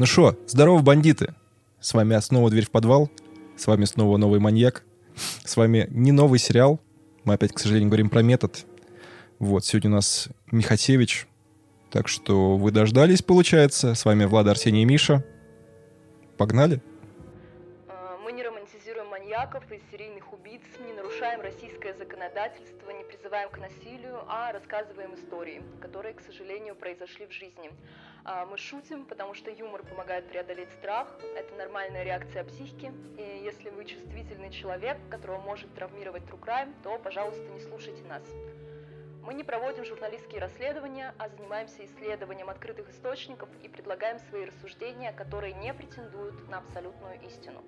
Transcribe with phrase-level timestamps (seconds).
[0.00, 1.34] Ну что, здорово, бандиты!
[1.78, 3.10] С вами снова «Дверь в подвал»,
[3.58, 4.82] с вами снова новый маньяк,
[5.44, 6.80] с вами не новый сериал,
[7.24, 8.64] мы опять, к сожалению, говорим про метод.
[9.38, 11.28] Вот, сегодня у нас Михасевич,
[11.90, 13.94] так что вы дождались, получается.
[13.94, 15.22] С вами Влада, Арсений и Миша.
[16.38, 16.80] Погнали!
[17.86, 23.58] А, Мы не романтизируем маньяков и серийных убийц, не нарушаем российское законодательство, не призываем к
[23.58, 27.70] насилию, а рассказываем истории, которые, к сожалению, произошли в жизни.
[28.24, 33.70] А, Мы шутим, потому что юмор помогает преодолеть страх, это нормальная реакция психики, и если
[33.70, 38.22] вы чувствительный человек, которого может травмировать true crime, то, пожалуйста, не слушайте нас.
[39.22, 45.54] Мы не проводим журналистские расследования, а занимаемся исследованием открытых источников и предлагаем свои рассуждения, которые
[45.54, 47.62] не претендуют на абсолютную истину.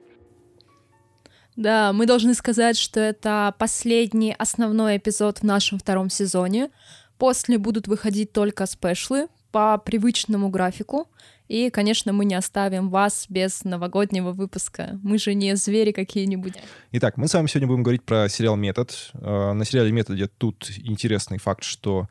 [1.57, 6.71] Да, мы должны сказать, что это последний основной эпизод в нашем втором сезоне.
[7.19, 11.07] После будут выходить только спешлы по привычному графику.
[11.49, 14.99] И, конечно, мы не оставим вас без новогоднего выпуска.
[15.03, 16.55] Мы же не звери какие-нибудь.
[16.93, 19.11] Итак, мы с вами сегодня будем говорить про сериал «Метод».
[19.15, 22.09] Э, На сериале «Методе» тут интересный факт, что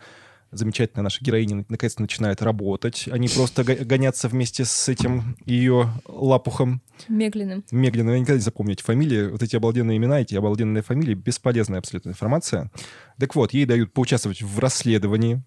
[0.52, 5.90] замечательная наша героиня наконец-то начинает работать, а не просто го- гоняться вместе с этим ее
[6.08, 6.82] лапухом.
[7.08, 7.64] Меглиным.
[7.72, 12.10] Меглина, вы никогда не запомните фамилии, вот эти обалденные имена, эти обалденные фамилии, бесполезная абсолютно
[12.10, 12.70] информация.
[13.18, 15.42] Так вот, ей дают поучаствовать в расследовании,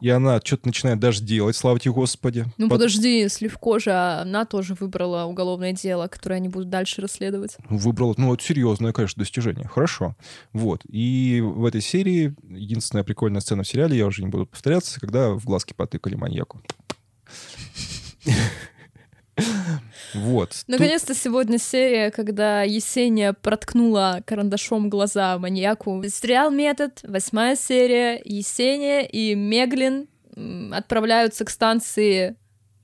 [0.00, 2.44] и она что-то начинает даже делать, слава тебе, Господи.
[2.56, 7.02] Ну Под- подожди, Сливко же, а она тоже выбрала уголовное дело, которое они будут дальше
[7.02, 7.56] расследовать.
[7.68, 9.66] Выбрала, ну, это серьезное, конечно, достижение.
[9.66, 10.16] Хорошо.
[10.52, 10.82] Вот.
[10.88, 15.30] И в этой серии единственная прикольная сцена в сериале, я уже не буду повторяться, когда
[15.30, 16.60] в глазки потыкали маньяку.
[20.14, 20.50] Вот.
[20.50, 26.02] Тут- Наконец-то сегодня серия, когда Есения проткнула карандашом глаза маньяку.
[26.08, 30.08] Сериал «Метод», восьмая серия, Есения и Меглин
[30.72, 32.36] отправляются к станции...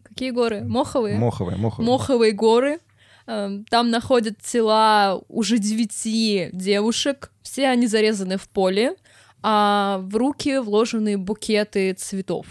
[0.03, 0.63] Какие горы?
[0.65, 1.17] Моховые?
[1.17, 1.91] Моховая, моховая.
[1.91, 2.79] Моховые горы.
[3.27, 7.33] Эм, Там находят тела уже девяти девушек.
[7.43, 8.95] Все они зарезаны в поле,
[9.43, 12.47] а в руки вложены букеты цветов.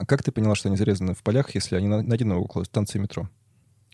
[0.00, 2.98] А как ты поняла, что они зарезаны в полях, если они на- найдены около станции
[2.98, 3.28] метро?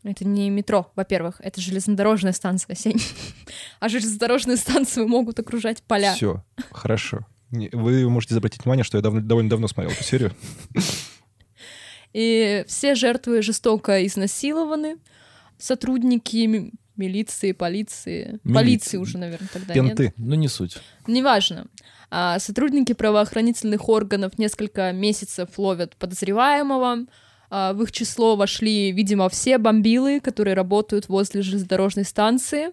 [0.04, 3.02] Это не метро, во-первых, это железнодорожная станция, Сень.
[3.80, 6.14] А железнодорожные станции могут окружать поля.
[6.14, 7.26] Все, хорошо.
[7.50, 10.32] Вы можете обратить внимание, что я давно- довольно давно смотрел эту серию.
[12.12, 14.98] И все жертвы жестоко изнасилованы.
[15.58, 18.40] Сотрудники милиции, полиции.
[18.42, 18.54] Милиции.
[18.54, 19.96] Полиции уже, наверное, тогда нет.
[19.96, 20.14] Пенты.
[20.16, 20.78] Ну, не суть.
[21.06, 21.66] Неважно.
[22.10, 27.06] А, сотрудники правоохранительных органов несколько месяцев ловят подозреваемого.
[27.50, 32.70] А, в их число вошли, видимо, все бомбилы, которые работают возле железнодорожной станции.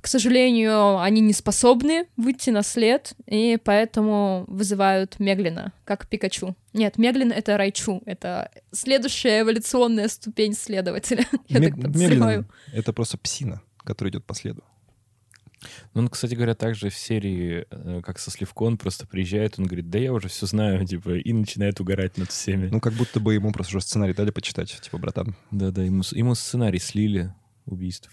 [0.00, 6.56] К сожалению, они не способны выйти на след, и поэтому вызывают Меглина, как Пикачу.
[6.72, 11.26] Нет, Меглин— это Райчу, это следующая эволюционная ступень следователя.
[11.48, 14.64] Я Мег- так Меглин это просто псина, которая идет по следу.
[15.94, 19.66] Ну, он, кстати говоря, также в серии, э, как со Сливко, он просто приезжает, он
[19.66, 22.68] говорит, да я уже все знаю, типа, и начинает угорать над всеми.
[22.68, 24.80] Ну, как будто бы ему просто уже сценарий дали почитать.
[24.80, 27.32] Типа, братан, Да-да, ему, ему сценарий слили
[27.66, 28.10] убийств.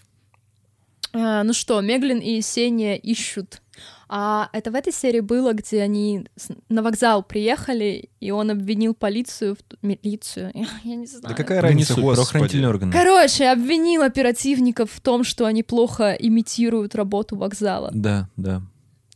[1.12, 3.62] А, ну что, Меглин и Сеня ищут.
[4.08, 6.26] А это в этой серии было, где они
[6.70, 10.52] на вокзал приехали, и он обвинил полицию, в милицию,
[10.84, 11.24] я не знаю.
[11.30, 12.14] да какая Ну, разница, господи.
[12.16, 12.92] правоохранительные органы.
[12.92, 17.90] Короче, обвинил оперативников в том, что они плохо имитируют работу вокзала.
[17.94, 18.62] Да, да.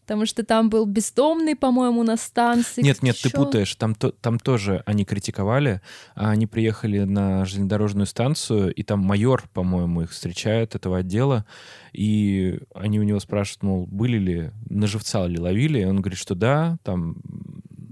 [0.05, 2.81] Потому что там был бездомный, по-моему, на станции.
[2.81, 3.37] Нет, нет, ты Чё?
[3.37, 3.73] путаешь.
[3.75, 5.81] Там, то- там тоже они критиковали,
[6.13, 11.45] а они приехали на железнодорожную станцию, и там майор, по-моему, их встречает, этого отдела,
[11.93, 16.19] и они у него спрашивают, мол, были ли, на живца ли ловили, и он говорит,
[16.19, 17.15] что да, там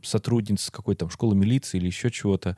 [0.03, 2.57] сотрудница какой-то там школы милиции или еще чего-то,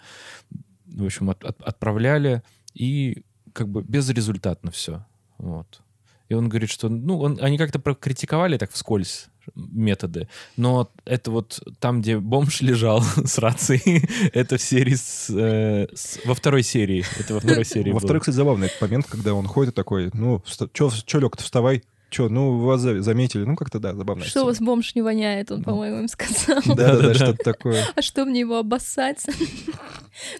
[0.85, 2.41] в общем, от- от- отправляли,
[2.73, 5.05] и как бы безрезультатно все.
[5.37, 5.81] Вот.
[6.29, 10.27] И он говорит, что, ну, он, они как-то прокритиковали так вскользь методы,
[10.57, 16.19] но это вот там, где бомж лежал с рацией, это в серии с, э, с-
[16.25, 17.03] во второй серии.
[17.19, 20.09] Это во второй серии Во вторых, кстати, забавный этот момент, когда он ходит и такой,
[20.13, 21.83] ну, что, чё, лег-то, вставай.
[22.09, 23.43] Че, ну, вас за- заметили.
[23.43, 24.23] Ну, как-то, да, забавно.
[24.23, 26.61] Что у вас бомж не воняет, он, по-моему, им сказал.
[26.65, 27.83] Да-да-да, что-то такое.
[27.95, 29.25] А что мне его обоссать?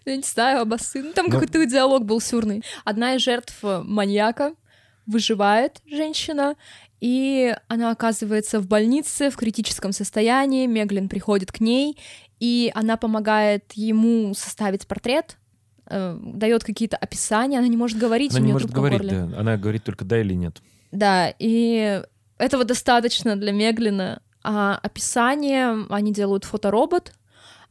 [0.06, 1.02] Я не знаю, обоссы.
[1.02, 1.32] Ну, там Ну.
[1.32, 2.64] какой-то диалог был сюрный.
[2.86, 4.54] Одна из жертв маньяка
[5.08, 6.56] выживает женщина,
[7.00, 10.68] и она оказывается в больнице в критическом состоянии.
[10.68, 11.98] Меглин приходит к ней,
[12.40, 15.38] и она помогает ему составить портрет,
[15.88, 18.84] э, дает какие-то описания, она не может говорить, Она у не нее может трубка в
[18.90, 19.40] говорить, да.
[19.40, 20.62] Она говорит только да или нет.
[20.92, 22.01] Да, и
[22.38, 24.22] этого достаточно для Меглина.
[24.44, 27.13] А описание, они делают фоторобот,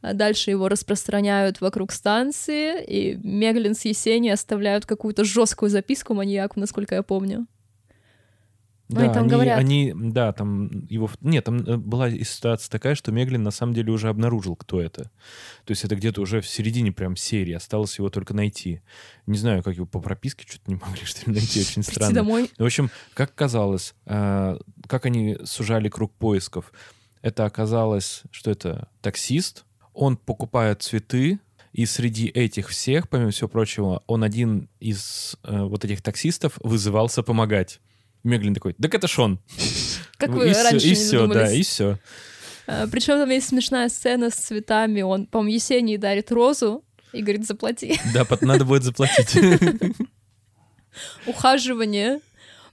[0.01, 6.59] А дальше его распространяют вокруг станции, и Меглин с Есенией оставляют какую-то жесткую записку маньяку,
[6.59, 7.47] насколько я помню.
[8.93, 9.59] Ну, и Да, там они, говорят.
[9.59, 11.09] они, да, там его...
[11.21, 15.03] Нет, там э, была ситуация такая, что Меглин на самом деле уже обнаружил, кто это.
[15.65, 18.81] То есть это где-то уже в середине прям серии, осталось его только найти.
[19.25, 22.13] Не знаю, как его по прописке что-то не могли, что ли, найти, очень странно.
[22.13, 22.51] домой.
[22.57, 24.57] В общем, как казалось, э,
[24.87, 26.71] как они сужали круг поисков,
[27.21, 31.39] это оказалось, что это таксист, он покупает цветы,
[31.73, 37.23] и среди этих всех, помимо всего прочего, он один из э, вот этих таксистов вызывался
[37.23, 37.81] помогать.
[38.23, 39.39] Меглин такой, так это ж он.
[40.17, 41.99] Как И вы всё, раньше И не все, да, и все.
[42.65, 45.01] Причем там есть смешная сцена с цветами.
[45.01, 47.99] Он, по-моему, Есении дарит розу и говорит, заплати.
[48.13, 49.35] Да, надо будет заплатить.
[51.27, 52.19] Ухаживание.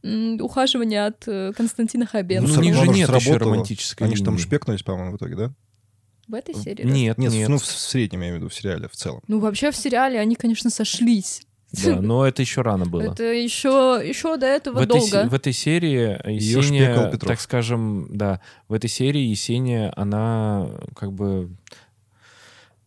[0.03, 2.59] Ухаживание от э, Константина Ну, Хабенского.
[2.61, 5.53] у них же нет еще романтической Они же там шпекнулись, по-моему, в итоге, да?
[6.27, 6.85] В этой серии?
[6.85, 6.89] да?
[6.89, 7.49] Нет, Нет, нет.
[7.49, 9.21] ну в среднем, я имею в виду, в сериале в целом.
[9.27, 11.43] Ну, вообще в сериале они, конечно, сошлись.
[11.73, 13.13] Да, но это еще рано было.
[13.13, 15.29] Это еще, еще до этого в, этой, долго.
[15.29, 21.51] в этой серии Есения, так скажем, да, в этой серии Есения, она как бы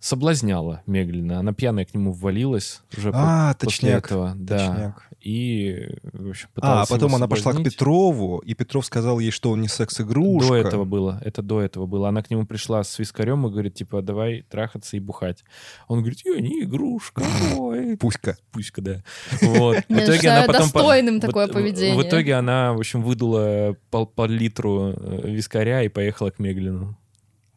[0.04, 1.40] соблазняла Меглина.
[1.40, 3.18] Она пьяная к нему ввалилась уже по-
[3.52, 4.06] А, после точняк.
[4.06, 4.34] этого.
[4.36, 4.58] Да.
[4.58, 5.10] точняк.
[5.22, 7.64] И, в общем, А, пыталась а потом его она пошла к.
[7.64, 10.50] Петрову, и Петров сказал ей, что он не секс-игрушка.
[10.50, 12.10] До этого было, это до этого было.
[12.10, 15.46] Она к нему пришла с вискарем и говорит, типа, давай трахаться и бухать.
[15.88, 17.24] Он говорит, я не игрушка,
[17.58, 18.36] ой, Пуська.
[18.52, 19.04] пуська, да.
[19.42, 19.78] Вот.
[19.88, 20.70] В Я итоге она потом...
[20.70, 21.96] по- достойным в- такое поведение.
[21.98, 26.98] В итоге она, в общем, выдула пол, пол литру э, вискаря и поехала к Меглину.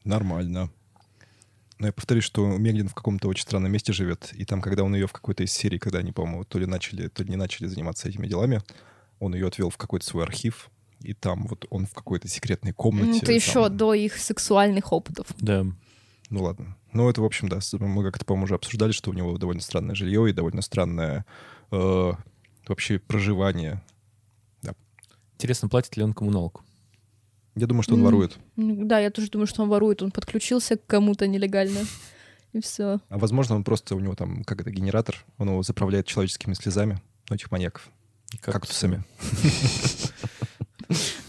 [0.04, 0.70] Nормально.
[1.78, 4.32] Но я повторюсь, что Меглин в каком-то очень странном месте живет.
[4.32, 7.08] И там, когда он ее в какой-то из серий, когда они, по-моему, то ли начали,
[7.08, 8.62] то ли не начали заниматься этими делами,
[9.18, 10.70] он ее отвел в какой-то свой архив.
[11.00, 13.10] И там вот он в какой-то секретной комнате.
[13.10, 15.26] Ну, Это еще там- до их сексуальных опытов.
[15.38, 15.66] Да.
[16.30, 16.76] Ну ладно.
[16.92, 19.94] Ну это, в общем, да, мы как-то, по-моему, уже обсуждали, что у него довольно странное
[19.94, 21.26] жилье и довольно странное
[21.70, 22.12] э,
[22.66, 23.82] вообще проживание.
[25.34, 26.64] Интересно, платит ли он коммуналку?
[27.56, 28.04] Я думаю, что он М.
[28.04, 28.38] ворует.
[28.56, 30.02] Да, я тоже думаю, что он ворует.
[30.02, 31.80] Он подключился к кому-то нелегально.
[32.52, 33.00] И все.
[33.08, 37.00] А возможно, он просто, у него там, как это, генератор, он его заправляет человеческими слезами,
[37.28, 37.90] ну, этих маньяков,
[38.40, 39.02] кактусами.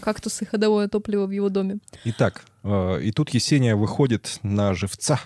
[0.00, 1.78] Кактусы ходовое топливо в его доме.
[2.04, 5.20] Итак, э, и тут Есения выходит на живца.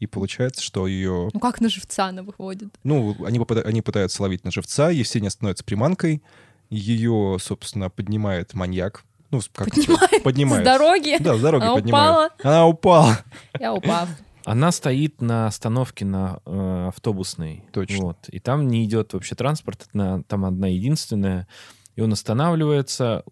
[0.00, 1.30] И получается, что ее...
[1.32, 2.68] Ну как на живца она выходит?
[2.82, 6.22] Ну, они, попыта- они пытаются ловить на живца, Есения становится приманкой,
[6.68, 9.04] ее, собственно, поднимает маньяк.
[9.30, 9.68] Ну, как?
[9.70, 10.62] Поднимает, поднимает.
[10.62, 11.16] с дороги.
[11.20, 12.10] Да, с дороги Она поднимает.
[12.14, 12.30] упала.
[12.42, 13.18] Она упала.
[13.58, 14.08] Я упав.
[14.44, 17.64] Она стоит на остановке на э, автобусной.
[17.72, 18.02] Точно.
[18.04, 18.28] Вот.
[18.28, 21.48] И там не идет вообще транспорт, одна- там одна единственная.
[21.96, 23.24] И он останавливается,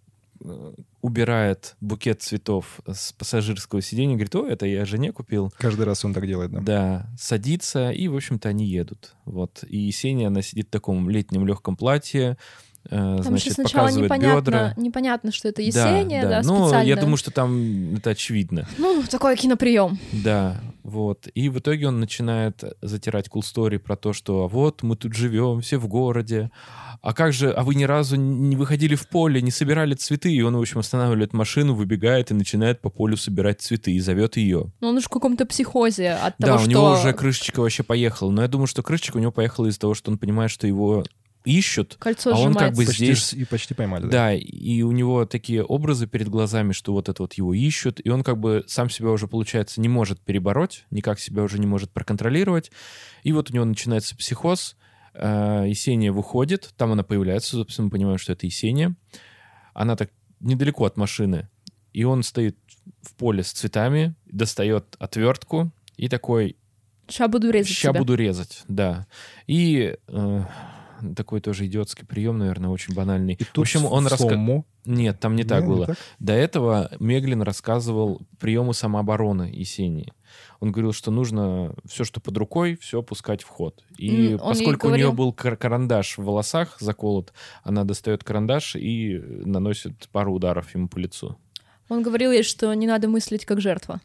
[0.43, 0.73] э,
[1.03, 5.53] убирает букет цветов с пассажирского сиденья, говорит, о, это я жене купил.
[5.59, 6.61] Каждый раз он так делает, да.
[6.61, 9.15] Да, садится, и, в общем-то, они едут.
[9.27, 9.65] Вот.
[9.69, 12.39] И Есения, она сидит в таком летнем легком платье,
[12.88, 14.75] Там еще значит, сначала показывает непонятно, бедра.
[14.76, 16.88] непонятно, что это Есения, да, Ну, специально.
[16.88, 18.69] я думаю, что там это очевидно.
[18.79, 19.99] Ну, такой киноприем.
[20.12, 21.29] Да, вот.
[21.34, 25.14] И в итоге он начинает затирать cool story про то, что «А вот мы тут
[25.14, 26.50] живем, все в городе.
[27.00, 30.32] А как же, а вы ни разу не выходили в поле, не собирали цветы?
[30.32, 34.37] И он, в общем, останавливает машину, выбегает и начинает по полю собирать цветы и зовет
[34.37, 34.70] ее.
[34.81, 36.70] Ну, он уж в каком-то психозе от Да, того, у что...
[36.70, 38.31] него уже крышечка вообще поехала.
[38.31, 41.05] Но я думаю, что крышечка у него поехала из-за того, что он понимает, что его
[41.44, 41.96] ищут.
[41.99, 44.08] Кольцо а он как бы Почти, здесь- и почти поймали, да.
[44.08, 48.11] Да, и у него такие образы перед глазами, что вот это вот его ищут, и
[48.11, 51.91] он как бы сам себя уже, получается, не может перебороть, никак себя уже не может
[51.91, 52.70] проконтролировать.
[53.22, 54.77] И вот у него начинается психоз,
[55.15, 58.94] э, Есения выходит, там она появляется, собственно, мы понимаем, что это Есения.
[59.75, 61.49] Она так недалеко от машины,
[61.93, 62.56] и он стоит
[63.03, 66.56] в поле с цветами, достает отвертку и такой,
[67.08, 68.01] Ща буду резать ща тебя.
[68.01, 69.06] буду резать, да.
[69.46, 70.44] И э,
[71.17, 73.35] такой тоже идиотский прием, наверное, очень банальный.
[73.35, 74.65] И тут в общем, он слоумо.
[74.85, 75.87] Нет, там не так Не, было.
[75.87, 75.97] так?
[76.19, 80.13] До этого Меглин рассказывал приемы самообороны Есении.
[80.61, 83.85] Он говорил, что нужно все, что под рукой, все пускать в ход.
[83.97, 87.32] И ей поскольку у нее был кар- карандаш в волосах заколот,
[87.63, 91.37] она достает карандаш и наносит пару ударов ему по лицу.
[91.89, 94.01] Он говорил ей, что не надо мыслить как жертва.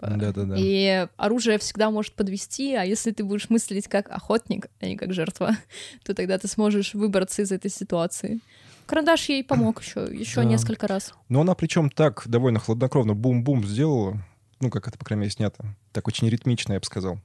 [0.00, 0.54] Типа, Да-да-да.
[0.58, 5.12] И оружие всегда может подвести, а если ты будешь мыслить как охотник, а не как
[5.12, 5.56] жертва,
[6.04, 8.40] то тогда ты сможешь выбраться из этой ситуации.
[8.86, 10.44] Карандаш ей помог еще, еще Да.
[10.44, 11.12] несколько раз.
[11.28, 14.22] Но она причем так довольно хладнокровно бум-бум сделала.
[14.60, 15.74] Ну, как это, по крайней мере, снято.
[15.92, 17.18] Так очень ритмично, я бы сказал.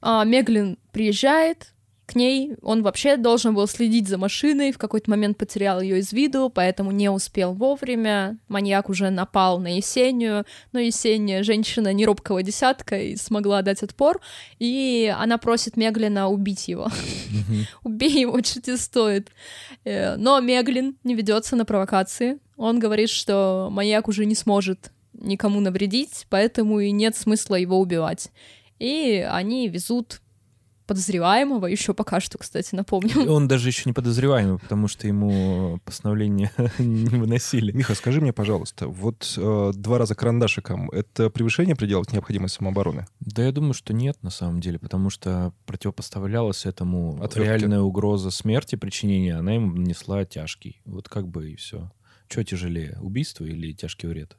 [0.00, 1.72] А, Меглин приезжает
[2.06, 2.54] к ней.
[2.62, 6.90] Он вообще должен был следить за машиной, в какой-то момент потерял ее из виду, поэтому
[6.90, 8.38] не успел вовремя.
[8.48, 14.20] Маньяк уже напал на Есению, но Есения женщина неробкого десятка и смогла дать отпор,
[14.58, 16.88] и она просит Меглина убить его.
[17.84, 19.30] Убей его, что тебе стоит.
[19.84, 22.38] Э, Но Меглин не ведется на провокации.
[22.56, 28.30] Он говорит, что маньяк уже не сможет никому навредить, поэтому и нет смысла его убивать.
[28.78, 30.20] И они везут
[30.86, 33.30] подозреваемого, еще пока что, кстати, напомню.
[33.30, 37.72] Он даже еще не подозреваемый, потому что ему постановление не выносили.
[37.72, 43.06] Миха, скажи мне, пожалуйста, вот э, два раза карандашиком— это превышение пределов необходимой самообороны?
[43.20, 47.38] Да я думаю, что нет на самом деле, потому что противопоставлялась этому Отвертки.
[47.40, 50.80] реальная угроза смерти, причинения, она ему нанесла тяжкий.
[50.84, 51.90] Вот как бы и все.
[52.28, 54.36] Что тяжелее, убийство или тяжкий вред?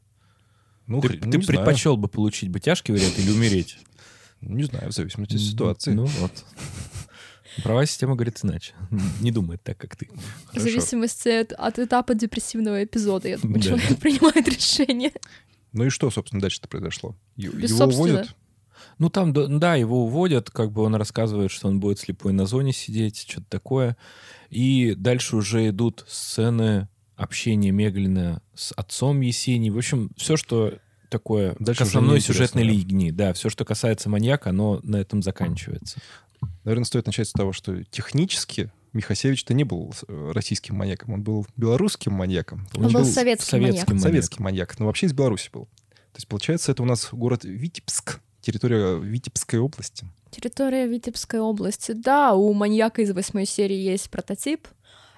[0.87, 1.59] Ну, ты хрен- ты не знаю.
[1.59, 3.77] предпочел бы получить бы тяжкий вред или умереть?
[4.47, 5.91] Не знаю, в зависимости от ситуации.
[5.91, 6.31] Ну вот.
[7.63, 8.73] Правая система говорит иначе.
[9.21, 10.09] Не думает так, как ты.
[10.53, 13.67] В зависимости от, от этапа депрессивного эпизода, я думаю, Да.
[13.67, 15.11] человек принимает решение.
[15.71, 17.15] Ну и что, собственно, дальше-то произошло?
[17.35, 18.35] Его уводят?
[18.99, 22.45] Ну, там, да, да, его уводят, как бы он рассказывает, что он будет слепой на
[22.45, 23.97] зоне сидеть, что-то такое.
[24.49, 29.69] И дальше уже идут сцены общения Меглина с отцом Есении.
[29.69, 30.79] В общем, все, что
[31.13, 33.11] такое Дальше к основной сюжетной линии.
[33.11, 35.99] Да, все, что касается маньяка, оно на этом заканчивается.
[36.63, 41.45] Наверное, стоит начать с того, что технически Михасевич-то не был э, российским маньяком, он был
[41.55, 42.67] белорусским маньяком.
[42.75, 43.89] Он был советский советским маньяк.
[43.89, 44.01] маньяк.
[44.03, 45.65] советский маньяк, но вообще из Беларуси был.
[45.65, 50.05] То есть, получается, это у нас город Витебск, территория Витебской области.
[50.31, 51.91] Территория Витебской области.
[51.91, 54.67] Да, у маньяка из восьмой серии есть прототип.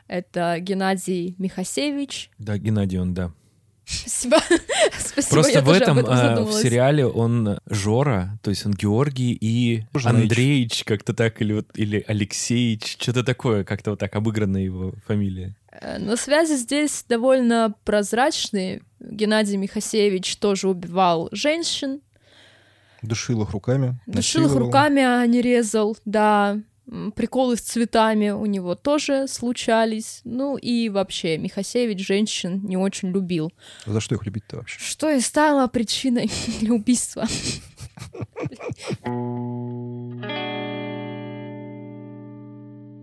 [0.07, 2.31] Это Геннадий Михасевич.
[2.37, 3.31] Да, Геннадий он, да.
[3.85, 4.37] Спасибо.
[4.97, 8.65] Спасибо, Просто я в тоже этом, об этом а, в сериале он Жора, то есть
[8.65, 10.23] он Георгий и Жнаич.
[10.23, 15.55] Андреич как-то так, или, вот, или Алексеич, что-то такое, как-то вот так обыграна его фамилия.
[15.71, 18.81] Э, Но связи здесь довольно прозрачные.
[18.99, 22.01] Геннадий Михасевич тоже убивал женщин,
[23.01, 23.99] Душил их руками.
[24.07, 26.57] душил их руками, а не резал, да.
[27.15, 30.21] Приколы с цветами у него тоже случались.
[30.23, 33.51] Ну и вообще, Михасевич женщин не очень любил.
[33.85, 34.79] За что их любить-то вообще?
[34.79, 37.25] Что и стало причиной для убийства.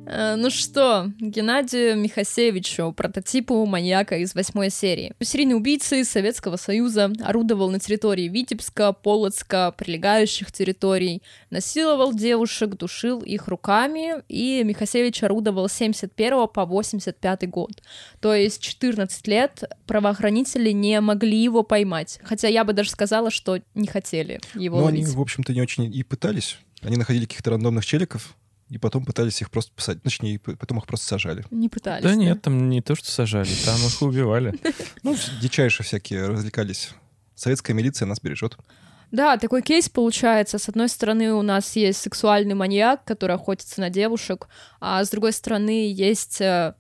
[0.06, 5.14] Э, Ну что, Геннадию Михасевичу, прототипу маньяка из восьмой серии.
[5.20, 13.20] Серийный убийца из Советского Союза орудовал на территории Витебска, Полоцка, прилегающих территорий, насиловал девушек, душил
[13.20, 17.82] их руками, и Михасевич орудовал с 71 по 85 год.
[18.20, 22.18] То есть 14 лет правоохранители не могли его поймать.
[22.24, 25.14] Хотя я бы даже сказала, что не хотели его Ну, они, ловить.
[25.14, 26.58] в общем-то, не очень и пытались.
[26.82, 28.34] Они находили каких-то рандомных челиков,
[28.72, 30.02] и потом пытались их просто посадить.
[30.02, 31.44] Точнее, потом их просто сажали.
[31.50, 32.02] Не пытались.
[32.02, 34.58] Да нет, там не то, что сажали, там их убивали.
[35.02, 36.90] Ну, дичайше всякие развлекались.
[37.34, 38.56] Советская милиция нас бережет.
[39.10, 40.58] Да, такой кейс получается.
[40.58, 44.48] С одной стороны, у нас есть сексуальный маньяк, который охотится на девушек,
[44.80, 46.72] а с другой стороны, есть э,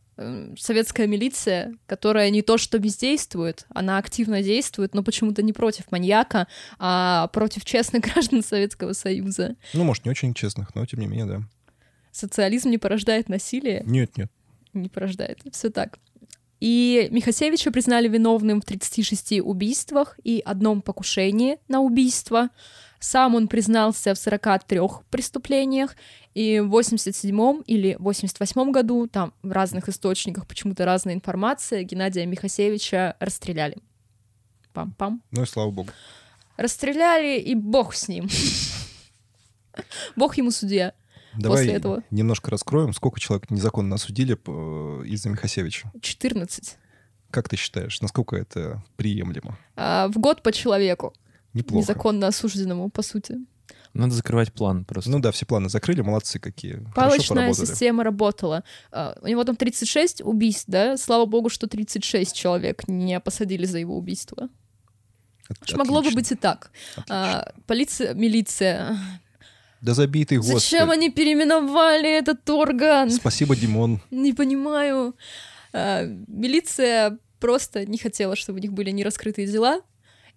[0.58, 6.48] советская милиция, которая не то что бездействует, она активно действует, но почему-то не против маньяка,
[6.78, 9.56] а против честных граждан Советского Союза.
[9.74, 11.42] Ну, может, не очень честных, но тем не менее, да.
[12.12, 13.82] Социализм не порождает насилие.
[13.86, 14.30] Нет, нет.
[14.74, 15.40] не порождает.
[15.50, 15.98] Все так.
[16.60, 22.50] И Михасевича признали виновным в 36 убийствах и одном покушении на убийство.
[23.00, 24.78] Сам он признался в 43
[25.10, 25.96] преступлениях,
[26.34, 33.16] и в 87 или 88 году, там в разных источниках почему-то разная информация, Геннадия Михасевича
[33.18, 33.78] расстреляли.
[34.72, 35.20] Пам-пам.
[35.32, 35.90] Ну и слава богу.
[36.56, 38.28] Расстреляли, и бог с ним.
[40.16, 40.92] Бог ему судья.
[41.36, 42.02] Давай После этого.
[42.10, 45.90] немножко раскроем, сколько человек незаконно осудили э, из-за Михасевича.
[46.00, 46.76] 14.
[47.30, 49.56] Как ты считаешь, насколько это приемлемо?
[49.76, 51.14] А, в год по человеку.
[51.54, 51.80] Неплохо.
[51.82, 53.38] Незаконно осужденному, по сути.
[53.94, 55.10] Надо закрывать план просто.
[55.10, 56.82] Ну да, все планы закрыли, молодцы какие.
[56.94, 58.64] Палочная система работала.
[58.90, 60.96] А, У него там 36 убийств, да?
[60.96, 64.48] Слава богу, что 36 человек не посадили за его убийство.
[65.48, 66.70] От- Уж могло бы быть и так.
[66.96, 67.14] отлично.
[67.14, 68.96] А, полиция, милиция.
[69.82, 70.98] Да забей ты, Зачем господи.
[70.98, 73.10] они переименовали этот орган?
[73.10, 74.00] Спасибо, Димон.
[74.10, 75.14] Не понимаю.
[75.72, 79.80] А, Милиция просто не хотела, чтобы у них были нераскрытые дела.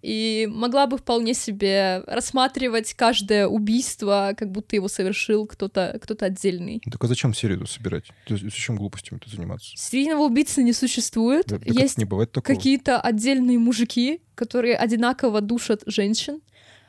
[0.02, 6.80] И могла бы вполне себе рассматривать каждое убийство, как будто его совершил кто-то кто отдельный.
[6.90, 8.04] Так а зачем серию собирать?
[8.28, 9.70] Зачем глупостями-то заниматься?
[9.76, 11.46] Серийного убийцы не существует.
[11.46, 12.54] Да- Есть не бывает такого.
[12.56, 16.40] какие-то отдельные мужики, которые одинаково душат женщин.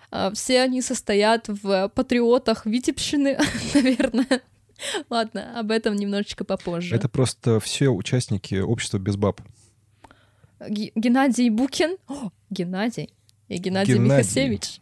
[0.09, 3.37] А, Все они состоят в патриотах Витебщины,
[3.73, 4.41] наверное.
[5.09, 6.95] Ладно, об этом немножечко попозже.
[6.95, 9.41] Это просто все участники общества без баб.
[10.59, 11.97] Г- Геннадий Букин.
[12.07, 13.13] О, Геннадий.
[13.47, 14.17] И Геннадий, Геннадий.
[14.23, 14.81] Михасевич.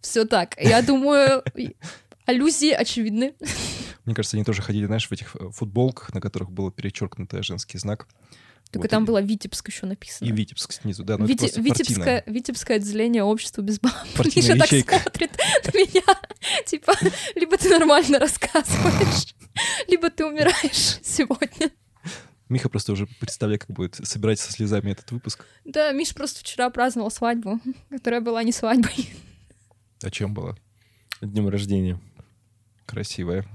[0.00, 0.56] Все так.
[0.60, 1.42] Я думаю,
[2.26, 3.34] аллюзии очевидны.
[4.04, 7.78] Мне кажется, они тоже ходили, знаешь, в этих э, футболках, на которых было перечеркнутый женский
[7.78, 8.06] знак.
[8.74, 10.28] Только Вот, там и- было Витебск еще написано.
[10.28, 12.24] И Витебск снизу, да, ну это Вите- Витебское, партийное.
[12.26, 13.92] Витебское отделение общества без баб.
[14.36, 15.30] Миша так смотрит
[15.64, 16.20] на меня.
[16.66, 16.92] Типа,
[17.34, 19.34] либо ты нормально рассказываешь,
[19.88, 21.70] либо ты умираешь сегодня.
[22.48, 25.46] Миха просто уже представляет, как будет собирать со слезами этот выпуск.
[25.64, 29.08] Да, Миш просто вчера праздновал свадьбу, которая была не свадьбой.
[30.02, 30.56] О чем было?
[31.22, 31.98] Днем рождения.
[32.86, 33.46] Красивая.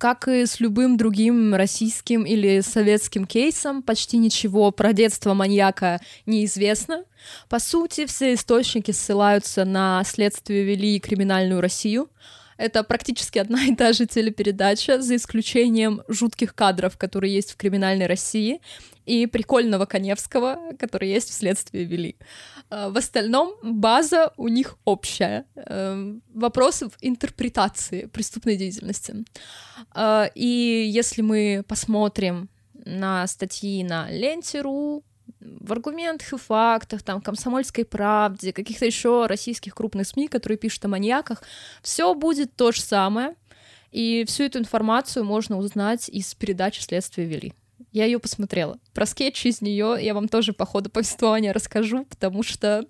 [0.00, 7.04] Как и с любым другим российским или советским кейсом, почти ничего про детство маньяка неизвестно.
[7.50, 12.08] По сути, все источники ссылаются на следствие вели криминальную Россию.
[12.60, 18.06] Это практически одна и та же телепередача, за исключением жутких кадров, которые есть в криминальной
[18.06, 18.60] России,
[19.06, 22.16] и прикольного Коневского, который есть в следствии вели.
[22.68, 25.46] А, В остальном база у них общая.
[25.54, 29.14] Эм, Вопрос в интерпретации преступной деятельности.
[29.94, 35.02] А, И если мы посмотрим на статьи на Ленте.ру,
[35.40, 40.88] в аргументах и фактах, там, комсомольской правде, каких-то еще российских крупных СМИ, которые пишут о
[40.88, 41.42] маньяках,
[41.82, 43.34] все будет то же самое.
[43.90, 47.54] И всю эту информацию можно узнать из передачи «Следствие вели».
[47.92, 48.78] Я ее посмотрела.
[48.94, 52.84] Про скетч из нее я вам тоже по ходу повествования расскажу, потому что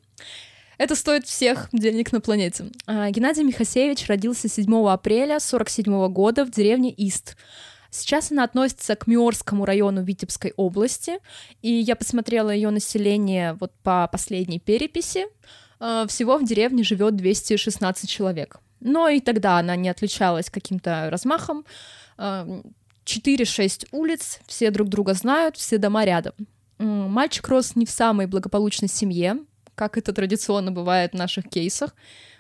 [0.76, 2.66] это стоит всех денег на планете.
[2.86, 7.36] А, Геннадий Михасевич родился 7 апреля 1947 года в деревне Ист.
[7.90, 11.18] Сейчас она относится к Миорскому району Витебской области,
[11.60, 15.26] и я посмотрела ее население вот по последней переписи.
[15.80, 18.58] Э, Всего в деревне живет 216 человек.
[18.80, 21.64] Но и тогда она не отличалась каким-то размахом.
[22.16, 22.62] Э,
[23.04, 26.34] 4-6 улиц, все друг друга знают, все дома рядом.
[26.78, 29.38] Мальчик рос не в самой благополучной семье,
[29.74, 31.94] как это традиционно бывает в наших кейсах.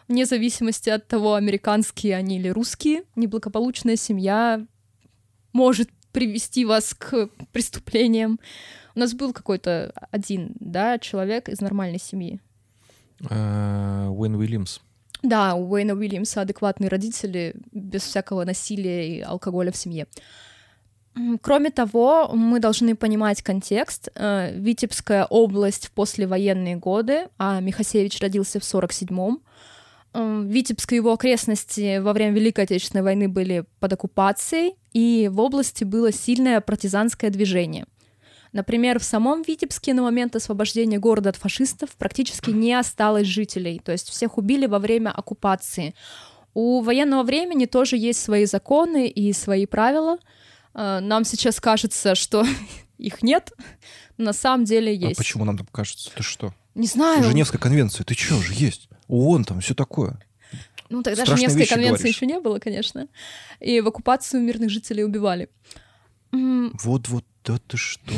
[0.08, 4.64] Вне зависимости от того, американские они или русские, неблагополучная семья
[5.52, 8.40] может привести вас к преступлениям.
[8.94, 12.40] У нас был какой-то один, да, человек из нормальной семьи.
[13.30, 14.80] А, Уэйн Уильямс.
[15.22, 20.06] Да, у Уэйна Уильямса адекватные родители, без всякого насилия и алкоголя в семье.
[21.42, 24.08] Кроме того, мы должны понимать контекст.
[24.14, 29.42] Э, Витебская область в послевоенные годы, а Михасевич родился в 47-м.
[30.12, 35.40] М, Витебск и его окрестности во время Великой Отечественной войны были под оккупацией, и в
[35.40, 37.86] области было сильное партизанское движение.
[38.52, 43.92] Например, в самом Витебске на момент освобождения города от фашистов практически не осталось жителей, то
[43.92, 45.94] есть всех убили во время оккупации.
[46.52, 50.18] У военного времени тоже есть свои законы и свои правила.
[50.74, 52.44] Э, Нам сейчас кажется, что
[52.98, 53.52] их нет,
[54.18, 55.16] на самом деле А есть.
[55.18, 56.10] почему нам так кажется?
[56.12, 56.52] Ты что?
[56.74, 57.24] Не знаю.
[57.24, 58.88] Женевская конвенция, ты чё же есть?
[59.08, 60.20] ООН там, все такое.
[60.88, 62.16] Ну, тогда Страшные Женевской конвенции говоришь.
[62.16, 63.06] еще не было, конечно.
[63.60, 65.48] И в оккупацию мирных жителей убивали.
[66.32, 68.12] Вот-вот, да ты что?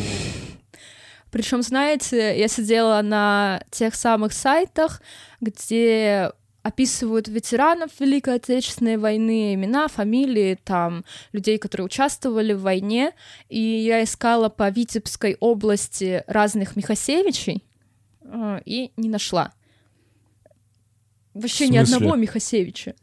[1.30, 5.00] Причем, знаете, я сидела на тех самых сайтах,
[5.40, 6.30] где
[6.62, 13.12] описывают ветеранов Великой Отечественной войны, имена, фамилии, там, людей, которые участвовали в войне,
[13.48, 17.64] и я искала по Витебской области разных Михасевичей
[18.64, 19.52] и не нашла.
[21.34, 22.94] Вообще ни одного Михасевича.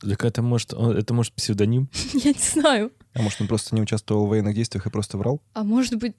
[0.00, 1.88] Так это может, это может псевдоним?
[2.12, 2.92] Я не знаю.
[3.14, 5.40] А может, он просто не участвовал в военных действиях и просто врал?
[5.54, 6.14] А может быть,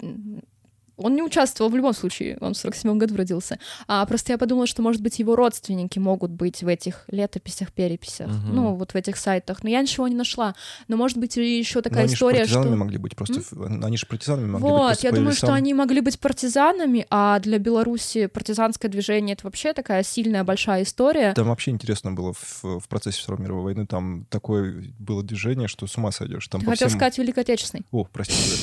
[0.97, 3.60] он не участвовал в любом случае, он в 47 году родился.
[3.88, 8.27] А просто я подумала, что, может быть, его родственники могут быть в этих летописях, переписях,
[8.27, 8.55] Мгм.
[8.55, 9.63] ну, вот в этих сайтах.
[9.63, 10.55] Но я ничего не нашла.
[10.88, 12.77] Но, может быть, еще такая они же история, партизанами что...
[12.77, 13.41] могли быть просто.
[13.51, 15.55] в- Они же партизанами могли быть Вот, я думаю, что лесам.
[15.57, 21.33] они могли быть партизанами, а для Беларуси партизанское движение— это вообще такая сильная, большая история.
[21.33, 23.86] Там вообще интересно было в, в процессе Второй мировой войны.
[23.86, 26.47] Там такое было движение, что с ума сойдешь.
[26.47, 27.86] Там Ты хотел всем- сказать Великой Отечественной.
[27.91, 28.62] О, простите.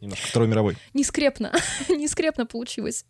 [0.00, 0.76] Немножко Второй мировой.
[0.94, 1.52] Не скрепно.
[1.88, 3.04] не скрепно получилось.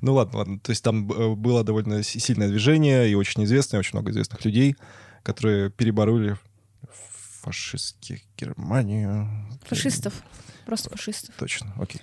[0.00, 0.60] Ну ладно, ладно.
[0.60, 4.44] То есть там э, было довольно си- сильное движение и очень известное, очень много известных
[4.44, 4.76] людей,
[5.22, 6.36] которые перебороли
[7.42, 9.28] фашистских Германию.
[9.64, 10.22] Фашистов.
[10.64, 11.34] Просто фашистов.
[11.36, 12.00] Точно, окей.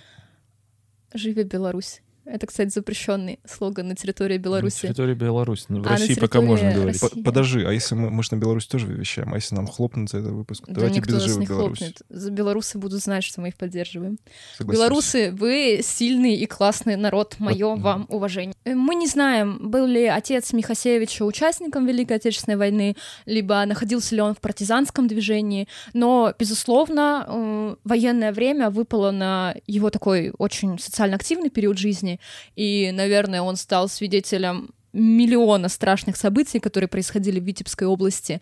[1.14, 2.02] Живи Беларусь.
[2.32, 4.82] Это, кстати, запрещенный слоган на территории На Беларуси.
[4.82, 5.64] территории Беларуси.
[5.68, 7.02] Ну, В А, на России пока можно говорить.
[7.02, 7.16] России.
[7.18, 10.10] По- Подожди, а если мы, мы же на Беларусь тоже вещаем, а если нам хлопнут
[10.10, 10.64] за этот выпуск?
[10.68, 11.78] Да Давайте никто без нас живых не Беларусь.
[11.78, 12.02] хлопнет.
[12.08, 14.18] За белорусы будут знать, что мы их поддерживаем.
[14.56, 14.78] Согласись.
[14.80, 17.36] Белорусы, вы сильный и классный народ.
[17.40, 18.54] Мое Вот, вам уважение.
[18.64, 22.94] Э, Мы не знаем, был ли отец Михасевича участником Великой Отечественной войны,
[23.26, 29.90] либо находился ли он в партизанском движении, но, безусловно, э, военное время выпало на его
[29.90, 32.19] такой очень социально активный период жизни,
[32.56, 38.40] и, наверное, он стал свидетелем миллиона страшных событий, которые происходили в Витебской области.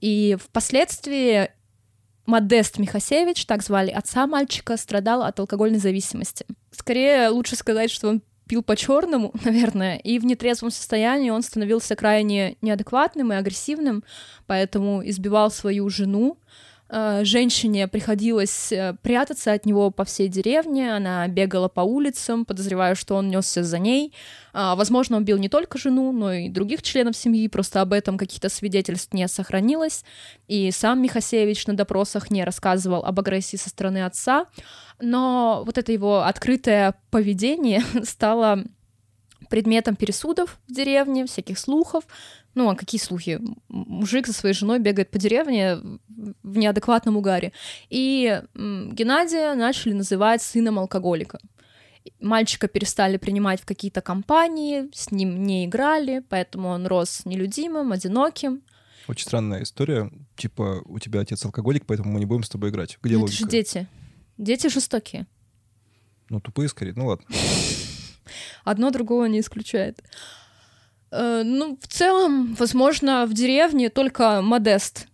[0.00, 1.50] И впоследствии
[2.26, 6.46] Модест Михасевич, так звали отца мальчика, страдал от алкогольной зависимости.
[6.70, 12.56] Скорее, лучше сказать, что он пил по-черному, наверное, и в нетрезвом состоянии он становился крайне
[12.62, 14.04] неадекватным и агрессивным,
[14.46, 16.38] поэтому избивал свою жену.
[16.92, 22.96] Э, Женщине приходилось э, прятаться от него по всей деревне, она бегала по улицам, подозревая,
[22.96, 24.12] что он несся за ней.
[24.52, 28.18] А, Возможно, он бил не только жену, но и других членов семьи, просто об этом
[28.18, 30.04] каких-то свидетельств не сохранилось.
[30.48, 34.46] И сам Михасевич на допросах не рассказывал об агрессии со стороны отца,
[35.00, 38.64] но вот это его открытое поведение стало
[39.48, 42.04] предметом пересудов в деревне, всяких слухов.
[42.54, 43.40] Ну, а какие слухи?
[43.68, 45.76] Мужик со своей женой бегает по деревне
[46.42, 47.52] в неадекватном угаре.
[47.88, 51.38] И Геннадия начали называть сыном алкоголика.
[52.18, 58.62] Мальчика перестали принимать в какие-то компании, с ним не играли, поэтому он рос нелюдимым, одиноким.
[59.06, 60.10] Очень странная история.
[60.36, 62.98] Типа, у тебя отец алкоголик, поэтому мы не будем с тобой играть.
[63.02, 63.50] Где Ну, это же логика?
[63.50, 63.86] дети.
[64.38, 65.26] Дети жестокие.
[66.30, 66.94] Ну, тупые скорее.
[66.94, 67.26] Ну, ладно.
[68.64, 70.02] Одно другого не исключает.
[71.10, 75.08] Э, ну, в целом, возможно, в деревне только Модест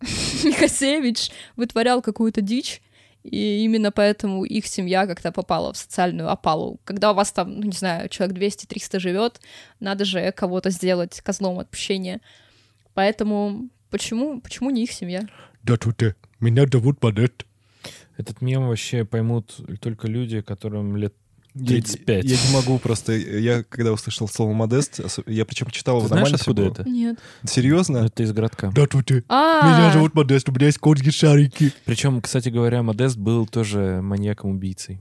[0.44, 2.82] Михасевич вытворял какую-то дичь,
[3.24, 6.80] и именно поэтому их семья как-то попала в социальную опалу.
[6.84, 9.40] Когда у вас там, ну, не знаю, человек 200-300 живет,
[9.80, 12.20] надо же кого-то сделать козлом отпущения.
[12.94, 15.26] Поэтому почему, почему не их семья?
[15.62, 16.02] Да тут
[16.40, 17.44] меня зовут Модест.
[18.16, 21.14] Этот мем вообще поймут только люди, которым лет
[21.66, 22.24] 35.
[22.24, 23.12] Я, не могу просто...
[23.12, 26.72] Я, когда услышал слово «модест», я причем читал Ты его на знаешь, откуда было.
[26.72, 26.88] это?
[26.88, 27.18] Нет.
[27.44, 27.98] Серьезно?
[27.98, 28.70] Это из городка.
[28.74, 31.72] Да тут А, Модест, у меня есть конские шарики.
[31.84, 35.00] Причем, кстати говоря, Модест был тоже маньяком-убийцей.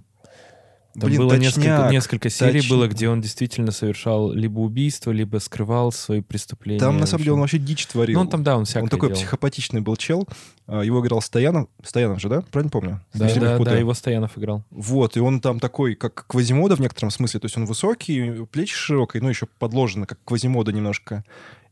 [1.00, 2.76] Там Блин, было точняк, несколько, несколько серий точно.
[2.76, 6.80] было, где он действительно совершал либо убийство, либо скрывал свои преступления.
[6.80, 8.16] Там, на самом деле, он вообще дичь творил.
[8.16, 9.20] Ну, он там, да, он всякое Он такой делал.
[9.20, 10.28] психопатичный был чел.
[10.66, 11.68] А, Его играл Стоянов.
[11.84, 12.42] Стоянов же, да?
[12.52, 13.02] Правильно помню?
[13.14, 14.64] Да, Если да, да, его Стоянов играл.
[14.72, 17.42] Вот, и он там такой, как Квазимода в некотором смысле.
[17.42, 21.24] То есть он высокий, плечи широкие, ну, еще подложено, как Квазимода немножко.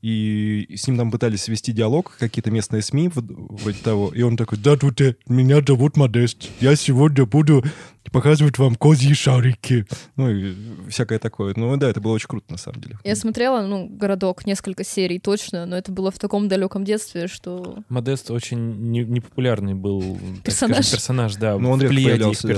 [0.09, 4.11] И с ним там пытались вести диалог, какие-то местные СМИ, вот- вроде того.
[4.13, 6.47] И он такой, да, тут э, меня зовут Модест.
[6.61, 7.63] Я сегодня буду
[8.11, 9.87] показывать вам козьи шарики.
[10.15, 10.53] Ну, и
[10.89, 11.53] всякое такое.
[11.57, 12.99] Ну, да, это было очень круто, на самом деле.
[13.03, 17.79] я смотрела, ну, «Городок», несколько серий точно, но это было в таком далеком детстве, что
[17.89, 20.01] Модест очень не- непопулярный был
[20.35, 20.77] так Персонаж.
[20.85, 22.53] скажем, персонаж, да, Ну, он в редко плеяде их появлялся, да.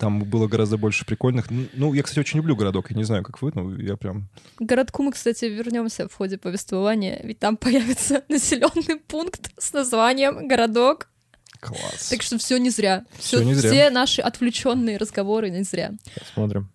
[0.00, 1.48] Там было гораздо больше прикольных.
[1.50, 2.90] Ну, я, кстати, очень люблю городок.
[2.90, 4.30] Я не знаю, как вы, но я прям...
[4.56, 10.48] К городку мы, кстати, вернемся в ходе повествования, ведь там появится населенный пункт с названием
[10.48, 11.08] городок.
[11.60, 12.08] Класс.
[12.08, 13.04] Так что все не зря.
[13.18, 13.70] Всё не зря.
[13.70, 15.92] Все наши отвлеченные разговоры не зря.
[16.18, 16.70] Посмотрим.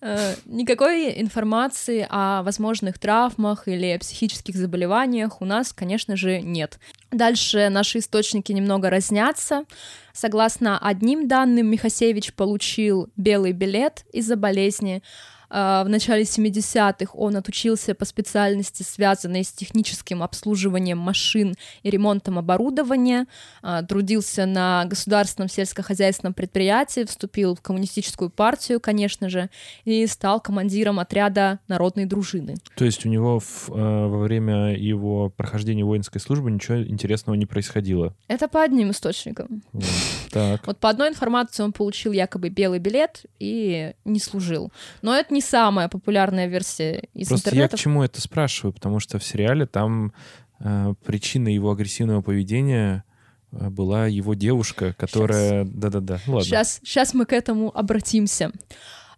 [0.00, 6.78] Э, Никакой информации о возможных травмах или психических заболеваниях у нас, конечно же, нет.
[7.10, 9.64] Дальше наши источники немного разнятся.
[10.12, 15.02] Согласно одним данным, Михасевич получил белый билет из-за болезни.
[15.50, 22.38] Э, В начале 70-х он отучился по специальности, связанной с техническим обслуживанием машин и ремонтом
[22.38, 23.26] оборудования,
[23.62, 29.50] э, трудился на государственном сельскохозяйственном предприятии, вступил в коммунистическую партию, конечно же,
[29.84, 32.56] и стал командиром отряда народной дружины.
[32.76, 37.46] То есть у него в, э, во время его прохождения воинской службы ничего интересного не
[37.46, 38.14] происходило.
[38.28, 39.62] Это по одним источникам.
[39.72, 39.84] Вот.
[40.30, 40.66] Так.
[40.66, 44.72] Вот по одной информации он получил якобы белый билет и не служил.
[45.02, 47.76] Но это не самая популярная версия из Просто я интернета.
[47.76, 50.12] к чему это спрашиваю, потому что в сериале там
[50.60, 53.04] э, причиной его агрессивного поведения
[53.52, 55.64] э, была его девушка, которая...
[55.64, 56.42] Да-да-да, ладно.
[56.42, 58.52] Сейчас, сейчас мы к этому обратимся.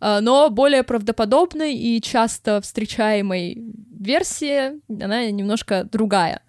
[0.00, 3.62] А, Но более правдоподобной и часто встречаемой
[3.98, 6.42] версия, она немножко другая.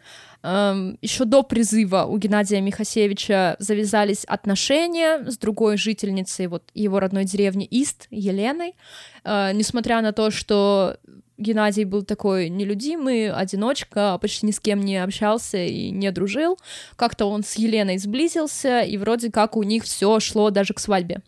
[0.44, 7.66] Еще до призыва у Геннадия Михасевича завязались отношения с другой жительницей вот его родной деревни
[7.66, 8.76] Ист, Еленой.
[9.24, 10.98] А, Несмотря на то, что
[11.38, 16.60] Геннадий был такой нелюдимый, одиночка, почти ни с кем не общался и не дружил.
[16.98, 21.22] Как-то он с Еленой сблизился, и вроде как у них все шло даже к свадьбе.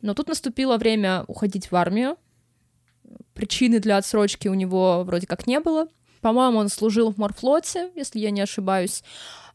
[0.00, 2.16] Но тут наступило время уходить в армию.
[3.34, 5.88] Причины для отсрочки у него вроде как не было.
[6.20, 9.02] По-моему, он служил в морфлоте, если я не ошибаюсь.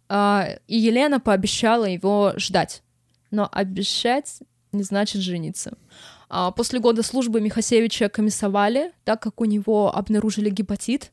[0.07, 2.83] А, и Елена пообещала его ждать.
[3.31, 4.39] Но обещать
[4.71, 5.77] не значит жениться.
[6.29, 11.11] А, после года службы Михасевича комиссовали, так как у него обнаружили гепатит.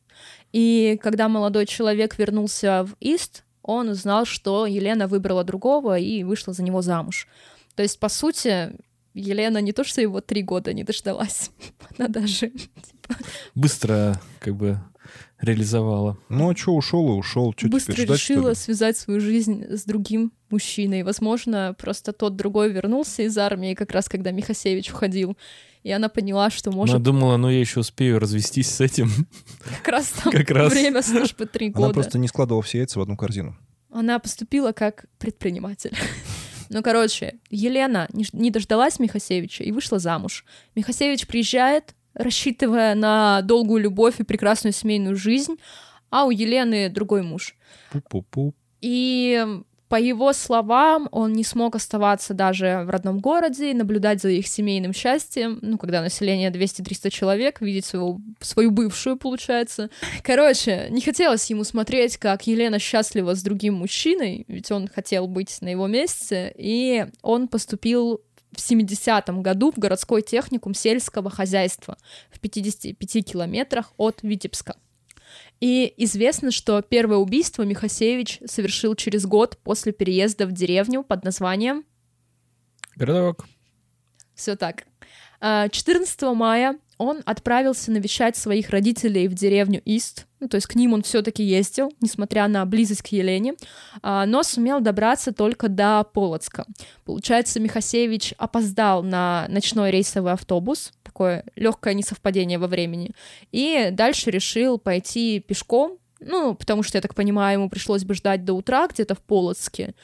[0.53, 6.53] И когда молодой человек вернулся в Ист, он узнал, что Елена выбрала другого и вышла
[6.53, 7.29] за него замуж.
[7.75, 8.73] То есть, по сути,
[9.15, 11.51] Елена не то, что его три года не дождалась,
[11.99, 12.51] она даже...
[12.51, 13.17] Типа...
[13.55, 14.79] Быстро, как бы,
[15.43, 16.17] реализовала.
[16.29, 17.53] Ну, а что, ушел и ушел.
[17.57, 21.03] Что Быстро теперь ждать, решила связать свою жизнь с другим мужчиной.
[21.03, 25.37] Возможно, просто тот другой вернулся из армии, как раз когда Михасевич уходил.
[25.83, 26.95] И она поняла, что может...
[26.95, 29.11] Она думала, ну я еще успею развестись с этим.
[29.79, 30.73] Как раз там Как раз.
[30.73, 31.87] время службы три года.
[31.87, 33.57] Она просто не складывала все яйца в одну корзину.
[33.91, 35.97] Она поступила как предприниматель.
[36.75, 40.47] Ну, короче, Елена не дождалась Михасевича и вышла замуж.
[40.75, 45.57] Михасевич приезжает, рассчитывая на долгую любовь и прекрасную семейную жизнь,
[46.11, 47.57] а у Елены другой муж.
[47.93, 48.53] Пу-пу-пу.
[48.81, 49.45] И
[49.93, 54.47] по его словам, он не смог оставаться даже в родном городе и наблюдать за их
[54.47, 59.91] семейным счастьем, ну, когда население 200-300 человек, видеть свою, свою бывшую, получается.
[60.23, 65.59] Короче, не хотелось ему смотреть, как Елена счастлива с другим мужчиной, ведь он хотел быть
[65.61, 68.23] на его месте, и он поступил
[68.53, 71.97] в 70-м году в городской техникум сельского хозяйства
[72.31, 74.77] в 55 километрах от Витебска.
[75.61, 81.85] И известно, что первое убийство Михасевич совершил через год после переезда в деревню под названием
[82.97, 83.47] Городок.
[84.35, 84.85] все так.
[85.41, 90.75] А, 14 мая он отправился навещать своих родителей в деревню Ист, ну, то есть к
[90.75, 93.55] ним он все-таки ездил, несмотря на близость к Елене,
[94.03, 96.67] а, но сумел добраться только до Полоцка.
[97.05, 103.13] Получается, Михасевич опоздал на ночной рейсовый автобус, такое легкое несовпадение во времени,
[103.51, 108.45] и дальше решил пойти пешком, ну, потому что, я так понимаю, ему пришлось бы ждать
[108.45, 109.95] до утра где-то в Полоцке,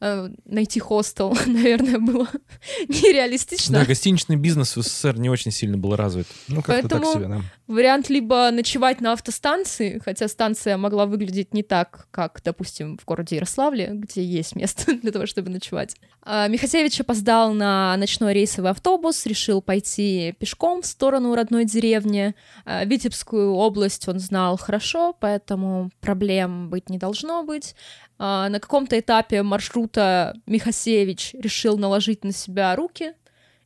[0.00, 2.28] найти хостел, наверное, было
[2.88, 3.80] нереалистично.
[3.80, 6.26] Да, гостиничный бизнес в СССР не очень сильно был развит.
[6.48, 7.40] Ну, как-то так Поэтому- себе, да.
[7.66, 13.36] Вариант либо ночевать на автостанции, хотя станция могла выглядеть не так, как, допустим, в городе
[13.36, 15.96] Ярославле, где есть место для того, чтобы ночевать.
[16.22, 22.34] А, Михасевич опоздал на ночной рейсовый автобус, решил пойти пешком в сторону родной деревни.
[22.66, 27.74] А, Витебскую область он знал хорошо, поэтому проблем быть не должно быть.
[28.18, 33.14] А, На каком-то этапе маршрута Михасевич решил наложить на себя руки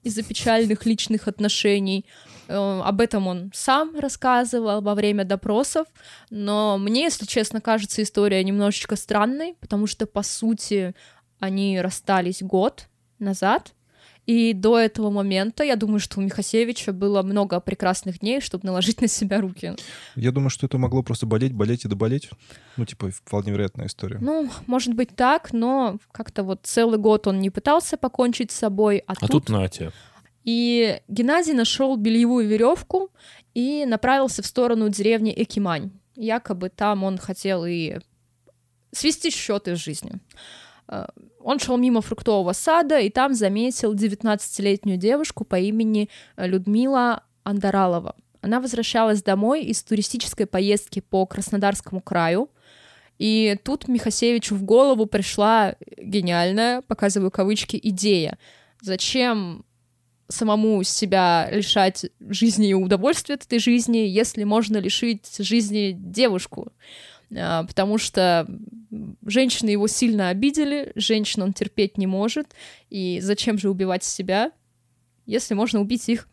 [0.02, 2.06] из-за печальных личных отношений.
[2.48, 5.87] Э, Об этом он сам рассказывал во время допросов,
[6.30, 10.94] но мне, если честно, кажется история немножечко странной, потому что, по сути,
[11.40, 13.74] они расстались год назад,
[14.28, 19.00] и до этого момента, я думаю, что у Михасевича было много прекрасных дней, чтобы наложить
[19.00, 19.74] на себя руки.
[20.16, 22.28] Я думаю, что это могло просто болеть, болеть и доболеть.
[22.76, 24.18] Ну, типа, вполне вероятная история.
[24.20, 29.02] Ну, может быть так, но как-то вот целый год он не пытался покончить с собой,
[29.06, 29.92] а, А тут Натя.
[30.44, 33.10] И Геннадий нашел бельевую веревку
[33.54, 35.92] и направился в сторону деревни Экимань.
[36.16, 37.96] Якобы там он хотел и
[38.92, 40.20] свести счеты с жизнью.
[40.88, 41.07] Э,
[41.40, 48.16] Он шел мимо фруктового сада и там заметил 19-летнюю девушку по имени э, Людмила Андаралова.
[48.40, 52.51] Она возвращалась домой из туристической поездки по Краснодарскому краю.
[53.18, 58.38] И тут Михасевичу в голову пришла гениальная, показываю кавычки, идея.
[58.81, 59.64] Зачем
[60.29, 66.72] самому себя лишать жизни и удовольствия от этой жизни, если можно лишить жизни девушку?
[67.36, 68.46] А, Потому что
[69.26, 72.54] женщины его сильно обидели, женщин он терпеть не может,
[72.90, 74.52] и зачем же убивать себя,
[75.26, 76.28] если можно убить их?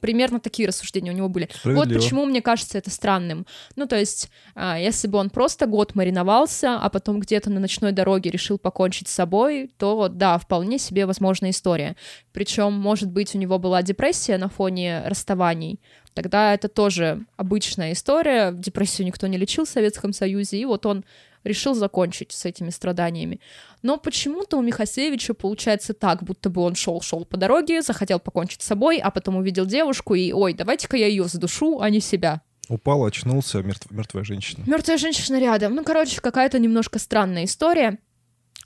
[0.00, 1.48] Примерно такие рассуждения у него были.
[1.64, 3.46] Вот почему мне кажется это странным.
[3.74, 7.90] Ну, то есть, а, если бы он просто год мариновался, а потом где-то на ночной
[7.90, 11.96] дороге решил покончить с собой, то да, вполне себе возможная история.
[12.32, 15.80] Причем, может быть, у него была депрессия на фоне расставаний.
[16.18, 18.50] Тогда это тоже обычная история.
[18.50, 21.04] Депрессию никто не лечил в Советском Союзе, и вот он
[21.44, 23.38] решил закончить с этими страданиями.
[23.82, 28.66] Но почему-то у Михасевича получается так, будто бы он шел-шел по дороге, захотел покончить с
[28.66, 32.40] собой, а потом увидел девушку и, ой, давайте-ка я ее задушу, а не себя.
[32.68, 34.64] Упал, очнулся, мертв- мертвая женщина.
[34.66, 35.76] Мертвая женщина рядом.
[35.76, 37.98] Ну, короче, какая-то немножко странная история.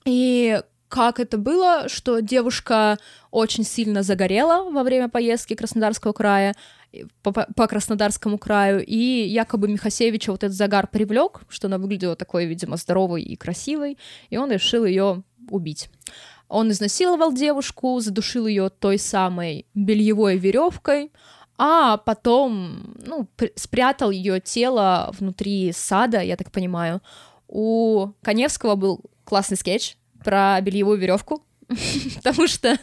[0.07, 0.59] И
[0.93, 2.99] как это было, что девушка
[3.31, 6.55] очень сильно загорела во время поездки Краснодарского края,
[7.23, 12.45] по, по Краснодарскому краю, и якобы Михасевича вот этот загар привлек, что она выглядела такой,
[12.45, 13.97] видимо, здоровой и красивой,
[14.29, 15.89] и он решил ее убить.
[16.49, 21.11] Он изнасиловал девушку, задушил ее той самой бельевой веревкой,
[21.57, 27.01] а потом, ну, пр- спрятал ее тело внутри сада, я так понимаю.
[27.49, 31.45] У Коневского был классный скетч про бельевую веревку,
[32.17, 32.79] потому что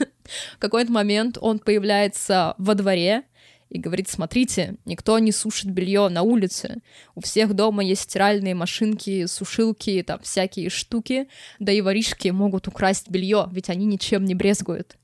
[0.53, 3.23] в какой-то момент он появляется во дворе
[3.69, 6.81] и говорит, смотрите, никто не сушит белье на улице,
[7.13, 11.27] у всех дома есть стиральные машинки, сушилки, там всякие штуки,
[11.59, 14.97] да и воришки могут украсть белье, ведь они ничем не брезгуют.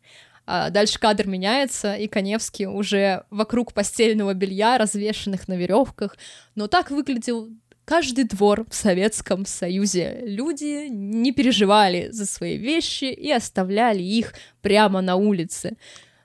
[0.47, 6.17] А дальше кадр меняется, и Коневский уже вокруг постельного белья, развешенных на веревках.
[6.53, 7.49] Но так выглядел
[7.85, 10.19] каждый двор в Советском Союзе.
[10.23, 15.77] Люди не переживали за свои вещи и оставляли их прямо на улице.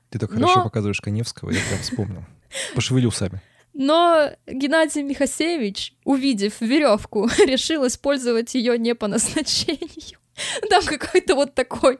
[0.09, 2.25] Ты так Но- хорошо показываешь Коневского, я прям вспомнил.
[2.75, 3.40] Пошевели усами.
[3.73, 10.18] Но Геннадий Михасевич, увидев веревку, решил использовать ее не по назначению.
[10.71, 11.99] Там какой-то вот такой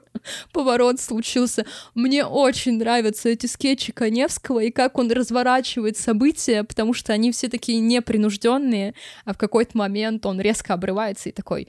[0.53, 1.65] поворот случился.
[1.95, 7.49] Мне очень нравятся эти скетчи Коневского и как он разворачивает события, потому что они все
[7.49, 11.69] такие непринужденные, а в какой-то момент он резко обрывается и такой.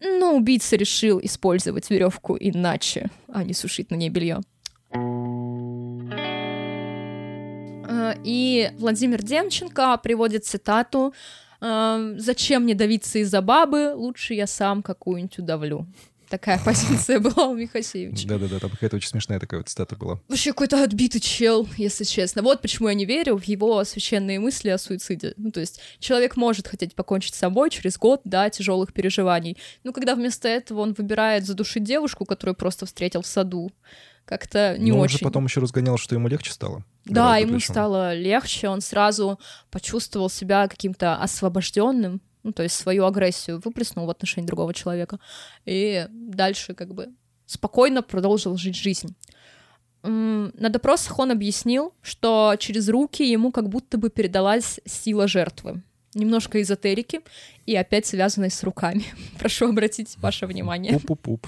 [0.00, 4.40] Ну, убийца решил использовать веревку иначе, а не сушить на ней белье.
[7.88, 11.12] Э, И Владимир Демченко приводит цитату
[11.60, 13.94] э, «Зачем мне давиться из-за бабы?
[13.94, 15.86] Лучше я сам какую-нибудь удавлю».
[16.30, 18.26] Такая позиция была у Михасевича.
[18.28, 20.20] Да-да-да, там какая-то очень смешная такая вот цитата была.
[20.28, 22.42] Вообще какой-то отбитый чел, если честно.
[22.42, 25.34] Вот почему я не верю в его священные мысли о суициде.
[25.36, 29.58] Ну, то есть человек может хотеть покончить с собой через год, да, тяжелых переживаний.
[29.82, 33.72] Но когда вместо этого он выбирает задушить девушку, которую просто встретил в саду,
[34.30, 35.18] как-то не Но он очень.
[35.18, 36.84] же потом еще разгонял, что ему легче стало.
[37.04, 37.72] Да, ему причем.
[37.72, 39.40] стало легче, он сразу
[39.72, 45.18] почувствовал себя каким-то освобожденным, ну, то есть свою агрессию выплеснул в отношении другого человека,
[45.66, 47.08] и дальше как бы
[47.44, 49.16] спокойно продолжил жить жизнь.
[50.04, 55.82] На допросах он объяснил, что через руки ему как будто бы передалась сила жертвы.
[56.14, 57.20] Немножко эзотерики
[57.66, 59.04] и опять связанной с руками.
[59.38, 60.92] Прошу обратить ваше внимание.
[60.98, 61.46] Пуп-пуп-пуп.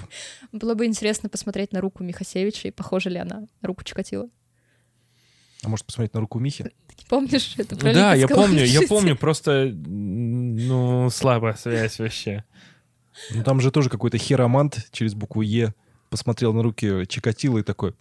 [0.53, 4.29] Было бы интересно посмотреть на руку Михасевича и похожа ли она на руку Чикатило.
[5.65, 6.65] А может посмотреть на руку Михи?
[6.65, 7.77] Ты помнишь это?
[7.77, 12.45] про Да, я помню, я помню, просто, ну, слабая связь вообще.
[13.31, 15.75] Ну там же тоже какой-то херомант через букву Е
[16.09, 17.95] посмотрел на руки Чикатило и такой,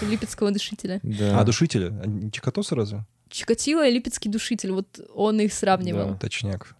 [0.00, 1.00] Липецкого душителя.
[1.02, 1.40] Да.
[1.40, 1.88] а душителя?
[2.02, 3.04] А не Чикатоса разве?
[3.32, 6.10] Чикатило и Липецкий душитель, вот он их сравнивал.
[6.10, 6.18] Да.
[6.18, 6.76] Точняк.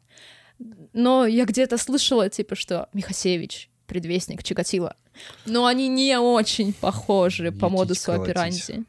[0.92, 4.96] Но я где-то слышала, типа, что Михасевич предвестник Чикатило.
[5.46, 8.30] Но они не очень похожи по Етить, модусу колотить.
[8.30, 8.84] операнди.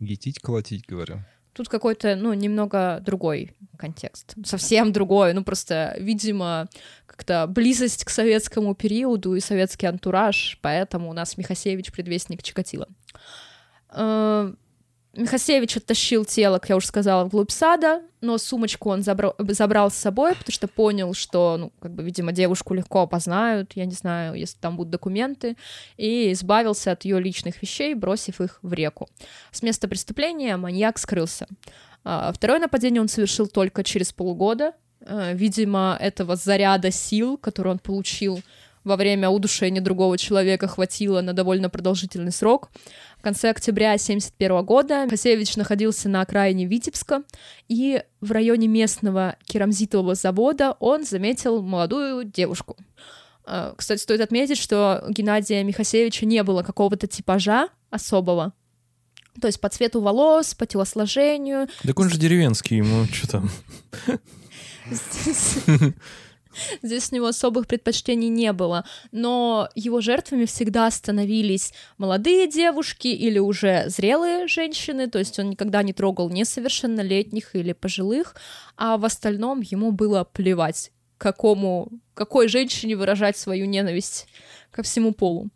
[0.00, 1.20] Гетить, колотить, говорю.
[1.52, 4.34] Тут какой-то, ну, немного другой контекст.
[4.44, 5.34] Совсем другой.
[5.34, 6.68] Ну, просто, видимо,
[7.06, 12.88] как-то близость к советскому периоду и советский антураж, поэтому у нас Михасевич предвестник Чикатило.
[15.16, 19.94] Михасевич оттащил тело, как я уже сказала, вглубь сада, но сумочку он забрал, забрал с
[19.94, 24.34] собой, потому что понял, что, ну, как бы, видимо, девушку легко опознают, я не знаю,
[24.34, 25.56] если там будут документы,
[25.96, 29.08] и избавился от ее личных вещей, бросив их в реку.
[29.52, 31.46] С места преступления маньяк скрылся.
[32.04, 34.72] А, Второе нападение он совершил только через полгода.
[35.00, 38.40] Э, Видимо, этого заряда сил, который он получил
[38.84, 42.70] во время удушения другого человека, хватило на довольно продолжительный срок.
[43.24, 47.22] В конце октября 1971 года Хасевич находился на окраине Витебска,
[47.68, 52.76] и в районе местного керамзитового завода он заметил молодую девушку.
[53.46, 58.52] Э, Кстати, стоит отметить, что Геннадия Михасевича не было какого-то типажа особого.
[59.40, 61.68] То есть по цвету волос, по телосложению.
[61.82, 63.50] Так он же деревенский, ему что там?
[66.82, 68.84] Здесь, у него особых предпочтений не было.
[69.12, 75.08] Но его жертвами всегда становились молодые девушки или уже зрелые женщины.
[75.08, 78.36] То есть он никогда не трогал несовершеннолетних или пожилых.
[78.76, 84.26] А в остальном ему было плевать, какому, какой женщине выражать свою ненависть
[84.70, 85.48] ко всему полу.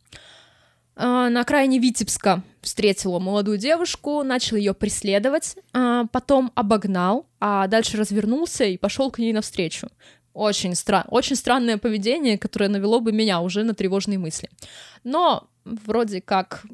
[1.00, 7.96] А, На окраине Витебска встретил молодую девушку, начал ее преследовать, а, потом обогнал, а дальше
[7.96, 9.88] развернулся и пошел к ней навстречу.
[10.38, 14.48] Очень, стра- очень странное поведение, которое навело бы меня уже на тревожные мысли.
[15.02, 16.64] Но вроде как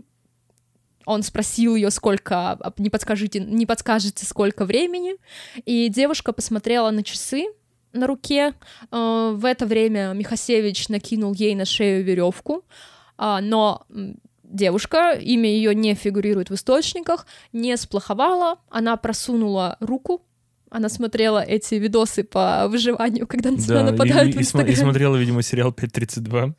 [1.07, 5.16] он спросил ее, сколько, а, не подскажите, не подскажете, сколько времени,
[5.64, 7.46] и девушка посмотрела на часы
[7.94, 8.53] на руке.
[8.90, 12.64] Э, В это время Михасевич накинул ей на шею веревку,
[13.16, 13.87] а, но
[14.42, 20.20] девушка, имя ее не фигурирует в источниках, не сплоховала, она просунула руку,
[20.75, 24.39] она смотрела эти видосы по выживанию, когда на тебя Да, и, нападают и в смо-
[24.39, 24.77] и Инстаграме.
[24.77, 26.55] смотрела, видимо, сериал 5.32.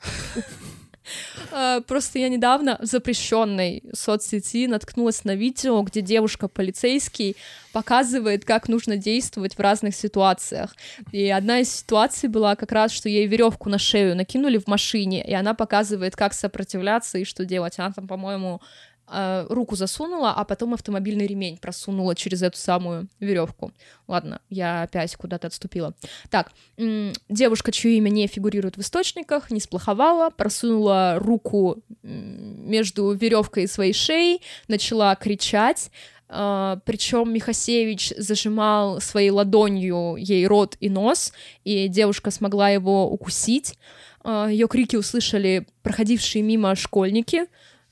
[1.52, 7.36] А, Просто я недавно в запрещенной соцсети наткнулась на видео, где девушка-полицейский
[7.74, 10.76] показывает, как нужно действовать в разных ситуациях.
[11.12, 15.24] И одна из ситуаций была как раз, что ей веревку на шею накинули в машине,
[15.26, 17.78] и она показывает, как сопротивляться и что делать.
[17.80, 18.62] Она там, по-моему,
[19.08, 23.72] э, руку засунула, а потом автомобильный ремень просунула через эту самую веревку.
[24.08, 25.94] Ладно, я опять куда-то отступила.
[26.30, 33.68] Так, девушка, чье имя не фигурирует в источниках, не сплоховала, просунула руку между веревкой и
[33.68, 35.92] своей шеей, начала кричать.
[36.28, 41.34] Причем Михасевич зажимал своей ладонью ей рот и нос,
[41.64, 43.78] и девушка смогла его укусить.
[44.26, 47.46] Ее крики услышали проходившие мимо школьники.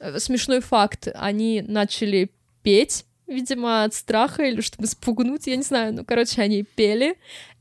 [0.04, 2.30] Э, Смешной факт, они начали
[2.62, 5.94] петь, видимо, от страха или чтобы спугнуть, я не знаю.
[5.94, 7.18] Ну, короче, они пели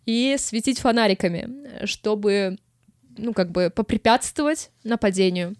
[0.06, 2.58] и светить фонариками, чтобы,
[3.16, 5.54] ну, как бы попрепятствовать нападению.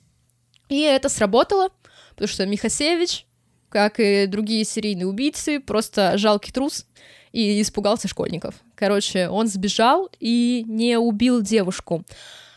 [0.69, 1.71] И это сработало,
[2.11, 3.27] потому что Михасевич,
[3.69, 6.87] как и другие серийные убийцы, просто жалкий трус
[7.31, 8.57] и испугался школьников.
[8.75, 12.05] Короче, он сбежал и не убил девушку.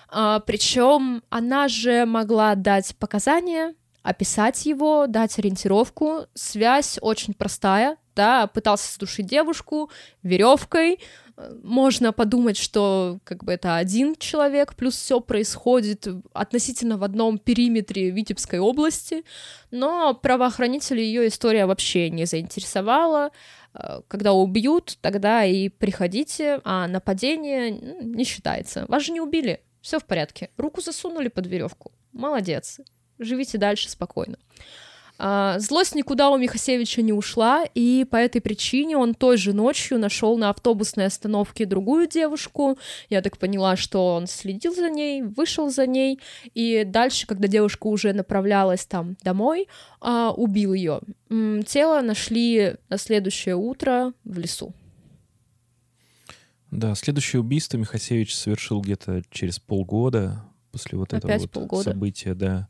[0.09, 3.75] А, причем она же могла дать показания,
[4.05, 6.27] описать его, дать ориентировку.
[6.35, 9.89] Связь очень простая, да, пытался задушить девушку
[10.21, 10.99] веревкой.
[11.63, 18.11] Можно подумать, что как бы это один человек, плюс все происходит относительно в одном периметре
[18.11, 19.25] Витебской области,
[19.71, 23.31] но правоохранители ее история вообще не заинтересовала.
[23.73, 28.85] Э, Когда убьют, тогда и приходите, а нападение м, не считается.
[28.87, 30.51] Вас же не убили, все в порядке.
[30.57, 31.91] Руку засунули под веревку.
[32.13, 32.79] Молодец.
[33.19, 34.37] Живите дальше спокойно.
[35.17, 39.97] А, Злость никуда у Михасевича не ушла, и по этой причине он той же ночью
[39.97, 42.77] нашел на автобусной остановке другую девушку.
[43.09, 46.19] Я так поняла, что он следил за ней, вышел за ней,
[46.53, 49.67] и дальше, когда девушка уже направлялась там домой,
[50.01, 50.99] а, убил ее.
[51.65, 54.73] Тело нашли на следующее утро в лесу.
[56.71, 60.43] Да, следующее убийство Михасевич совершил где-то через полгода
[60.73, 61.91] после вот этого Опять вот полгода.
[61.91, 62.67] события, да.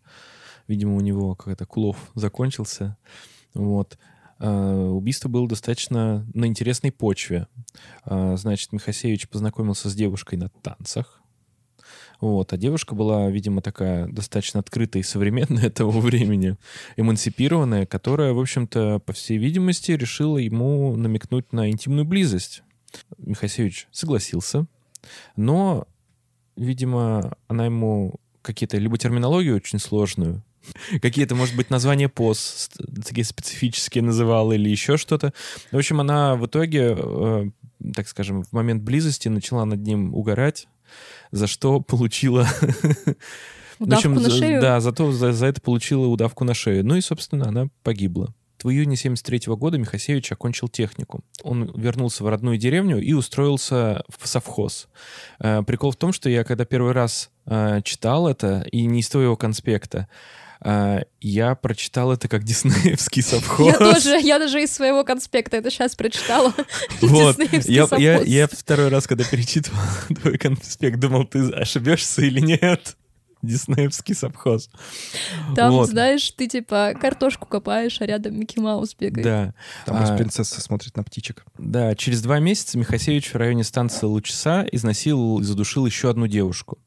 [0.67, 2.97] Видимо, у него какой-то кулов закончился.
[3.53, 3.97] Вот.
[4.39, 7.47] А, убийство было достаточно на интересной почве.
[8.03, 11.21] А, значит, Михасевич познакомился с девушкой на танцах.
[12.19, 12.53] Вот.
[12.53, 16.57] А девушка была, видимо, такая достаточно открытая и современная того времени,
[16.97, 22.63] эмансипированная, которая, в общем-то, по всей видимости, решила ему намекнуть на интимную близость.
[23.17, 24.67] Михасевич согласился,
[25.35, 25.87] но,
[26.55, 30.43] видимо, она ему какие-то либо терминологию очень сложную,
[31.01, 32.69] какие-то, может быть, названия поз
[33.05, 35.33] такие специфические называла или еще что-то.
[35.71, 37.49] В общем, она в итоге, э,
[37.93, 40.67] так скажем, в момент близости начала над ним угорать,
[41.31, 42.47] за что получила...
[43.77, 44.61] В Удавку общем, на шею?
[44.61, 46.85] Да, зато за, за это получила удавку на шею.
[46.85, 48.33] Ну и, собственно, она погибла.
[48.63, 51.23] В июне 73 года Михасевич окончил технику.
[51.43, 54.87] Он вернулся в родную деревню и устроился в совхоз.
[55.39, 59.09] Э, Прикол в том, что я когда первый раз э, читал это, и не из
[59.09, 60.07] твоего конспекта,
[60.61, 63.67] я прочитал это как диснеевский совхоз.
[63.67, 66.53] Я тоже, я даже из своего конспекта это сейчас прочитала.
[67.01, 67.37] Вот.
[67.65, 69.79] Я, я, я второй раз, когда перечитывал
[70.21, 72.95] твой конспект, думал, ты ошибешься или нет.
[73.41, 74.69] Диснеевский совхоз.
[75.55, 75.89] Там, Вот.
[75.89, 79.23] знаешь, ты типа картошку копаешь, а рядом Микки Маус бегает.
[79.23, 79.53] Да.
[79.85, 81.45] Там А, принцесса смотрит на птичек.
[81.59, 86.79] Да, через два месяца Михасевич в районе станции Лучеса изнасиловал и задушил еще одну девушку.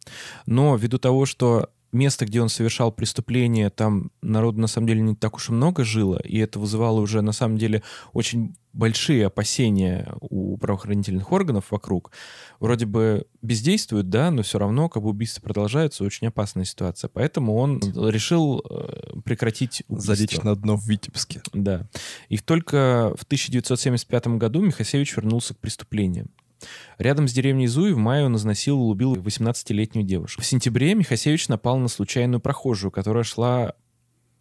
[0.47, 5.15] Но ввиду того, что место, где он совершал преступление, там народу на самом деле не
[5.15, 7.83] так уж и много жило, и это вызывало уже на самом деле
[8.13, 12.13] очень большие опасения у правоохранительных органов вокруг.
[12.61, 17.09] Вроде бы бездействуют, да, но все равно как бы убийства продолжаются, очень опасная ситуация.
[17.09, 20.15] Поэтому он решил э, прекратить убийство.
[20.15, 21.43] Залечь на дно в Витебске.
[21.53, 21.89] Да.
[22.29, 26.31] И только в 1975 году Михасевич вернулся к преступлениям.
[26.99, 30.43] Рядом с деревней Зуи в мае он изнасиловал и убил 18-летнюю девушку.
[30.43, 33.75] В сентябре Михасевич напал на случайную прохожую, которая шла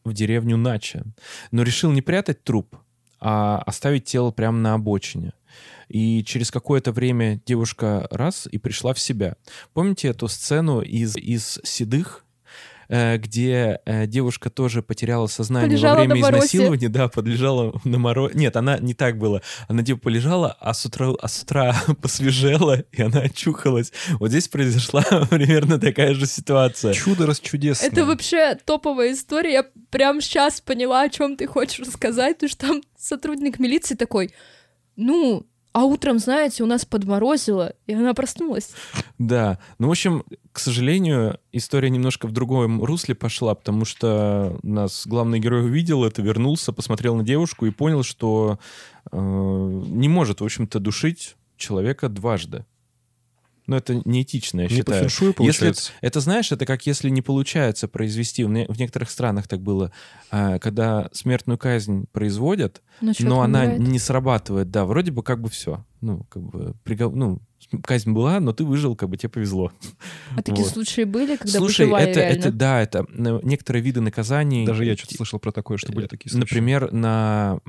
[0.03, 1.03] в деревню Нача,
[1.51, 2.75] но решил не прятать труп,
[3.19, 5.33] а оставить тело прямо на обочине.
[5.87, 9.35] И через какое-то время девушка раз и пришла в себя.
[9.73, 12.25] Помните эту сцену из, из «Седых»,
[12.89, 18.37] где э, девушка тоже потеряла сознание Полежала во время изнасилования, да, подлежала на морозе.
[18.37, 19.41] Нет, она не так была.
[19.67, 23.91] Она типа полежала, а с утра, а с утра посвежела, и она очухалась.
[24.19, 26.93] Вот здесь произошла примерно такая же ситуация.
[26.93, 27.89] Чудо расчудесное.
[27.89, 29.53] Это вообще топовая история.
[29.53, 34.33] Я прям сейчас поняла, о чем ты хочешь рассказать, потому что там сотрудник милиции такой,
[34.95, 35.45] ну,
[35.77, 38.71] А утром, знаете, у нас подморозило, и она проснулась.
[39.19, 39.59] Да.
[39.77, 45.39] Ну, в общем, к сожалению, история немножко в другом русле пошла, потому что нас главный
[45.39, 48.57] герой увидел это, вернулся, посмотрел на девушку и понял, что
[49.11, 52.65] э, не может, в общем-то, душить человека дважды.
[53.67, 55.03] Но это неэтично, я Не по считаю.
[55.03, 55.91] Если получается.
[56.01, 59.91] это, знаешь, это как если не получается произвести, в, не- в некоторых странах так было,
[60.31, 63.79] а, когда смертную казнь производят, Но, человек но она умирает.
[63.81, 65.85] не срабатывает, да, вроде бы как бы все.
[66.01, 67.39] Ну, как бы, пригов- ну,
[67.83, 69.71] казнь была, но ты выжил, как бы тебе повезло.
[70.35, 70.73] А такие вот.
[70.73, 72.39] случаи были, когда Слушай, выживали это, реально?
[72.39, 74.65] это, да, это э, некоторые виды наказаний.
[74.65, 76.39] Даже я э, что-то слышал про такое, что были такие случаи.
[76.39, 77.59] Например, на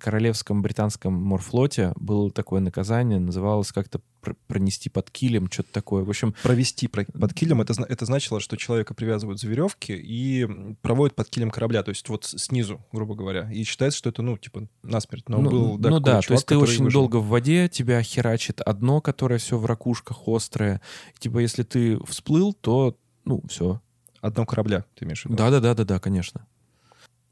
[0.00, 6.04] Королевском британском морфлоте было такое наказание, называлось как-то пр- пронести под килем, что-то такое.
[6.04, 10.46] В общем, провести про- под килем, это, это значило, что человека привязывают за веревки и
[10.82, 13.50] проводят под килем корабля, то есть вот снизу, грубо говоря.
[13.52, 15.28] И считается, что это, ну, типа, насмерть.
[15.28, 17.00] Но ну, был, да, ну да, то чувак, есть ты очень выжил.
[17.02, 20.80] долго в воде, тебя херачит одно, которое все в ракушках острое.
[21.18, 23.80] Типа, если ты всплыл, то, ну, все.
[24.20, 25.36] Одного корабля, ты имеешь в виду?
[25.36, 26.46] Да-да-да-да-да, конечно.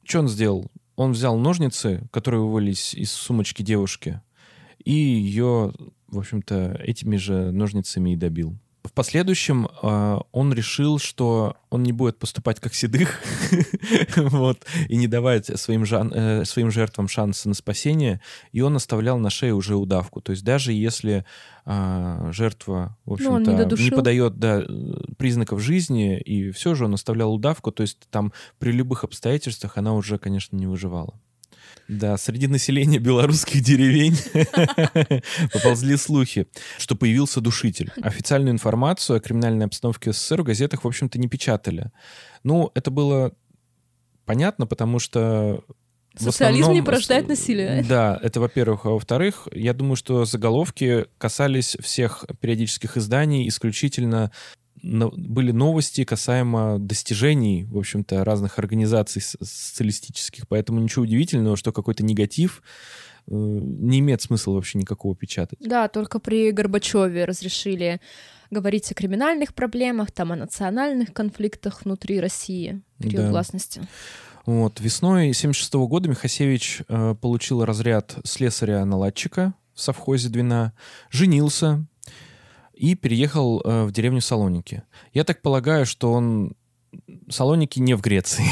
[0.04, 0.70] Что он сделал?
[0.96, 4.20] Он взял ножницы, которые вывалились из сумочки девушки,
[4.84, 5.72] и ее,
[6.08, 8.56] в общем-то, этими же ножницами и добил.
[8.84, 13.18] В последующем э, он решил, что он не будет поступать как седых,
[14.16, 18.20] вот, и не давать своим, жан- э, своим жертвам шанса на спасение,
[18.52, 20.20] и он оставлял на шее уже удавку.
[20.20, 21.24] То есть даже если
[21.64, 23.96] а, жертва, в Ну, не общем-то, не, додушил.
[23.96, 24.66] подает да, э,
[25.16, 29.94] признаков жизни, и все же он оставлял удавку, то есть там при любых обстоятельствах она
[29.94, 31.14] уже, конечно, не выживала.
[31.88, 34.16] Да, среди населения белорусских деревень
[35.52, 36.46] поползли слухи,
[36.78, 37.92] что появился душитель.
[38.00, 41.90] Официальную информацию о криминальной обстановке СССР в газетах, в общем-то, не печатали.
[42.42, 43.32] Ну, это было
[44.24, 45.62] понятно, потому что
[46.16, 47.84] Социализм не основном, порождает с- насилие.
[47.88, 48.86] Да, это во-первых.
[48.86, 54.30] А во-вторых, я думаю, что заголовки касались всех периодических изданий исключительно но-
[54.84, 60.46] были новости касаемо достижений, в общем-то, разных организаций социалистических.
[60.48, 62.62] Поэтому ничего удивительного, что какой-то негатив
[63.26, 65.58] э, не имеет смысла вообще никакого печатать.
[65.60, 68.00] Да, только при Горбачеве разрешили
[68.50, 73.30] говорить о криминальных проблемах, там о национальных конфликтах внутри России, период Да.
[73.30, 73.80] гласности.
[74.44, 74.80] Вот.
[74.80, 80.74] Весной 1976 года Михасевич э, получил разряд слесаря-наладчика в совхозе Двина,
[81.10, 81.86] женился
[82.76, 84.82] и переехал э, в деревню Салоники.
[85.12, 86.54] Я так полагаю, что он...
[87.28, 88.44] Салоники не в Греции.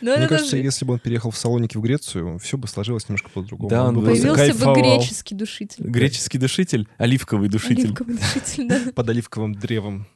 [0.00, 2.66] Но Мне это кажется, даже- если бы он переехал в Салоники в Грецию, все бы
[2.66, 3.70] сложилось немножко по-другому.
[3.70, 5.84] Да, он бы бы появился бы греческий душитель.
[5.84, 7.84] Греческий душитель, оливковый душитель.
[7.86, 8.92] Оливковый душитель, да.
[8.92, 10.06] под оливковым древом.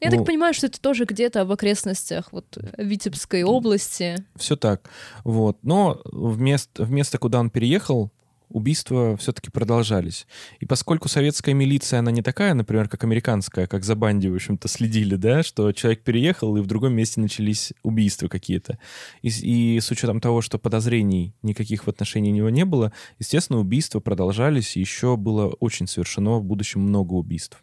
[0.00, 0.16] Я Ну.
[0.16, 4.16] так понимаю, что это тоже где-то в окрестностях вот Витебской области.
[4.36, 4.88] Все так.
[5.22, 5.58] Вот.
[5.62, 8.10] Но вместо, вместо куда он переехал,
[8.52, 10.26] убийства все-таки продолжались.
[10.60, 14.68] И поскольку советская милиция, она не такая, например, как американская, как за банди, в общем-то,
[14.68, 18.78] следили, да, что человек переехал, и в другом месте начались убийства какие-то.
[19.22, 24.00] И, и с учетом того, что подозрений никаких в отношении него не было, естественно, убийства
[24.00, 27.62] продолжались, и еще было очень совершено в будущем много убийств.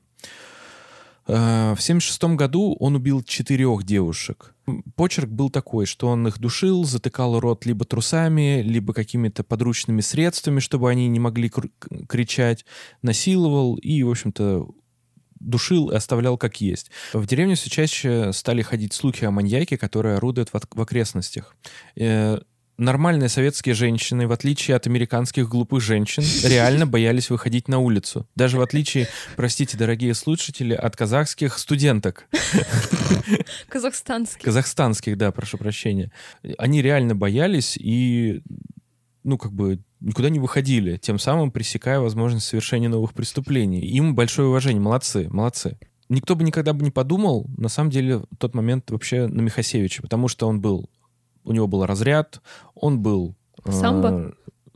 [1.30, 4.56] Э, В 1976 году он убил четырех девушек.
[4.96, 10.60] Почерк был такой, что он их душил, затыкал рот либо трусами, либо какими-то подручными средствами,
[10.60, 11.52] чтобы они не могли
[12.08, 12.66] кричать,
[13.04, 14.68] насиловал и, в общем-то,
[15.40, 16.90] душил и оставлял как есть.
[17.14, 21.56] В деревню все чаще стали ходить слухи о маньяке, который орудует в, в окрестностях.
[22.80, 28.26] Нормальные советские женщины, в отличие от американских глупых женщин, реально боялись выходить на улицу.
[28.38, 32.30] Даже в отличие, простите, дорогие слушатели, от казахских студенток.
[33.68, 34.46] Казахстанский.
[34.46, 36.10] Казахстанских, да, прошу прощения.
[36.58, 38.44] Они реально боялись и,
[39.26, 43.82] ну, как бы никуда не выходили, тем самым пресекая возможность совершения новых преступлений.
[43.82, 44.82] Им большое уважение.
[44.82, 45.78] Молодцы, молодцы.
[46.08, 50.02] Никто бы никогда бы не подумал, на самом деле, в тот момент вообще на Михасевича,
[50.02, 50.90] потому что он был,
[51.50, 52.42] у него был разряд,
[52.76, 53.36] он был...
[53.66, 54.34] э, Самбо?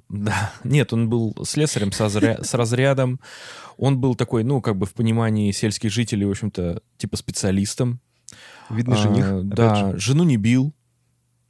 [0.09, 3.19] Да, нет, он был слесарем с, разря- с разрядом,
[3.78, 7.99] он был такой, ну, как бы в понимании сельских жителей, в общем-то, типа специалистом.
[8.69, 9.26] Видный А, жених.
[9.32, 9.99] опять Да, же.
[9.99, 10.74] жену не бил,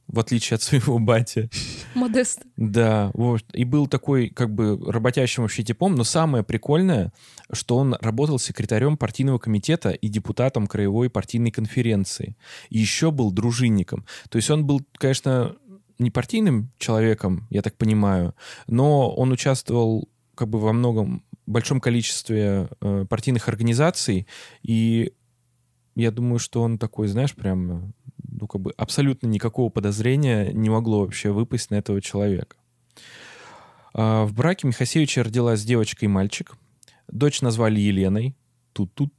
[0.06, 1.50] в отличие от своего бати.
[1.94, 2.42] Модест.
[2.56, 3.44] Да, вот.
[3.52, 5.94] И был такой, как бы, работящим вообще типом.
[5.94, 7.12] Но самое прикольное,
[7.52, 12.36] что он работал секретарем партийного комитета и депутатом краевой партийной конференции.
[12.70, 14.04] И еще был дружинником.
[14.28, 15.56] То есть он был, конечно,
[15.98, 18.34] не партийным человеком, я так понимаю,
[18.66, 24.26] но он участвовал как бы во многом большом количестве э, партийных организаций,
[24.62, 25.12] и
[25.94, 27.94] я думаю, что он такой, знаешь, прям,
[28.34, 32.56] ну, как бы абсолютно никакого подозрения не могло вообще выпасть на этого человека.
[33.94, 36.56] А, В браке Михасевича родилась девочка и мальчик.
[37.08, 38.36] Дочь назвали Еленой.
[38.72, 39.12] Тут-тут,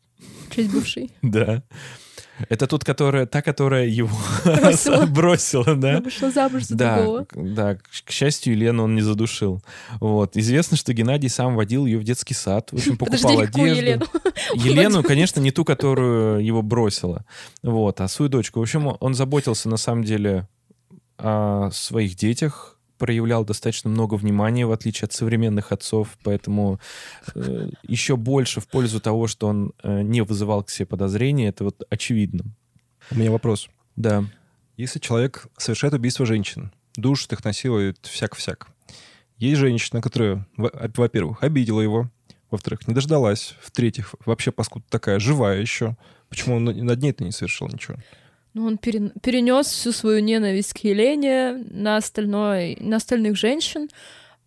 [0.51, 1.11] Честь бывший.
[1.22, 1.63] да.
[2.49, 4.09] Это тут, которая, та, которая его
[5.07, 5.75] Бросила.
[5.75, 6.01] да?
[6.01, 7.25] вышла замуж за Да, другого.
[7.25, 9.61] к- да, к к счастью, Елену он не задушил.
[9.99, 10.36] Вот.
[10.38, 14.05] Известно, что Геннадий сам водил ее в детский сад, в общем, покупал одежду.
[14.53, 15.03] Елену?
[15.03, 17.25] Конечно, не ту, которую его бросила,
[17.63, 18.59] вот, а свою дочку.
[18.59, 20.47] В общем, он заботился на самом деле
[21.17, 26.80] о своих детях, проявлял достаточно много внимания, в отличие от современных отцов, поэтому
[27.34, 31.64] э, еще больше в пользу того, что он э, не вызывал к себе подозрения, это
[31.66, 32.46] вот очевидно.
[33.12, 33.70] У меня вопрос.
[33.96, 34.24] Да.
[34.78, 38.68] Если человек совершает убийство женщин, душит их, насилует, всяк-всяк.
[39.38, 42.10] Есть женщина, которая, во- во-первых, обидела его,
[42.52, 45.98] во-вторых, не дождалась, в-третьих, вообще паскуда такая, живая еще.
[46.30, 47.98] Почему он на- над ней-то не совершил ничего?
[48.56, 53.89] Ну, он перенес всю свою ненависть к Елене на, остальной, на остальных женщин.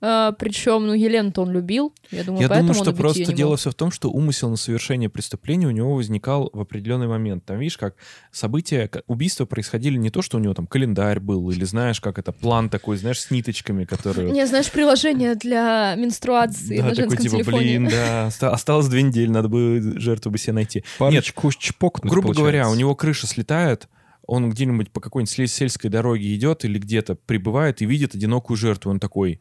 [0.01, 1.93] причем, ну, Елену-то он любил.
[2.11, 4.49] Я думаю, Я поэтому думаю, он что убить просто дело все в том, что умысел
[4.49, 7.45] на совершение преступления у него возникал в определенный момент.
[7.45, 7.97] Там, видишь, как
[8.33, 12.33] события, убийства происходили не то, что у него там календарь был, или знаешь, как это,
[12.33, 14.31] план такой, знаешь, с ниточками, которые...
[14.31, 17.59] Не, знаешь, приложение для менструации Да, на такой женском типа, телефоне.
[17.59, 20.85] блин, да, оста- осталось две недели, надо бы жертву бы себе найти.
[20.99, 22.79] Парочку чпокнуть, Грубо говоря, у получается.
[22.79, 23.89] него крыша слетает,
[24.29, 28.91] он где-нибудь по какой-нибудь сель- сельской дороге идет или где-то прибывает и видит одинокую жертву.
[28.91, 29.41] Он такой,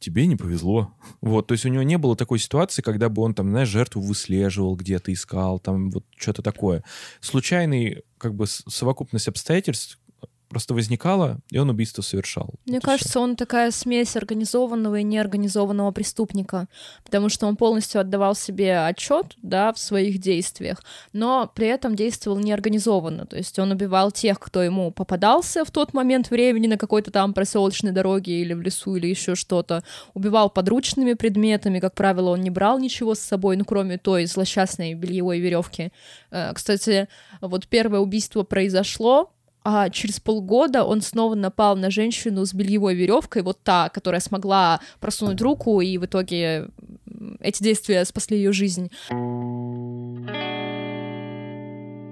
[0.00, 0.92] тебе не повезло.
[1.20, 4.02] Вот, то есть у него не было такой ситуации, когда бы он там, знаешь, жертву
[4.02, 6.82] выслеживал где-то, искал, там вот что-то такое.
[7.20, 9.98] Случайный, как бы, совокупность обстоятельств
[10.54, 12.54] просто возникала, и он убийство совершал.
[12.64, 16.68] Мне Вот кажется, он такая смесь организованного и неорганизованного преступника,
[17.04, 20.80] потому что он полностью отдавал себе отчет, да, в своих действиях,
[21.12, 25.92] но при этом действовал неорганизованно, то есть он убивал тех, кто ему попадался в тот
[25.92, 29.82] момент времени на какой-то там проселочной дороге или в лесу или еще что-то,
[30.14, 34.94] убивал подручными предметами, как правило, он не брал ничего с собой, ну, кроме той злосчастной
[34.94, 35.90] бельевой веревки.
[36.30, 37.08] Э, Кстати,
[37.40, 39.33] вот первое убийство произошло,
[39.64, 44.80] а через полгода он снова напал на женщину с бельевой веревкой, вот та, которая смогла
[45.00, 46.68] просунуть руку, и в итоге
[47.40, 48.90] эти действия спасли ее жизнь.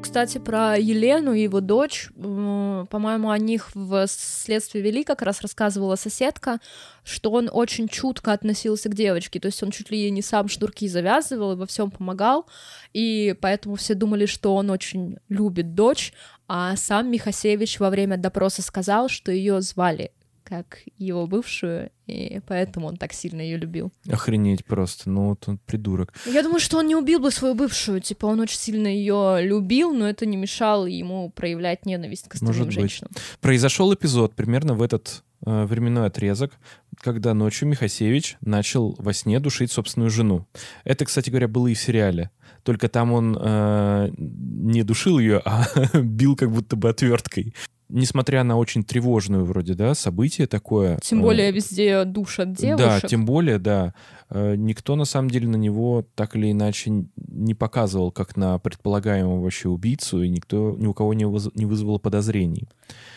[0.03, 5.97] Кстати, про Елену и его дочь, по-моему, о них в следствии вели, как раз рассказывала
[5.97, 6.59] соседка,
[7.05, 10.89] что он очень чутко относился к девочке, то есть он чуть ли не сам шнурки
[10.89, 12.47] завязывал и во всем помогал,
[12.93, 16.13] и поэтому все думали, что он очень любит дочь,
[16.55, 20.13] а сам Михасевич во время допроса сказал, что ее звали
[20.45, 23.91] как его бывшую, и поэтому он так сильно ее любил.
[24.11, 26.13] Охренеть просто, ну вот он придурок.
[26.27, 29.95] Я думаю, что он не убил бы свою бывшую, типа он очень сильно ее любил,
[29.95, 32.75] но это не мешало ему проявлять ненависть к остальным Может быть.
[32.75, 33.13] женщинам.
[33.41, 36.53] Произошел эпизод примерно в этот э, временной отрезок,
[37.01, 40.47] когда ночью Михасевич начал во сне душить собственную жену.
[40.85, 42.31] Это, кстати говоря, было и в сериале.
[42.63, 45.67] Только там он э, не душил ее, а
[45.99, 47.55] бил как будто бы отверткой.
[47.89, 50.99] Несмотря на очень тревожную вроде, да, событие такое.
[51.03, 53.03] Тем э, более везде душат девушек.
[53.03, 53.95] Да, тем более, да.
[54.35, 59.41] Э, Никто, на самом деле, на него так или иначе не показывал, как на предполагаемого
[59.43, 62.69] вообще убийцу, и никто, ни у кого не, выз- не вызвало подозрений.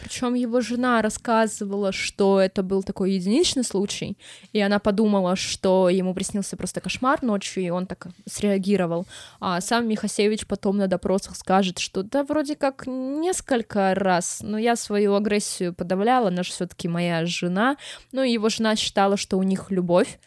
[0.02, 4.18] Причем его жена рассказывала, что это был такой единичный случай,
[4.54, 9.06] и она подумала, что ему приснился просто кошмар ночью, и он так среагировал.
[9.40, 14.76] А сам Михасевич потом на допросах скажет, что да, вроде как несколько раз, но я
[14.76, 17.78] свою агрессию подавляла, она же все-таки моя жена.
[18.12, 20.20] Ну его жена считала, что у них любовь,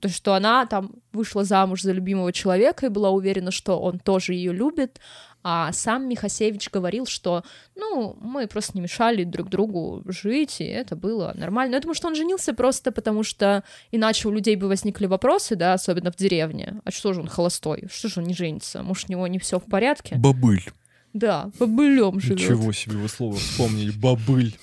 [0.00, 3.98] то есть, что она там вышла замуж за любимого человека и была уверена, что он
[3.98, 5.00] тоже ее любит,
[5.46, 7.44] а сам Михасевич говорил, что,
[7.76, 11.74] ну, мы просто не мешали друг другу жить, и это было нормально.
[11.74, 15.74] Я думаю, что он женился просто потому, что иначе у людей бы возникли вопросы, да,
[15.74, 16.80] особенно в деревне.
[16.84, 17.88] А что же он холостой?
[17.92, 18.82] Что же он не женится?
[18.82, 20.16] Может, у него не все в порядке?
[20.16, 20.64] Бабыль.
[21.12, 22.40] Да, побылем живет.
[22.40, 23.90] Ничего себе вы слово вспомнили.
[23.90, 24.56] Бабыль.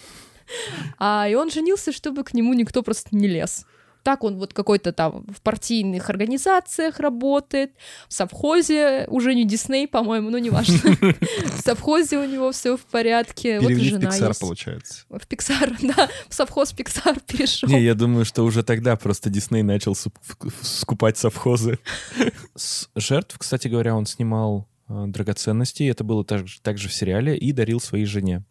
[0.97, 3.67] А и он женился, чтобы к нему никто просто не лез.
[4.03, 7.71] Так он вот какой-то там в партийных организациях работает,
[8.07, 10.77] в совхозе, уже не Дисней, по-моему, ну неважно.
[11.61, 13.59] В совхозе у него все в порядке.
[13.59, 14.39] Вот жена Пиксар, есть.
[14.39, 15.03] получается.
[15.09, 17.69] В Пиксар, да, в совхоз Пиксар перешел.
[17.69, 19.95] Не, я думаю, что уже тогда просто Дисней начал
[20.61, 21.79] скупать совхозы.
[22.55, 27.51] С жертв, кстати говоря, он снимал э, драгоценности, это было также, также в сериале, и
[27.51, 28.43] дарил своей жене.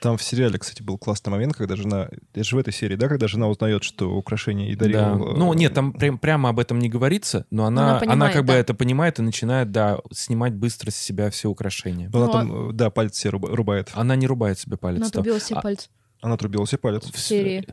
[0.00, 2.08] Там в сериале, кстати, был классный момент, когда жена...
[2.32, 3.08] Это же в этой серии, да?
[3.08, 4.98] Когда жена узнает, что украшение и дарил...
[4.98, 5.12] Да.
[5.12, 8.32] э, Ну, нет, там прям- прямо об этом не говорится, но она, она она, понимает,
[8.34, 8.58] как бы да.
[8.58, 12.10] это понимает и начинает, да, снимать быстро с себя все украшения.
[12.12, 13.90] Она Ну, там, э, да, пальцы себе руба- рубает.
[13.94, 15.00] Она не рубает себе палец.
[15.00, 15.20] Она то.
[15.20, 15.88] отрубила себе А- пальцы.
[16.20, 17.10] Она отрубила себе палец.
[17.10, 17.66] В серии.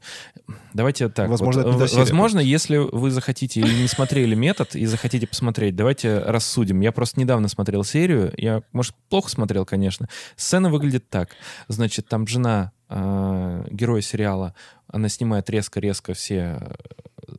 [0.74, 1.30] Давайте так.
[1.30, 5.28] Возможно, вот, это не серия возможно, если вы захотите или не смотрели метод и захотите
[5.28, 6.80] посмотреть, давайте рассудим.
[6.80, 8.34] Я просто недавно смотрел серию.
[8.38, 10.08] Я, может, плохо смотрел, конечно.
[10.38, 11.32] Сцена выглядит так.
[11.68, 14.56] Значит, там жена э, героя сериала,
[14.88, 17.34] она снимает резко-резко все э,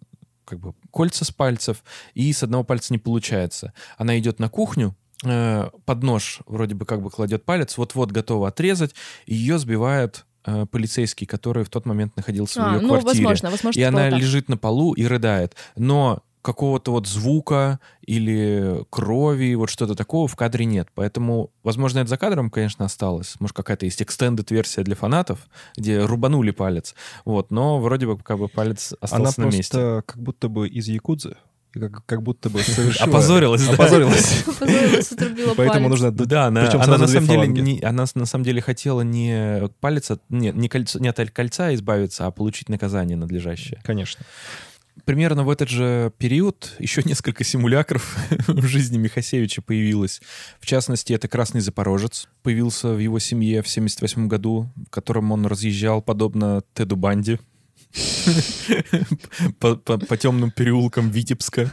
[0.45, 1.83] как бы кольца с пальцев,
[2.15, 3.73] и с одного пальца не получается.
[3.97, 4.95] Она идет на кухню,
[5.25, 8.95] э, под нож вроде бы как бы кладет палец, вот-вот готова отрезать,
[9.27, 13.25] и ее сбивает э, полицейский, который в тот момент находился в А, ее ну, квартире.
[13.27, 14.19] возможно, возможно, И она так.
[14.21, 15.55] лежит на полу и рыдает.
[15.77, 20.89] Но какого-то вот звука или крови, вот что-то такого в кадре нет.
[20.95, 23.35] Поэтому, возможно, это за кадром, конечно, осталось.
[23.41, 26.95] Может, какая-то есть extended версия для фанатов, где рубанули палец.
[27.27, 29.59] Вот, но вроде бы как бы палец Она остался на месте.
[29.61, 31.37] просто как будто бы из Якудзы.
[31.79, 33.09] Как, как будто бы совершила...
[33.09, 33.75] Опозорилась, да.
[33.75, 34.45] Опозорилась.
[34.59, 36.11] Позорилась, отрубила Поэтому нужно...
[36.11, 40.11] Да, она, Причем она на самом деле не, она на самом деле хотела не палец,
[40.11, 43.81] от- нет, не, кольцо, не от кольца избавиться, а получить наказание надлежащее.
[43.85, 44.25] Конечно.
[45.05, 48.17] Примерно в этот же период еще несколько симулякров
[48.47, 50.21] в жизни Михасевича появилось.
[50.61, 52.29] В частности, это «Красный Запорожец».
[52.43, 57.39] Появился в его семье в 78 году, в котором он разъезжал, подобно Теду Банди,
[59.59, 61.73] по, по- по темным переулкам Витебска.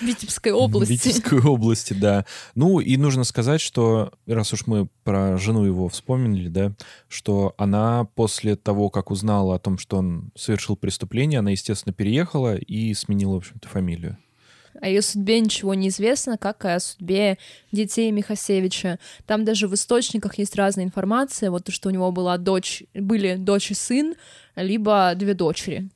[0.00, 0.92] Витебской области.
[0.92, 2.24] Витебской области, да.
[2.54, 6.72] Ну, и нужно сказать, что, раз уж мы про жену его вспомнили, да,
[7.08, 12.56] что она после того, как узнала о том, что он совершил преступление, она, естественно, переехала
[12.56, 14.16] и сменила, в общем-то, фамилию.
[14.80, 17.38] О ее судьбе ничего не известно, как и о судьбе
[17.72, 18.98] детей Михасевича.
[19.26, 23.36] Там даже в источниках есть разная информация, вот то, что у него была дочь, были
[23.36, 24.14] дочь и сын,
[24.56, 25.88] либо две дочери.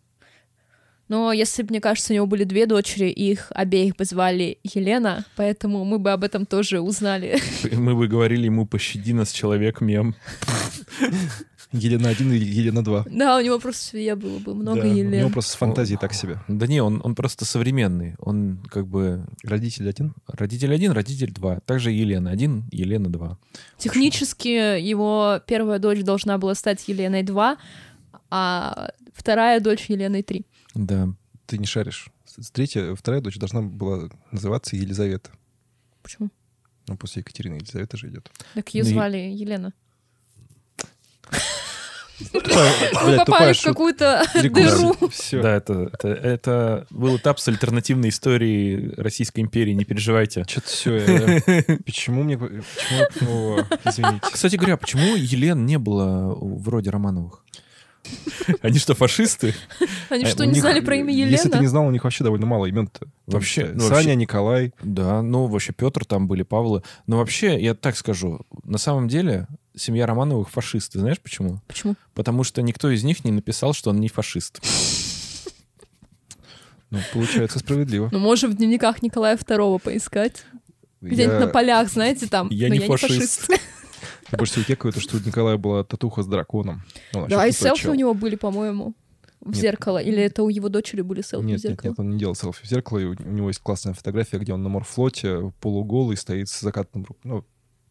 [1.09, 5.25] Но если бы, мне кажется, у него были две дочери, их обеих бы звали Елена,
[5.37, 7.39] поэтому мы бы об этом тоже узнали.
[7.73, 10.17] Мы бы говорили ему «пощади нас, человек, мем».
[11.73, 13.07] Елена 1 и Елена 2.
[13.11, 15.21] Да, у него просто семье было бы много Да, у У Елен.
[15.21, 16.39] него просто с фантазией так себе.
[16.49, 18.15] Да не, он, он просто современный.
[18.19, 20.15] Он как бы Родитель один?
[20.29, 21.61] родитель один, родитель два.
[21.61, 23.39] Также Елена один, Елена два.
[23.79, 24.49] Технически
[24.81, 27.57] его первая дочь должна была стать Еленой 2,
[28.31, 30.47] а вторая дочь Еленой 3.
[30.75, 31.09] Да.
[31.47, 32.09] Ты не шаришь.
[32.53, 35.31] Третья, вторая дочь должна была называться Елизавета.
[36.03, 36.31] Почему?
[36.89, 38.31] Ну, после Екатерины Елизавета же идет.
[38.55, 39.73] Так ее Ну и- звали Елена.
[42.33, 44.97] Мы попали в какую-то дыру.
[45.33, 50.45] Да, это, был этап с альтернативной историей Российской империи, не переживайте.
[50.49, 51.41] Что-то все.
[51.85, 52.35] Почему мне...
[52.37, 54.21] Извините.
[54.33, 57.43] Кстати говоря, почему Елен не было вроде Романовых?
[58.63, 59.53] Они что, фашисты?
[60.11, 61.69] Они А что, не знали про имя Если ты не Елена?
[61.69, 63.09] знал, у них вообще довольно мало имен-то.
[63.27, 64.73] Вообще, Там, ну, Саня, вообще- Николай.
[64.83, 66.83] Да, ну вообще Петр там были, Павлы.
[67.09, 70.99] Но вообще, я так скажу, на самом деле семья Романовых фашисты.
[70.99, 71.61] Знаешь почему?
[71.67, 71.95] Почему?
[72.15, 74.61] Потому что никто из них не написал, что он не фашист.
[76.91, 78.09] Ну, получается справедливо.
[78.13, 80.45] Ну, можем в дневниках Николая II поискать.
[81.01, 82.49] Где-нибудь на полях, знаете, там.
[82.51, 83.51] Я «Но не фашист».
[84.33, 86.83] я больше всего кекаю, то, что у Николая была татуха с драконом.
[87.13, 88.95] Он вообще Да, и селфи у него были, по-моему,
[89.41, 89.57] в Нет.
[89.57, 89.99] зеркало.
[89.99, 91.91] Или это у его дочери были селфи в Нет, нет, зеркало?
[91.91, 92.99] нет, он не делал селфи в зеркало.
[92.99, 97.07] и у, у него есть классная фотография, где он на морфлоте полуголый стоит с закатным...
[97.25, 97.45] Ну,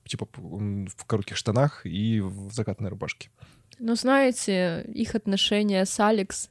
[0.08, 3.30] типа в коротких штанах и в закатной рубашке.
[3.80, 6.50] Ну, знаете, их отношения с Алекс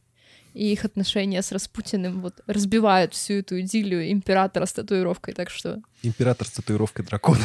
[0.52, 5.82] и их отношения с Распутиным вот разбивают всю эту идиллию императора с татуировкой, так что
[6.02, 7.44] Император с татуировкой дракона.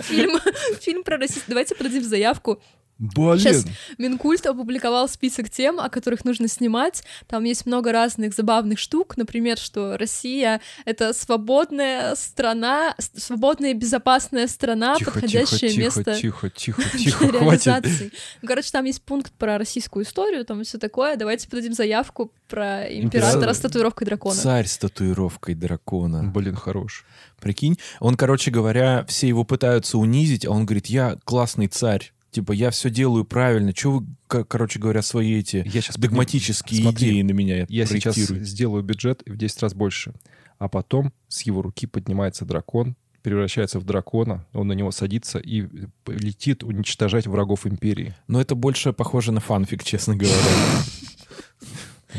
[0.00, 0.38] фильм,
[0.80, 1.44] фильм про расист.
[1.46, 2.60] Давайте продадим заявку.
[3.00, 3.38] Блин!
[3.38, 3.64] Щас.
[3.96, 7.02] Минкульт опубликовал список тем, о которых нужно снимать.
[7.26, 9.16] Там есть много разных забавных штук.
[9.16, 16.50] Например, что Россия— это свободная страна, свободная и безопасная страна, Тихо, подходящее тихо, место тихо,
[16.50, 17.66] тихо, тихо, для тихо, хватит.
[17.66, 18.12] реализации.
[18.42, 21.16] Ну, короче, там есть пункт про российскую историю, там все такое.
[21.16, 23.54] Давайте подадим заявку про императора Император.
[23.54, 24.34] с татуировкой дракона.
[24.34, 26.22] Царь с татуировкой дракона.
[26.24, 27.06] Блин, хорош.
[27.40, 32.12] Прикинь, он, короче говоря, все его пытаются унизить, а он говорит, я классный царь.
[32.30, 33.72] Типа, я все делаю правильно.
[33.72, 37.86] Чего вы, ко- короче говоря, свои эти Я сейчас догматические Смотри, идеи на меня Я
[37.86, 40.12] сейчас сделаю бюджет в 10 раз больше.
[40.58, 45.66] А потом с его руки поднимается дракон, превращается в дракона, он на него садится и
[46.06, 48.14] летит уничтожать врагов империи.
[48.28, 50.36] Но это больше похоже на фанфик, честно говоря.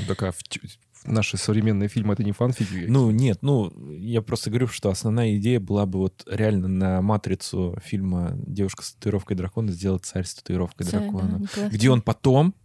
[0.08, 2.86] Так в тю- в наши современные фильмы это не фанфики?
[2.88, 7.78] Ну, нет, ну, я просто говорю, что основная идея была бы вот реально на матрицу
[7.84, 11.38] фильма «Девушка с татуировкой дракона» сделать царь с татуировкой Царь, да, дракона.
[11.40, 12.56] Николай Где он потом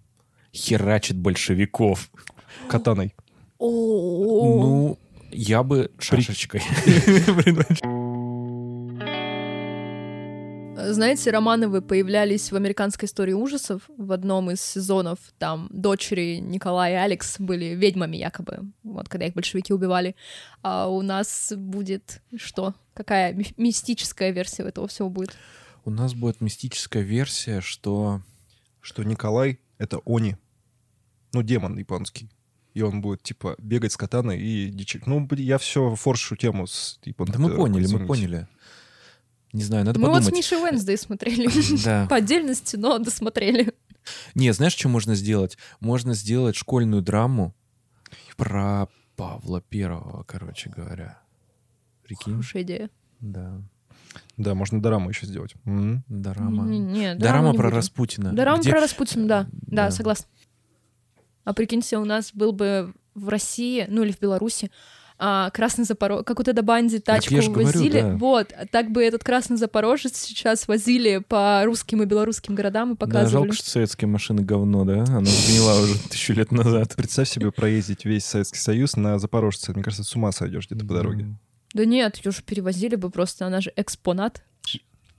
[0.52, 2.10] херачит большевиков.
[2.68, 3.14] Катаной.
[3.58, 4.98] Ну,
[5.30, 6.62] я бы шашечкой.
[10.92, 15.18] Знаете, Романовы появлялись в американской истории ужасов в одном из сезонов.
[15.38, 20.14] Там дочери Николая и Алекс были ведьмами якобы, вот когда их большевики убивали.
[20.62, 22.74] А у нас будет что?
[22.94, 25.36] Какая ми- мистическая версия этого всего будет?
[25.84, 28.22] У нас будет мистическая версия, что...
[28.80, 30.36] Что Николай— это Они.
[31.32, 32.30] Ну, демон японский.
[32.74, 35.06] И он будет, типа, бегать с катаной и дичить.
[35.06, 37.32] Ну, я все форшу тему с японской.
[37.32, 38.46] Да мы поняли, мы поняли.
[39.56, 40.36] Не знаю, надо Мы вот с подумать.
[40.44, 41.48] Мишей Уэнсдей смотрели.
[41.84, 42.06] Да.
[42.08, 43.72] По отдельности, но досмотрели.
[44.34, 45.56] Не, знаешь, что можно сделать?
[45.80, 47.54] Можно сделать школьную драму
[48.36, 51.18] про Павла Первого, короче говоря.
[52.04, 52.34] Прикинь?
[52.34, 52.90] Хорошая идея.
[53.20, 53.60] Да.
[54.36, 55.54] Да, можно дораму еще сделать.
[55.64, 56.04] М.
[56.08, 56.64] Дорама.
[56.66, 57.76] Не, не, Дорама дораму не про будем.
[57.78, 58.32] Распутина.
[58.34, 59.46] Дорама где- про Распутина, да.
[59.52, 59.90] Да, Да.
[59.90, 60.26] согласна.
[61.44, 64.70] А прикиньте, у нас был бы в России, ну или в Беларуси,
[65.18, 68.16] а, красный запорожец, как вот это банди тачку я ж говорю, возили, да.
[68.16, 72.96] вот, так бы этот красный запорожец сейчас возили по русским и белорусским городам и Да,
[73.06, 73.32] показывали.
[73.32, 75.04] жалко, что советские машины говно, да?
[75.04, 76.94] Она сгнила уже тысячу лет назад.
[76.96, 79.72] Представь себе проездить весь Советский Союз на Запорожце.
[79.72, 81.34] Мне кажется, с ума сойдешь где-то по дороге.
[81.74, 84.42] Да нет, ее же перевозили бы просто, она же экспонат.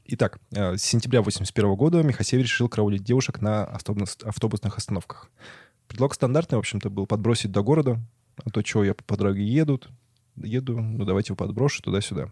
[0.09, 5.29] Итак, э, с сентября 81 года Михасевич решил караулить девушек на автобус- автобусных остановках.
[5.89, 7.99] Предлог стандартный, в общем-то, был подбросить до города,
[8.43, 9.89] а то чего я по дороге едут,
[10.35, 12.29] еду, ну давайте его подброшу туда-сюда.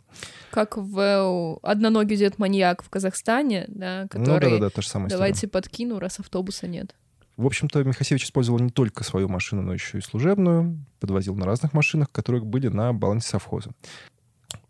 [0.51, 5.07] Как в э, «Одноногий дед маньяк» в Казахстане, да, Ну который да-да-да, та же самая
[5.07, 5.19] история.
[5.19, 6.95] «давайте подкину, раз автобуса нет».
[7.37, 11.73] В общем-то, Михасевич использовал не только свою машину, но еще и служебную, подвозил на разных
[11.73, 13.71] машинах, которые были на балансе совхоза.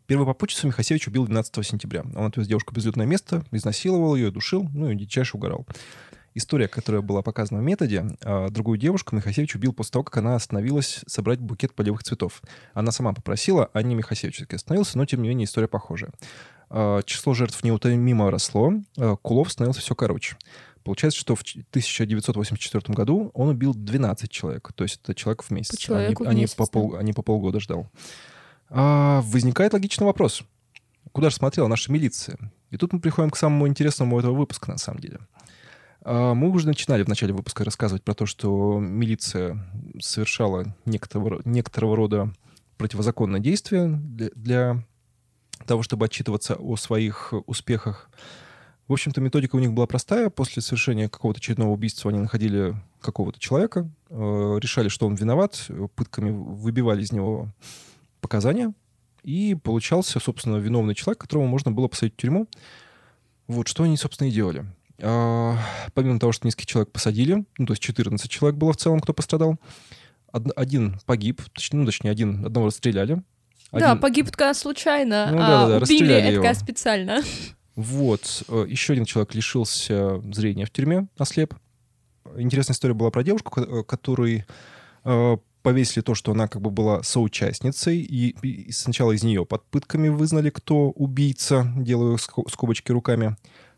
[0.07, 2.03] Первую попутчицу Михасевич убил 12 сентября.
[2.15, 5.65] Он отвез девушку в безлюдное место, изнасиловал ее, душил, ну и дичайше угорал.
[6.37, 10.35] История, которая была показана в методе, а, другую девушку Михасевич убил после того, как она
[10.35, 12.41] остановилась собрать букет полевых цветов.
[12.73, 16.11] Она сама попросила, а не Михасевич остановился, но, тем не менее, история похожая.
[16.69, 20.35] А, Число жертв неутомимо росло, а, Кулов становился все короче.
[20.83, 24.71] Получается, что в ч- 1984 году он убил 12 человек.
[24.75, 25.71] То есть это человек в месяц.
[25.71, 27.89] По человеку они, в они месяц, по, пол- они по полгода ждал.
[28.69, 30.43] А, возникает логичный вопрос.
[31.11, 32.37] Куда же смотрела наша милиция?
[32.71, 35.19] И тут мы приходим к самому интересному этого выпуска, на самом деле.
[36.05, 39.67] А, Мы уже начинали в начале выпуска рассказывать про то, что милиция
[39.99, 42.31] совершала некоторого, ро- некоторого рода
[42.77, 44.83] противозаконное действие для, для
[45.65, 48.09] того, чтобы отчитываться о своих успехах.
[48.87, 50.29] В общем-то, методика у них была простая.
[50.29, 54.13] После совершения какого-то очередного убийства они находили какого-то человека, э,
[54.61, 57.49] решали, что он виноват, пытками выбивали из него
[58.21, 58.73] показания,
[59.23, 62.47] и получался, собственно, виновный человек, которого можно было посадить в тюрьму.
[63.47, 64.65] Вот что они, собственно, и делали.
[65.01, 65.57] А,
[65.93, 69.13] помимо того, что нескольких человек посадили, ну, то есть 14 человек было в целом, кто
[69.13, 69.57] пострадал,
[70.31, 73.21] од- один погиб, точнее, ну, точнее, один, одного расстреляли.
[73.71, 77.21] Да, Один- погиб такая случайно, Ну а да-да-да, убили расстреляли это специально.
[77.75, 78.43] Вот.
[78.47, 81.53] Э, Еще один человек лишился зрения в тюрьме, ослеп.
[82.37, 84.45] Интересная история была про девушку, э, которой
[85.03, 89.65] э, повесили то, что она как бы была соучастницей, и, и сначала из нее под
[89.65, 93.35] пытками вызнали, кто убийца, делаю ско- скобочки руками.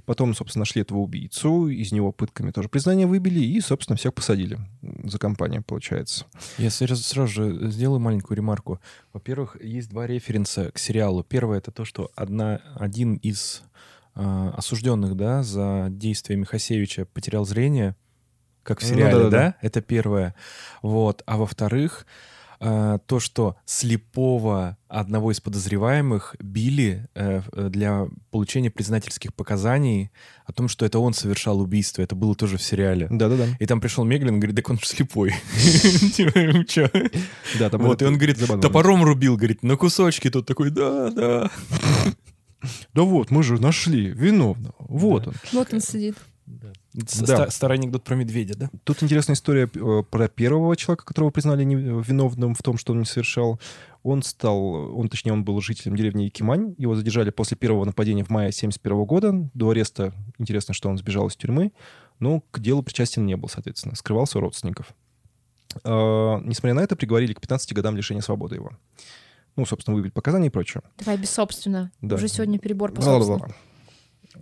[0.07, 4.57] Потом, собственно, нашли этого убийцу, из него пытками тоже признание выбили, и, собственно, всех посадили
[5.03, 6.25] за компанию, получается.
[6.57, 8.79] Я сразу, сразу же сделаю маленькую ремарку.
[9.11, 11.25] Во-первых, есть два референса к сериалу.
[11.25, 13.63] Первое это то, что одна, один из
[14.15, 17.97] э, осужденных да, за действия Михасевича потерял зрение,
[18.63, 19.37] как в Ну сериале, да-да-да.
[19.37, 19.55] да?
[19.61, 20.35] Это первое.
[20.81, 21.21] Вот.
[21.25, 29.33] А во-вторых, э, то, что слепого одного из подозреваемых били э, э, для получения признательских
[29.33, 30.11] показаний
[30.45, 32.01] о том, что это он совершал убийство.
[32.01, 33.07] Это было тоже в сериале.
[33.09, 33.47] Да-да-да.
[33.59, 35.33] И там пришел Меглин, говорит, так он же слепой.
[36.13, 36.91] Типа?
[37.59, 40.29] Да, там Вот, и он говорит, топором рубил, говорит, на кусочки.
[40.29, 41.51] Тот такой, да, да.
[42.93, 44.73] Да вот, мы же нашли виновного.
[44.79, 45.33] Вот он.
[45.53, 46.17] Вот он сидит.
[46.97, 47.25] Да.
[47.25, 48.69] ста- Старый анекдот про медведя, да?
[48.83, 53.05] Тут интересная история э, про первого человека, которого признали виновным в том, что он не
[53.05, 53.59] совершал.
[54.03, 54.59] Он стал,
[54.97, 56.73] он, точнее, он был жителем деревни Якимань.
[56.77, 59.49] Его задержали после первого нападения в мае 71 года.
[59.53, 61.71] До ареста, интересно, что он сбежал из тюрьмы,
[62.19, 63.95] но к делу причастен не был, соответственно.
[63.95, 64.93] Скрывался у родственников.
[65.83, 68.71] Э, Несмотря на это, приговорили к 15 годам лишения свободы его.
[69.55, 70.83] Ну, собственно, выбить показания и прочее.
[70.99, 71.91] Давай без собственно.
[72.01, 72.15] Да.
[72.15, 73.53] Уже сегодня перебор по собственно.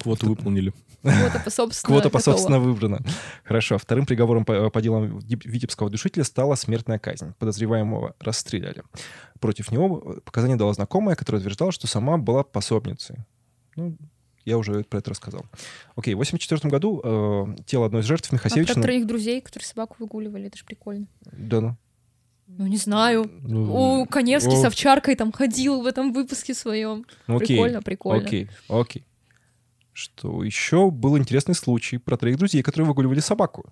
[0.01, 0.73] Квоту выполнили.
[1.01, 1.87] Квота по собственно.
[1.93, 2.33] Квота по готова.
[2.35, 2.99] собственно выбрана.
[3.43, 3.77] Хорошо.
[3.77, 7.33] Вторым приговором по, по делам Вит- Витебского душителя стала смертная казнь.
[7.37, 8.83] Подозреваемого расстреляли.
[9.39, 13.17] Против него показания дала знакомая, которая утверждала, что сама была пособницей.
[13.75, 13.95] Ну,
[14.45, 15.45] я уже про это рассказал.
[15.95, 18.73] Окей, в 84 году э, тело одной из жертв А Михасевича...
[18.73, 21.07] про троих друзей, которые собаку выгуливали, это же прикольно.
[21.31, 21.77] Да, ну.
[22.47, 23.29] Ну, не знаю.
[23.41, 27.05] Ну, У Коневский о, с овчаркой там ходил в этом выпуске своем.
[27.27, 28.23] ну, окей, Прикольно, прикольно.
[28.25, 29.03] Окей, окей.
[29.95, 33.65] Что еще был интересный случай про троих друзей, которые выгуливали собаку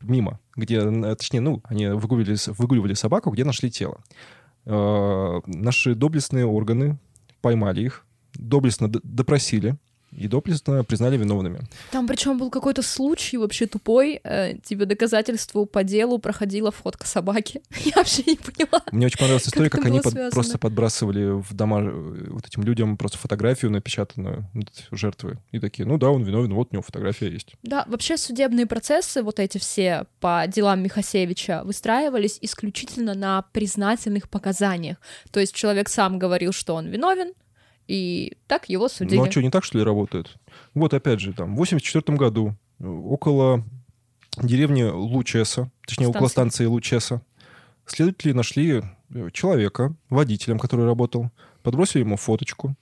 [0.00, 4.00] мимо, где, э, точнее, ну, они выгуливали, выгуливали собаку, где нашли тело.
[4.64, 6.98] Э, наши доблестные органы
[7.42, 9.76] поймали их, доблестно д- допросили,
[10.12, 11.60] и доблестно признали виновными.
[11.92, 17.62] Там причем был какой-то случай вообще тупой, э, типа доказательству по делу проходила фотка собаки.
[17.84, 18.82] Я вообще не поняла.
[18.92, 22.46] Мне очень понравилась Как история, это как, они под- просто подбрасывали в дома э, вот
[22.46, 24.48] этим людям просто фотографию напечатанную
[24.90, 25.38] жертвы.
[25.52, 27.54] И такие, ну да, он виновен, вот у него фотография есть.
[27.62, 34.96] Да, вообще судебные процессы, вот эти все по делам Михасевича, выстраивались исключительно на признательных показаниях.
[35.30, 37.32] То есть человек сам говорил, что он виновен,
[37.90, 39.18] и так его судили.
[39.18, 40.36] Ну а что, не так, что ли, работает?
[40.74, 43.64] Вот опять же, там, в 84 году э, около
[44.40, 46.58] деревни Лучеса, точнее, около Станции.
[46.58, 47.22] станции Лучеса,
[47.86, 48.82] следователи нашли
[49.12, 51.32] э, человека, водителем, который работал,
[51.64, 52.76] подбросили ему фоточку,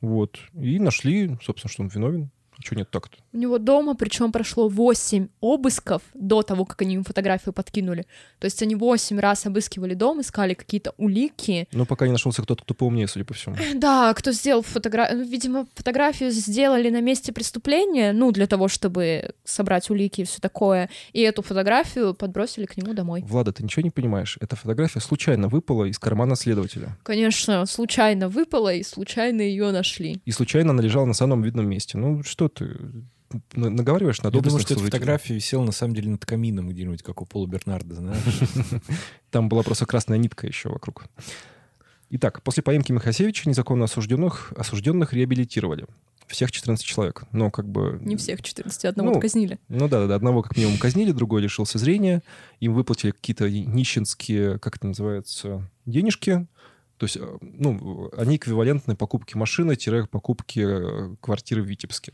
[0.00, 2.30] вот, и нашли, собственно, что он виновен.
[2.58, 3.18] А что нет так-то?
[3.32, 8.06] У него дома, причем прошло 8 обысков до того, как они ему фотографию подкинули.
[8.38, 11.68] То есть они 8 раз обыскивали дом, искали какие-то улики.
[11.72, 13.56] Но пока не нашелся кто-то, кто поумнее, судя по всему.
[13.74, 15.24] Да, кто сделал фотографию?
[15.26, 20.88] Видимо, фотографию сделали на месте преступления, ну, для того, чтобы собрать улики и все такое.
[21.12, 23.22] И эту фотографию подбросили к нему домой.
[23.26, 24.38] Влада, ты ничего не понимаешь?
[24.40, 26.96] Эта фотография случайно выпала из кармана следователя.
[27.02, 30.20] Конечно, случайно выпала, и случайно ее нашли.
[30.24, 31.98] И случайно она лежала на самом видном месте.
[31.98, 32.76] Ну, что ты
[33.54, 37.02] на- наговариваешь на Я думаю, что эта фотография висела на самом деле над камином где-нибудь,
[37.02, 38.22] как у Пола Бернарда, знаешь?
[39.30, 41.04] Там была просто красная нитка еще вокруг.
[42.10, 45.86] Итак, после поимки Михасевича незаконно осужденных, осужденных реабилитировали.
[46.28, 47.24] Всех 14 человек.
[47.32, 47.98] Но как бы...
[48.02, 49.58] Не всех 14, одного Ну, казнили.
[49.68, 52.22] Ну да, да, да, одного как минимум казнили, другой лишился зрения.
[52.60, 56.46] Им выплатили какие-то нищенские, как это называется, денежки.
[56.96, 62.12] То есть, э, ну, они эквивалентны покупке машины-покупке э, квартиры в Витебске.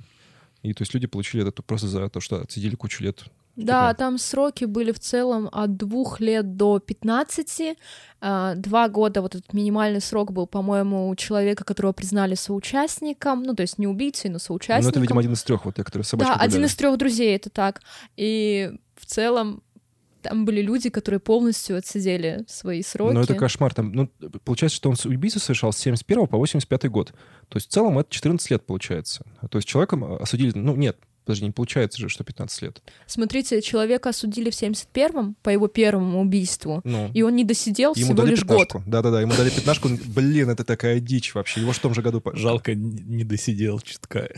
[0.63, 3.25] И то есть люди получили это просто за то, что отсидели кучу лет.
[3.55, 3.95] Да, Такая.
[3.95, 7.77] там сроки были в целом от двух лет до 15.
[8.23, 13.55] А, Два года, вот этот минимальный срок был, по-моему, у человека, которого признали соучастником, ну,
[13.55, 14.91] то есть не убийцей, но Ну, соучастником.
[14.91, 16.71] это, видимо, один из трех, вот те, которые собачку Да, один гуляли.
[16.71, 17.83] из трех друзей, это так.
[18.17, 19.63] И в целом
[20.23, 23.15] там были люди, которые полностью отсидели свои сроки.
[23.15, 23.75] Ну, это кошмар.
[23.75, 24.09] Там, ну,
[24.45, 27.13] получается, что он с- убийцу совершал с 71 по 85 год.
[27.49, 29.25] То есть в целом это 14 лет получается.
[29.51, 30.53] То есть человеком э, осудили...
[30.55, 32.83] Ну, нет, подожди, не получается же, что 15 лет.
[33.07, 38.05] Смотрите, человека осудили в 71-м по его первому убийству, Ну, и он не досидел ему
[38.07, 38.59] всего дали лишь год.
[38.69, 38.83] пятнашку.
[38.91, 39.89] Да-да-да, ему дали пятнашку.
[40.07, 41.61] Блин, это такая дичь вообще.
[41.61, 42.23] Его в том же году...
[42.35, 44.29] Жалко, не не досидел чутка.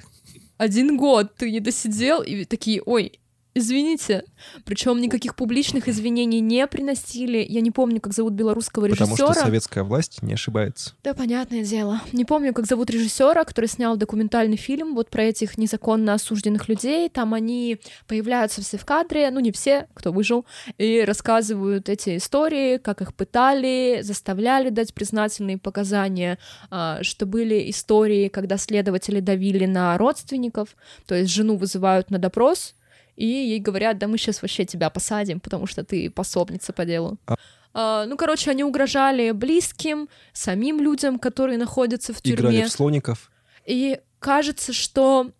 [0.57, 3.19] Один год ты не досидел, и такие, ой,
[3.55, 4.25] извините.
[4.65, 7.45] Причем никаких публичных извинений не приносили.
[7.49, 9.47] Я не помню, как зовут белорусского Потому что режиссера.
[9.47, 10.95] советская власть не ошибается.
[11.03, 12.01] Да, понятное дело.
[12.13, 17.09] Не помню, как зовут режиссера, который снял документальный фильм вот про этих незаконно осужденных людей.
[17.09, 20.45] Там они появляются все в кадре, ну не все, кто выжил,
[20.79, 26.39] и рассказывают эти истории, как их пытали, заставляли дать признательные показания,
[26.71, 30.77] а, что были истории, когда следователи давили на родственников,
[31.07, 32.75] то есть жену вызывают на допрос,
[33.17, 37.19] и ей говорят, да мы сейчас вообще тебя посадим, потому что ты пособница по делу.
[37.27, 37.37] А-
[37.77, 42.67] А, ну, короче, они угрожали близким, самим людям, которые находятся в Играли тюрьме.
[42.69, 43.33] в слоников.
[43.67, 45.33] И кажется, что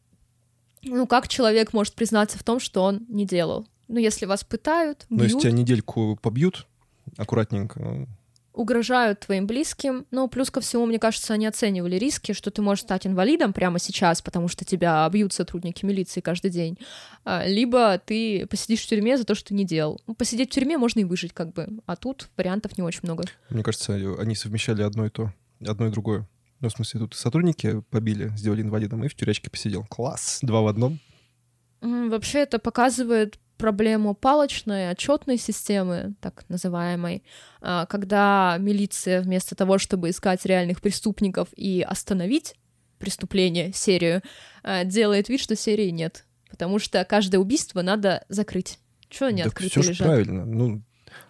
[0.83, 3.67] ну как человек может признаться в том, что он не делал?
[3.89, 6.67] Ну, если вас пытают, Но если бьют, тебя недельку побьют,
[7.17, 8.07] аккуратненько, ну,
[8.55, 10.07] угрожают твоим близким.
[10.11, 13.79] Ну, плюс ко всему, мне кажется, они оценивали риски, что ты можешь стать инвалидом прямо
[13.79, 16.79] сейчас, потому что тебя бьют сотрудники милиции каждый день.
[17.25, 20.01] А, Либо ты посидишь в тюрьме за то, что ты не делал.
[20.07, 21.69] Ну, посидеть в тюрьме можно и выжить, как бы.
[21.87, 23.25] А тут вариантов не очень много.
[23.51, 25.33] мне кажется, они совмещали одно и то,
[25.67, 26.27] одно и другое.
[26.61, 29.85] Ну, в смысле, тут сотрудники побили, сделали инвалидом, и в тюрячке посидел.
[29.91, 30.39] Класс!
[30.43, 31.01] Два в одном.
[31.83, 37.23] Вообще это показывает проблему палочной отчетной системы, так называемой,
[37.61, 42.55] а, когда милиция вместо того, чтобы искать реальных преступников и остановить
[42.99, 44.23] преступление, серию,
[44.63, 46.25] а, делает вид, что серии нет.
[46.51, 48.79] Потому что каждое убийство надо закрыть.
[49.09, 50.07] Чего они так открыты все же лежат?
[50.07, 50.45] правильно.
[50.45, 50.83] Ну,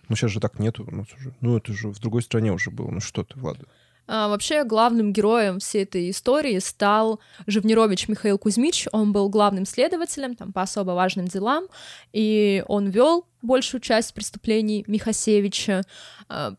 [0.08, 0.86] ну, сейчас же так нету.
[0.86, 1.34] у нас уже.
[1.40, 2.90] Ну, это же в другой стране уже было.
[2.90, 3.66] Ну, что ты, Влада?
[4.06, 8.86] А, вообще главным героем всей этой истории стал Живнирович Михаил Кузьмич.
[8.92, 11.66] Он был главным следователем там, по особо важным делам,
[12.12, 15.82] и он вел большую часть преступлений Михасевича.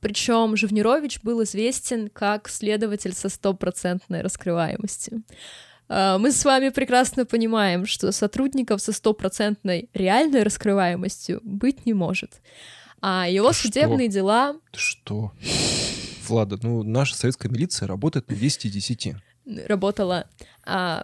[0.01, 5.23] Причем Живнирович был известен как следователь со стопроцентной раскрываемостью.
[5.87, 12.41] А, Мы с вами прекрасно понимаем, что сотрудников со стопроцентной реальной раскрываемостью быть не может.
[13.01, 13.67] А его Ты что?
[13.67, 15.31] судебные дела Ты что?
[16.28, 19.15] Влада, ну, наша советская милиция работает на 10 из 10.
[19.67, 20.28] работала.
[20.65, 21.03] А,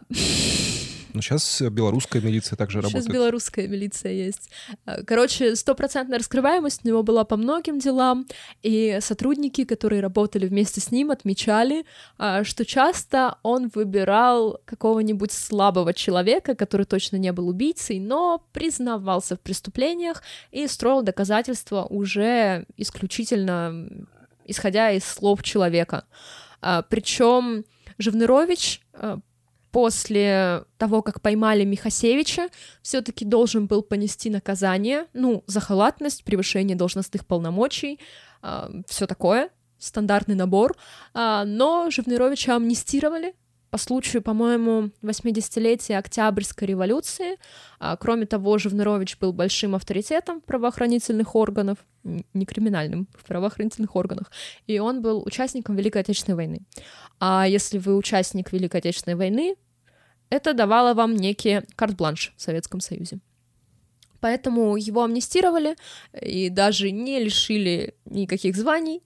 [1.13, 3.13] Ну, сейчас белорусская милиция также Сейчас работает.
[3.13, 4.49] белорусская милиция есть.
[4.85, 8.25] Э, Короче, стопроцентная раскрываемость у него была по многим делам,
[8.63, 11.85] и сотрудники, которые работали вместе с ним, отмечали,
[12.17, 19.35] а, что часто он выбирал какого-нибудь слабого человека, который точно не был убийцей, но признавался
[19.35, 23.89] в преступлениях и строил доказательства уже исключительно
[24.51, 26.05] исходя из слов человека.
[26.89, 27.65] Причем
[27.97, 29.19] Живнырович а,
[29.71, 32.49] после того, как поймали Михасевича,
[32.81, 37.99] все-таки должен был понести наказание, ну, за халатность, превышение должностных полномочий,
[38.87, 39.49] все такое,
[39.81, 40.75] стандартный набор,
[41.13, 43.33] А, но Живныровича амнистировали
[43.71, 47.37] по случаю, по-моему, 80-летия Октябрьской революции.
[47.79, 54.29] А, Кроме того, Живнырович был большим авторитетом правоохранительных органов, не криминальным, в правоохранительных органах,
[54.67, 56.61] и он был участником Великой Отечественной войны.
[57.19, 59.55] А если вы участник Великой Отечественной войны,
[60.29, 63.19] это давало вам некий карт-бланш в Советском Союзе.
[64.19, 65.75] Поэтому его амнистировали
[66.21, 69.01] и даже не лишили никаких званий.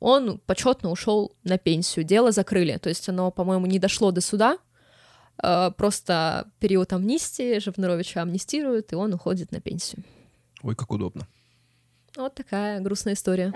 [0.00, 2.04] Он почетно ушел на пенсию.
[2.04, 2.76] Дело закрыли.
[2.78, 4.58] То есть оно, по-моему, не дошло до суда.
[5.42, 10.02] Э, Просто период амнистии Живныровича амнистируют, и он уходит на пенсию.
[10.62, 11.26] Ой, как удобно.
[12.16, 13.52] Вот такая грустная история.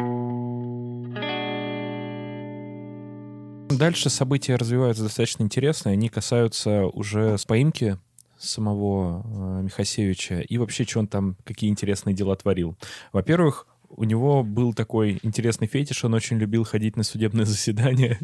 [3.70, 5.90] Дальше события развиваются достаточно интересно.
[5.90, 7.98] Они касаются уже поимки
[8.38, 12.76] самого э, Михасевича и вообще, что он там, какие интересные дела творил.
[13.12, 13.66] Во-первых,
[13.96, 18.18] у него был такой интересный фетиш, он очень любил ходить на судебные заседания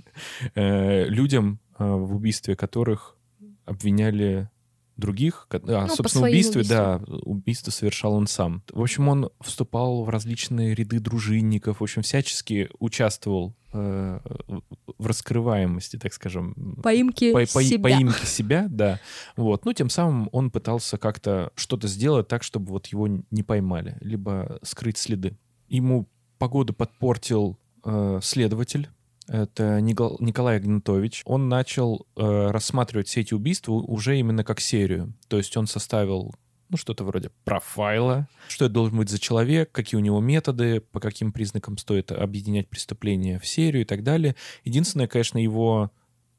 [0.54, 3.16] э, людям, э, в убийстве которых
[3.64, 4.48] обвиняли
[4.96, 5.46] других.
[5.50, 8.62] А, Ну, собственно, убийстве, да, убийство совершал он сам.
[8.70, 14.18] В общем, он вступал в различные ряды дружинников, в общем, всячески участвовал э,
[14.48, 14.62] в-
[14.98, 17.82] в раскрываемости, так скажем, Поимки по- по- себя.
[17.84, 18.98] поимки себя, да.
[19.36, 19.64] Вот.
[19.64, 24.58] Ну, тем самым он пытался как-то что-то сделать так, чтобы вот его не поймали, либо
[24.62, 25.38] скрыть следы.
[25.70, 26.06] Ему
[26.38, 28.88] погоду подпортил э, следователь,
[29.28, 31.22] это Никол- Николай Игнатович.
[31.24, 35.14] Он начал э, рассматривать все эти убийства уже именно как серию.
[35.28, 36.34] То есть он составил
[36.68, 40.98] ну, что-то вроде профайла, что это должен быть за человек, какие у него методы, по
[40.98, 44.34] каким признакам стоит объединять преступления в серию и так далее.
[44.64, 45.90] Единственное, конечно, его,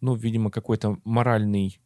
[0.02, 1.80] ну, видимо, какой-то моральный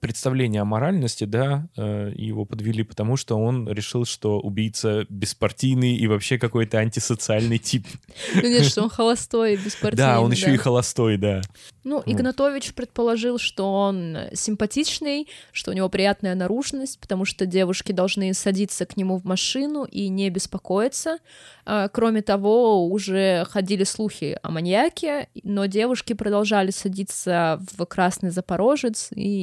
[0.00, 6.06] представление о моральности, да, э, его подвели, потому что он решил, что убийца беспартийный и
[6.06, 7.86] вообще какой-то антисоциальный тип.
[8.34, 9.96] Ну нет, что он холостой, беспартийный.
[9.96, 11.42] Да, он еще и холостой, да.
[11.84, 18.32] Ну, Игнатович предположил, что он симпатичный, что у него приятная наружность, потому что девушки должны
[18.34, 21.18] садиться к нему в машину и не беспокоиться.
[21.64, 29.08] А, Кроме того, уже ходили слухи о маньяке, но девушки продолжали садиться в красный Запорожец
[29.14, 29.41] и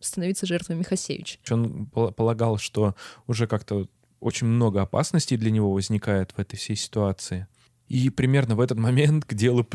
[0.00, 1.38] становиться жертвой Михасевича.
[1.50, 2.94] Он пол- полагал, что
[3.26, 3.88] уже как-то
[4.20, 7.46] очень много опасностей для него возникает в этой всей ситуации.
[7.88, 9.66] И примерно в этот момент к делу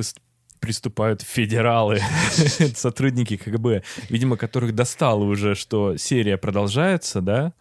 [0.59, 2.01] приступают федералы,
[2.76, 7.53] сотрудники КГБ, видимо, которых достало уже, что серия продолжается, да,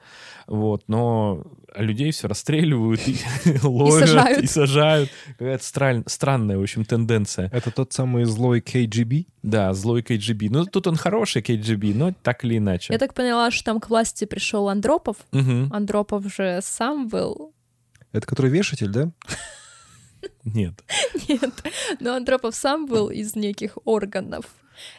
[0.47, 1.45] вот, но
[1.75, 3.17] людей все расстреливают и
[3.63, 4.43] ловят, сажают.
[4.43, 5.11] и сажают.
[5.39, 7.51] Какая-то стран- странная, в общем, тенденция.
[7.53, 9.27] Это тот самый злой KGB?
[9.43, 10.49] Да, злой KGB.
[10.51, 12.93] Ну, тут он хороший KGB, но так или иначе.
[12.93, 15.17] Я так поняла, что там к власти пришел Андропов.
[15.33, 15.73] Мгм.
[15.73, 17.53] Андропов же сам был
[18.13, 19.11] Это который вешатель, да?
[20.45, 20.75] Нет.
[21.29, 21.53] Нет,
[22.01, 24.47] но Андропов сам был из неких органов.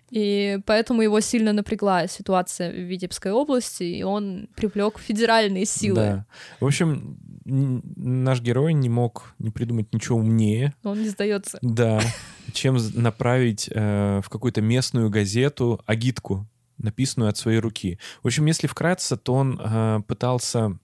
[0.09, 5.95] И поэтому его сильно напрягла ситуация в Витебской области, и он привлек федеральные силы.
[5.95, 6.25] Да.
[6.59, 11.59] В общем, наш герой не мог не придумать ничего умнее, он не сдается.
[11.61, 12.01] да,
[12.53, 17.99] чем направить э, в какую-то местную газету агитку, написанную от своей руки.
[18.23, 20.79] В общем, если вкратце, то он э, пытался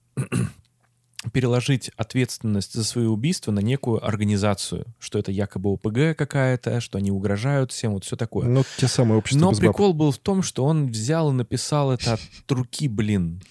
[1.31, 7.11] переложить ответственность за свои убийства на некую организацию, что это якобы ОПГ какая-то, что они
[7.11, 8.47] угрожают всем, вот все такое.
[8.47, 9.59] Ну, те самые общества Но баб.
[9.59, 13.41] прикол был в том, что он взял и написал это от руки, блин.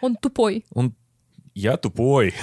[0.00, 0.64] Он тупой.
[0.72, 0.94] Он...
[1.56, 2.34] Я тупой.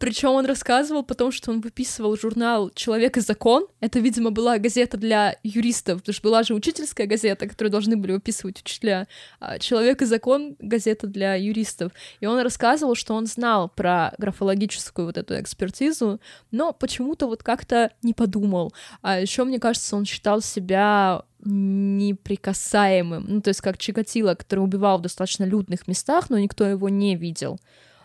[0.00, 3.68] Причем он рассказывал потом, что он выписывал журнал «Человек и закон».
[3.78, 8.10] Это, видимо, была газета для юристов, потому что была же учительская газета, которую должны были
[8.10, 9.06] выписывать учителя.
[9.38, 11.92] А «Человек и закон»— газета для юристов.
[12.18, 16.20] И он рассказывал, что он знал про графологическую вот эту экспертизу,
[16.50, 18.74] но почему-то вот как-то не подумал.
[19.00, 23.26] А еще, мне кажется, он считал себя неприкасаемым.
[23.28, 27.14] Ну, то есть как Чикатило, который убивал в достаточно людных местах, но никто его не
[27.14, 27.60] видел.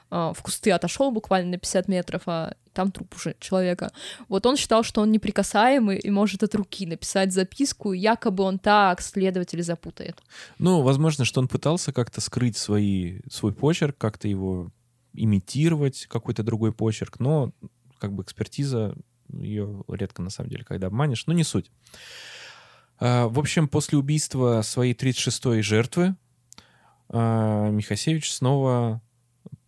[0.10, 3.92] А, в кусты отошел буквально на 50 метров, а там труп уже человека.
[4.28, 9.02] Вот он считал, что он неприкасаемый и может от руки написать записку, якобы он так
[9.02, 10.22] следователь запутает.
[10.58, 14.72] Ну, возможно, что он пытался как-то скрыть свои, свой почерк, как-то его
[15.14, 17.52] имитировать, какой-то другой почерк, но
[18.00, 18.96] как бы экспертиза,
[19.32, 21.70] ее редко на самом деле, когда обманешь, но не суть.
[23.00, 26.16] А, в общем, после убийства своей 36-й жертвы
[27.10, 29.02] а, Михасевич снова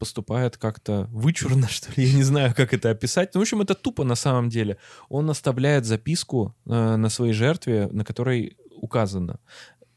[0.01, 3.35] поступает как-то вычурно, что ли, я не знаю, как это описать.
[3.35, 4.77] Ну, в общем, это тупо на самом деле.
[5.09, 9.39] Он оставляет записку э, на своей жертве, на которой указано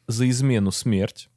[0.07, 1.31] «За измену смерть,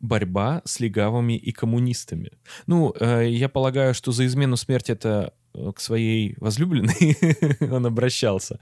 [0.00, 2.30] борьба с легавыми и коммунистами».
[2.66, 5.34] Ну, э, я полагаю, что «За измену смерть»— это
[5.74, 7.16] к своей возлюбленной
[7.72, 8.60] он обращался.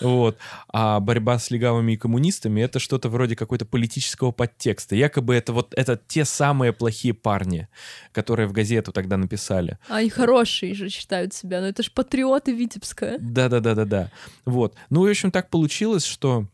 [0.00, 0.38] Вот.
[0.68, 4.96] А борьба с легавыми и коммунистами— это что-то вроде какой-то политического подтекста.
[4.96, 7.68] Якобы это вот это те самые плохие парни,
[8.12, 9.78] которые в газету тогда написали.
[9.88, 13.16] А они хорошие же считают себя, но это же патриоты Витебска.
[13.18, 14.10] Да-да-да-да-да.
[14.44, 14.74] Вот.
[14.90, 16.46] Ну, в общем, так получилось, что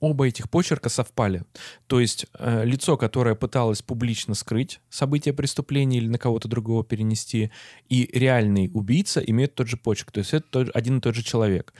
[0.00, 1.44] оба этих почерка совпали.
[1.86, 7.50] То есть э, лицо, которое пыталось публично скрыть события преступления или на кого-то другого перенести,
[7.88, 10.12] и реальный убийца имеют тот же почерк.
[10.12, 11.74] То есть это тот, один и тот же человек.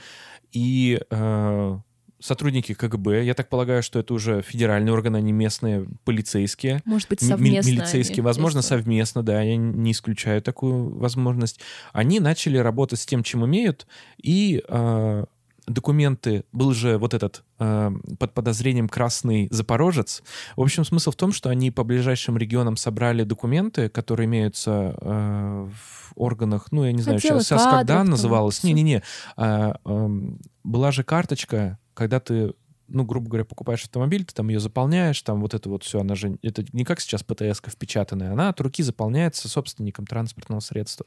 [0.51, 1.79] И э,
[2.19, 6.81] сотрудники КГБ, я так полагаю, что это уже федеральные органы, а не местные полицейские.
[6.85, 7.69] Может быть, совместно.
[7.69, 11.59] Милицейские, возможно, совместно, да, я не исключаю такую возможность.
[11.93, 13.87] Они начали работать с тем, чем умеют,
[14.21, 15.25] и э,
[15.67, 20.23] документы, был же вот этот э, под подозрением красный запорожец.
[20.55, 25.69] В общем, смысл в том, что они по ближайшим регионам собрали документы, которые имеются э,
[25.69, 28.63] в органах, ну, я не знаю, Отделы сейчас кадров, когда называлось.
[28.63, 29.03] Не-не-не.
[29.35, 32.53] А, эм, была же карточка, когда ты
[32.87, 36.15] ну, грубо говоря, покупаешь автомобиль, ты там ее заполняешь, там вот это вот все, она
[36.15, 41.05] же, это не как сейчас птс впечатанная, она от руки заполняется собственником транспортного средства.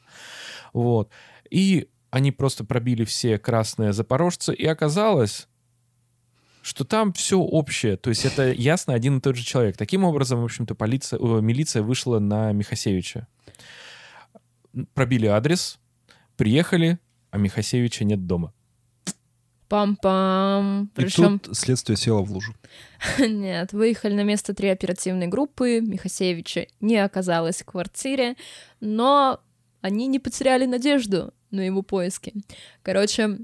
[0.75, 1.09] Вот.
[1.49, 5.49] И они просто пробили все красные запорожцы, и оказалось,
[6.63, 7.97] что там все общее.
[7.97, 9.77] То есть это ясно один и тот же человек.
[9.77, 13.27] Таким образом, в общем-то, полиция, о, милиция вышла на Михасевича.
[14.95, 15.79] Пробили адрес,
[16.37, 16.99] приехали,
[17.31, 18.53] а Михасевича нет дома.
[19.69, 20.87] Пам-пам.
[20.87, 22.55] И Причем тут следствие село в лужу.
[23.21, 28.35] Нет, выехали на место три оперативные группы, Михасевича не оказалось в квартире,
[28.81, 29.41] но
[29.81, 32.35] они не потеряли надежду на его поиски.
[32.83, 33.39] Короче,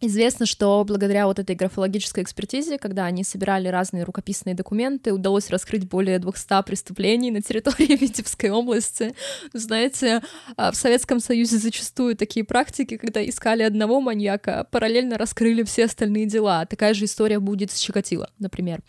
[0.00, 5.88] Известно, что благодаря вот этой графологической экспертизе, когда они собирали разные рукописные документы, удалось раскрыть
[5.88, 9.14] более 200 преступлений на территории Витебской области.
[9.52, 10.20] Знаете,
[10.56, 16.26] а, в Советском Союзе зачастую такие практики, когда искали одного маньяка, параллельно раскрыли все остальные
[16.26, 16.66] дела.
[16.66, 18.80] Такая же история будет с Чикатило, например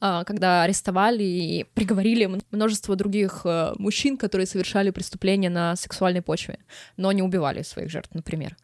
[0.00, 6.58] а, когда арестовали и приговорили множество других э, мужчин, которые совершали преступления на сексуальной почве,
[6.96, 8.56] но не убивали своих жертв, например.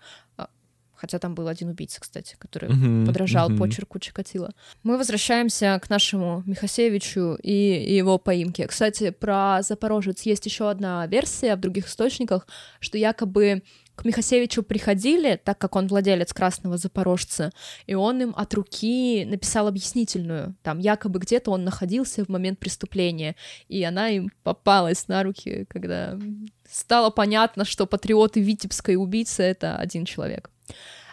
[1.04, 3.58] Хотя там был один убийца, кстати, который Мгм, подражал мгм.
[3.58, 4.54] почерку Чикатило.
[4.84, 8.66] Мы возвращаемся к нашему Михасевичу и его поимке.
[8.66, 12.46] Кстати, про Запорожец есть еще одна версия в других источниках,
[12.80, 13.62] что якобы
[13.96, 17.52] к Михасевичу приходили, так как он владелец красного запорожца,
[17.86, 20.56] и он им от руки написал объяснительную.
[20.62, 23.36] Там якобы где-то он находился в момент преступления,
[23.68, 26.18] и она им попалась на руки, когда
[26.66, 30.50] стало понятно, что патриоты Витебской убийцы— это один человек.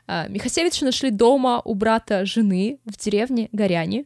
[0.07, 4.05] А, Михасевича нашли дома у брата жены в деревне Горяне.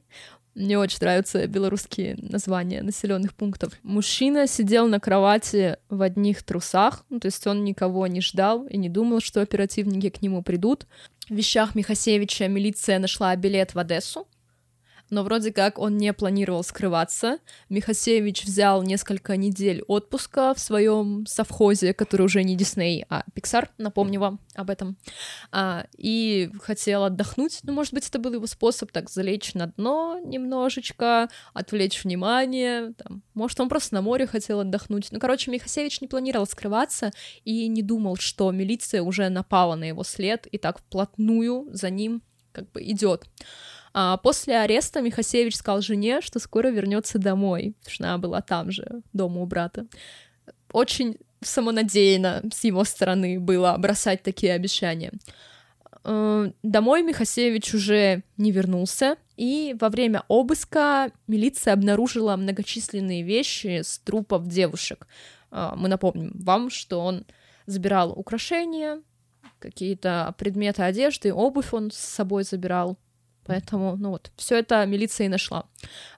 [0.55, 3.73] Мне очень нравятся белорусские названия населенных пунктов.
[3.83, 8.77] Мужчина сидел на кровати в одних трусах, ну, то есть он никого не ждал и
[8.77, 10.87] не думал, что оперативники к нему придут.
[11.27, 14.27] В вещах Михасевича милиция нашла билет в Одессу,
[15.09, 17.39] но вроде как он не планировал скрываться.
[17.69, 24.19] Михасевич взял несколько недель отпуска в своем совхозе, который уже не Дисней, а Pixar, напомню
[24.19, 24.97] вам об этом,
[25.51, 27.59] А, и хотел отдохнуть.
[27.63, 32.93] Ну, может быть, это был его способ так залечь на дно немножечко, отвлечь внимание.
[32.93, 33.23] Там.
[33.33, 35.07] Может, он просто на море хотел отдохнуть.
[35.11, 37.11] Ну, короче, Михасевич не планировал скрываться
[37.43, 42.21] и не думал, что милиция уже напала на его след и так вплотную за ним
[42.51, 43.25] как бы идет.
[43.97, 48.69] А после ареста Михасевич сказал жене, что скоро вернется домой, потому что она была там
[48.69, 49.87] же, дома у брата.
[50.73, 55.13] Очень самонадеянно с его стороны было бросать такие обещания.
[56.03, 63.99] Э, Домой Михасевич уже не вернулся, и во время обыска милиция обнаружила многочисленные вещи с
[63.99, 65.07] трупов девушек.
[65.51, 67.25] Э, Мы напомним вам, что он
[67.65, 69.01] забирал украшения,
[69.59, 72.97] какие-то предметы одежды, обувь он с собой забирал.
[73.45, 75.65] Поэтому, ну вот, все это милиция и нашла.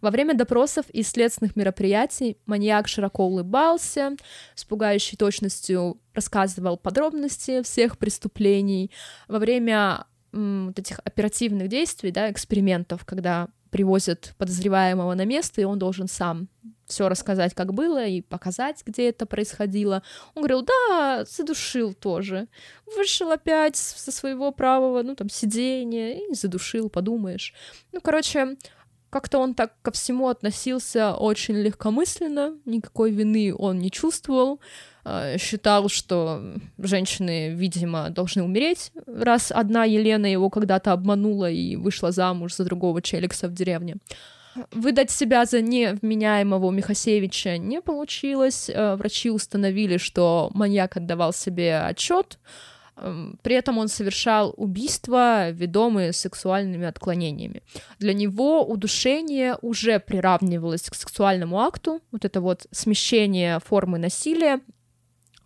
[0.02, 4.16] Во время допросов и следственных мероприятий маньяк широко улыбался,
[4.56, 8.92] с пугающей точностью рассказывал подробности всех преступлений.
[9.28, 15.66] Во время м, вот этих оперативных действий, да, экспериментов, когда привозят подозреваемого на место, и
[15.66, 16.48] он должен сам
[16.86, 20.04] все рассказать, как было, и показать, где это происходило.
[20.36, 22.48] Он говорил, да, задушил тоже.
[22.96, 27.54] Вышел опять со своего правого, ну, там, сидения, и задушил, подумаешь.
[27.92, 28.56] Ну, короче,
[29.10, 34.60] как-то он так ко всему относился очень легкомысленно, никакой вины он не чувствовал,
[35.38, 36.42] считал, что
[36.78, 43.02] женщины, видимо, должны умереть, раз одна Елена его когда-то обманула и вышла замуж за другого
[43.02, 43.98] челикса в деревне.
[44.72, 48.70] Выдать себя за невменяемого Михасевича не получилось.
[48.70, 52.40] Э, врачи установили, что маньяк отдавал себе отчет.
[52.98, 57.62] Эм, при этом он совершал убийства, ведомые сексуальными отклонениями.
[58.00, 62.02] Для него удушение уже приравнивалось к сексуальному акту.
[62.12, 64.60] Вот это вот смещение формы насилия.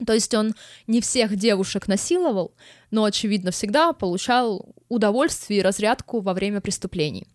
[0.05, 0.53] То есть он
[0.87, 2.53] не всех девушек насиловал,
[2.89, 7.27] но, очевидно, всегда получал удовольствие и разрядку во время преступлений.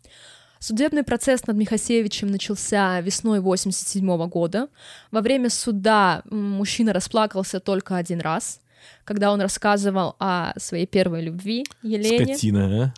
[0.59, 4.69] Судебный процесс над Михасевичем начался весной 87 года.
[5.11, 8.61] Во время суда мужчина расплакался только один раз,
[9.05, 12.35] когда он рассказывал о своей первой любви Елене.
[12.35, 12.95] Скотина, а?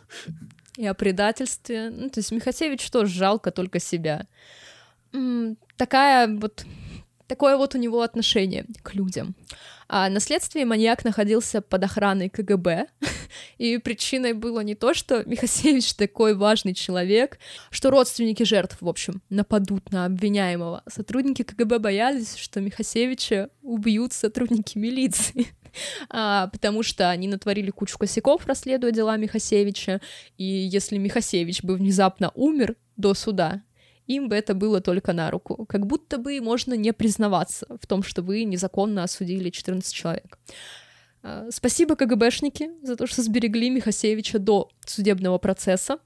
[0.77, 1.89] И о предательстве.
[1.89, 4.25] Ну, то есть Михасевич тоже жалко только себя.
[5.75, 6.65] Такая вот
[7.29, 9.35] такое вот у него отношение к людям.
[9.87, 12.87] А на следствии маньяк находился под охраной КГБ,
[13.57, 17.39] и причиной было не то, что Михасевич такой важный человек,
[17.71, 20.83] что родственники жертв, в общем, нападут на обвиняемого.
[20.87, 25.47] Сотрудники КГБ боялись, что Михасевича убьют сотрудники милиции.
[26.09, 30.01] А, потому что они натворили кучу косяков, расследуя дела Михасевича,
[30.35, 33.61] и если Михасевич бы внезапно умер до суда,
[34.09, 35.65] им бы это было только на руку.
[35.67, 40.39] Как будто бы можно не признаваться в том, что вы незаконно осудили 14 человек.
[41.21, 45.99] А, спасибо КГБшники за то, что сберегли Михасевича до судебного процесса.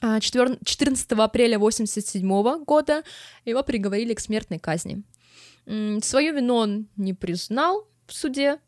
[0.00, 3.02] 14 а, апреля 1987 года
[3.46, 5.02] его приговорили к смертной казни.
[6.02, 8.58] Свою вину он не признал в суде.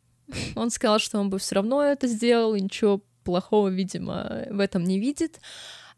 [0.56, 4.84] Он сказал, что он бы все равно это сделал, и ничего плохого, видимо, в этом
[4.84, 5.40] не видит.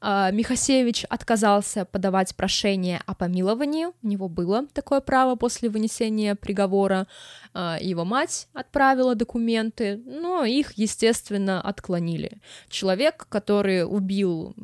[0.05, 7.07] А, Михасевич отказался подавать прошение о помиловании, у него было такое право после вынесения приговора,
[7.55, 12.41] а, его мать отправила документы, но их, естественно, отклонили.
[12.69, 14.57] Человек, который убил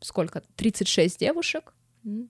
[0.00, 1.74] сколько, 36 девушек,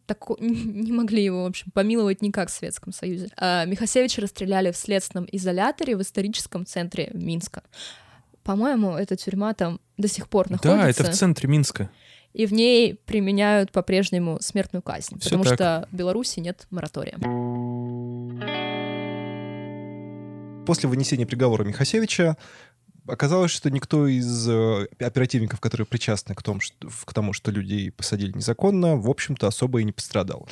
[0.07, 3.29] так, не могли его, в общем, помиловать никак в Советском Союзе.
[3.37, 7.63] А Михасевича расстреляли в следственном изоляторе в историческом центре Минска.
[8.43, 10.83] По-моему, эта тюрьма там до сих пор находится.
[10.83, 11.91] Да, это в центре Минска
[12.33, 15.55] и в ней применяют по-прежнему смертную казнь, Всё потому так.
[15.55, 17.17] что в Беларуси нет моратория.
[20.67, 22.37] После вынесения приговора Михасевича
[23.07, 27.91] оказалось, что никто из э, оперативников, которые причастны к тому, что, к тому, что людей
[27.91, 30.49] посадили незаконно, в общем-то, особо и не пострадал.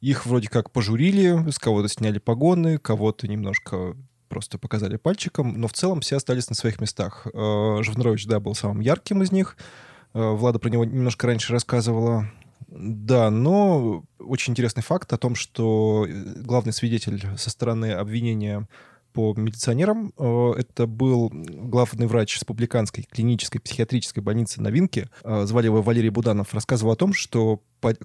[0.00, 3.96] Их вроде как пожурили, с кого-то сняли погоны, кого-то немножко
[4.28, 7.26] просто показали пальчиком, но в целом все остались на своих местах.
[7.34, 9.58] Э, Живнрович, да, был самым ярким из них—
[10.12, 12.30] Влада про него немножко раньше рассказывала.
[12.70, 18.68] Да, но очень интересный факт о том, что э, главный свидетель со стороны обвинения
[19.12, 20.12] по милиционерам.
[20.16, 25.08] Э, это был главный врач республиканской клинической психиатрической больницы Новинки.
[25.24, 26.54] Звали его Валерий Буданов.
[26.54, 27.60] Рассказывал о том, что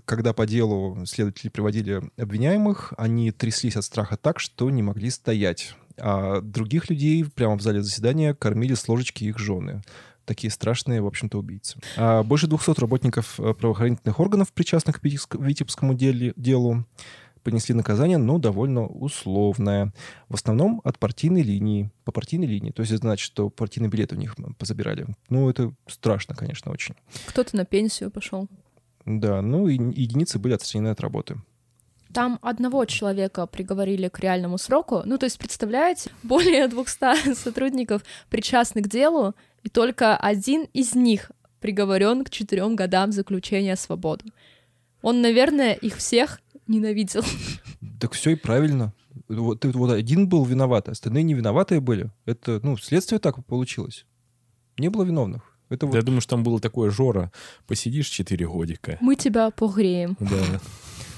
[0.05, 5.75] когда по делу следователи приводили обвиняемых, они тряслись от страха так, что не могли стоять.
[5.97, 9.83] А других людей прямо в зале заседания кормили с ложечки их жены
[10.25, 11.79] такие страшные, в общем-то, убийцы.
[11.97, 16.85] А больше 200 работников э, правоохранительных органов, причастных к Витебскому делу,
[17.45, 19.93] понесли наказание, но довольно условное.
[20.29, 22.71] В основном от партийной линии, по партийной линии.
[22.71, 25.05] То есть это значит, что партийные билеты у них позабирали.
[25.29, 26.95] Ну, это страшно, конечно, очень.
[27.27, 28.47] Кто-то на пенсию пошел.
[29.05, 31.37] Да, ну и единицы были отстранены от работы.
[32.11, 35.03] Там одного человека приговорили к реальному сроку.
[35.05, 39.35] Ну, то есть, представляете, более 200 сотрудников причастны к делу,
[39.65, 44.25] и только один из них приговорен к четырем годам заключения свободы.
[45.01, 47.23] Он, наверное, их всех ненавидел.
[47.99, 48.93] Так все и правильно.
[49.29, 52.11] Вот, вот один был виноват, а остальные не виноватые были.
[52.25, 54.05] Это, ну, следствие так получилось.
[54.77, 55.57] Не было виновных.
[55.69, 55.95] Это вот...
[55.95, 57.31] Я думаю, что там было такое Жора.
[57.65, 58.97] Посидишь четыре годика.
[59.01, 60.17] Мы тебя погреем.
[60.19, 60.59] Да.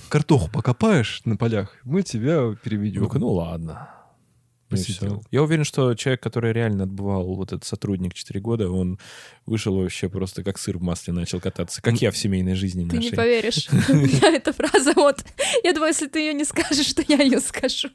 [0.07, 3.10] Картоху покопаешь на полях, мы тебя переведем.
[3.11, 3.90] Ну, ну ладно.
[4.69, 5.23] Посидел.
[5.31, 8.99] Я уверен, что человек, который реально отбывал, вот этот сотрудник 4 года, он
[9.45, 12.98] вышел вообще просто как сыр в масле начал кататься, как я в семейной жизни Ты
[12.98, 13.15] не нашей.
[13.15, 13.69] поверишь.
[14.23, 15.23] Эта фраза вот.
[15.64, 17.89] Я думаю, если ты ее не скажешь, то я ее скажу.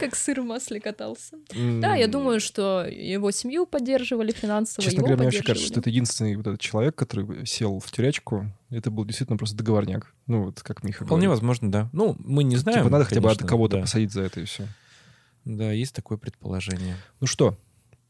[0.00, 1.36] Как сыр в масле катался.
[1.80, 5.90] Да, я думаю, что его семью поддерживали финансово, Честно говоря, мне вообще кажется, что это
[5.90, 8.50] единственный вот этот человек, который сел в тюрячку.
[8.70, 10.12] Это был действительно просто договорняк.
[10.26, 11.88] Ну, вот как Миха Вполне возможно, да.
[11.92, 12.80] Ну, мы не знаем.
[12.80, 14.66] Типа надо хотя бы кого-то посадить за это и все.
[15.48, 16.96] Да, есть такое предположение.
[17.20, 17.56] Ну что,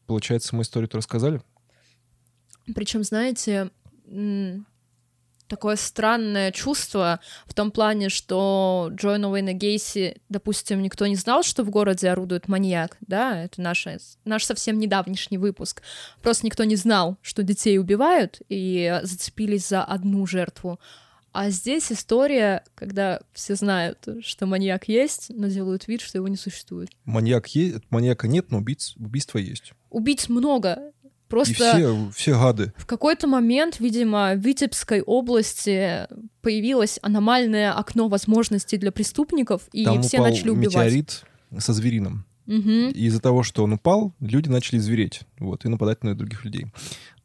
[0.07, 1.41] получается, мы историю-то рассказали?
[2.75, 3.71] Причем, знаете,
[5.47, 11.63] такое странное чувство в том плане, что Джоэна Уэйна Гейси, допустим, никто не знал, что
[11.63, 15.81] в городе орудует маньяк, да, это наша, наш совсем недавнешний выпуск.
[16.21, 20.77] Просто никто не знал, что детей убивают, и зацепились за одну жертву.
[21.31, 26.37] А здесь история, когда все знают, что маньяк есть, но делают вид, что его не
[26.37, 26.89] существует.
[27.05, 29.73] Маньяк есть, маньяка нет, но убийц, убийства есть.
[29.89, 30.91] Убийц много.
[31.03, 32.73] И Просто все, все гады.
[32.75, 36.07] В какой-то момент, видимо, в Витебской области
[36.41, 40.73] появилось аномальное окно возможностей для преступников, и Там все упал начали убивать.
[40.87, 41.23] метеорит
[41.59, 42.25] со зверином.
[42.47, 45.21] И из-за того, что он упал, люди начали звереть.
[45.37, 46.65] Вот, и нападать на других людей.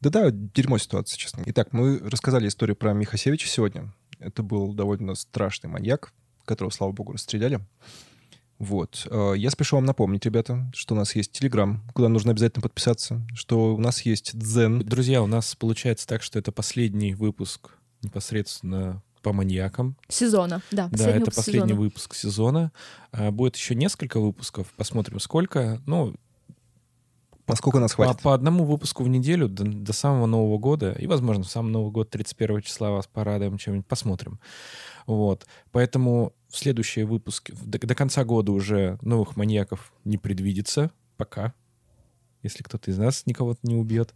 [0.09, 1.41] Да-да, дерьмо ситуация, честно.
[1.47, 3.91] Итак, мы рассказали историю про Михасевича сегодня.
[4.19, 6.13] Это был довольно страшный маньяк,
[6.45, 7.59] которого, слава богу, расстреляли.
[8.59, 9.07] Вот.
[9.09, 13.25] Э, Я спешу вам напомнить, ребята, что у нас есть Телеграм, куда нужно обязательно подписаться,
[13.33, 14.79] что у нас есть Дзен.
[14.79, 17.71] Друзья, у нас получается так, что это последний выпуск
[18.03, 19.97] непосредственно по маньякам.
[20.07, 20.87] Сезона, да.
[20.91, 21.81] Да, это последний сезона.
[21.81, 22.71] выпуск сезона.
[23.11, 24.71] А, Будет еще несколько выпусков.
[24.77, 25.81] Посмотрим, сколько.
[25.87, 26.13] Ну,
[27.45, 28.21] Поскольку нас по, хватит.
[28.21, 30.93] по одному выпуску в неделю до, до самого Нового года.
[30.93, 33.85] И, возможно, в сам Новый год, 31 числа вас порадуем чем-нибудь.
[33.87, 34.39] Посмотрим.
[35.05, 35.45] Вот.
[35.71, 40.89] Поэтому в следующие выпуски, до, до конца года уже новых маньяков не предвидится.
[41.17, 41.53] Пока.
[42.41, 44.13] Если кто-то из нас никого не убьет.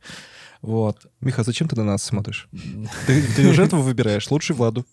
[0.62, 1.06] Вот.
[1.22, 2.48] Миха, зачем ты на нас смотришь?
[3.08, 4.86] Ты, ты жертву выбираешь, лучше Владу.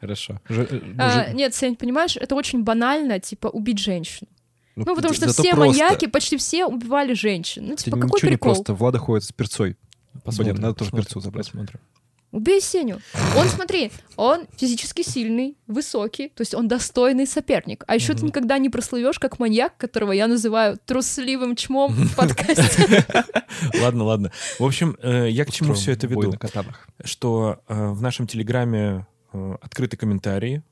[0.00, 0.40] Хорошо.
[0.48, 4.28] Же- э, А, же- нет, Сень, понимаешь, это очень банально, типа, убить женщину.
[4.76, 5.58] Ну, потому т- что все просто.
[5.60, 7.66] маньяки, почти все убивали женщин.
[7.68, 8.54] Ну, типа, какой ничего не прикол?
[8.54, 8.74] просто.
[8.74, 9.76] Влада ходит с перцой.
[10.24, 11.46] Посмотрим, надо тоже перцу забрать.
[11.46, 11.80] Посмотрим.
[12.30, 12.98] Убей Сеню.
[13.36, 17.84] Он, смотри, он физически сильный, высокий, то есть он достойный соперник.
[17.86, 18.28] А еще ты Мгм.
[18.28, 23.04] никогда не прослывешь как маньяк, которого я называю трусливым чмом в подкасте.
[23.82, 24.32] Ладно, ладно.
[24.58, 26.32] В общем, э, я к чему все это веду?
[27.04, 30.62] Что э, в нашем Телеграме э, открыты комментарии,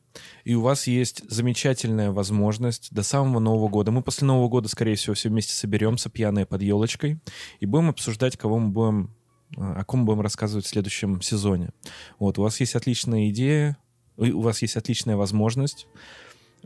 [0.44, 3.90] и у вас есть замечательная возможность до самого Нового года.
[3.90, 7.20] Мы после Нового года, скорее всего, все вместе соберемся, пьяные под елочкой,
[7.60, 9.14] и будем обсуждать, кого мы будем,
[9.56, 11.70] э, о ком будем рассказывать в следующем сезоне.
[12.18, 13.76] Вот, у вас есть отличная идея,
[14.18, 15.86] и у вас есть отличная возможность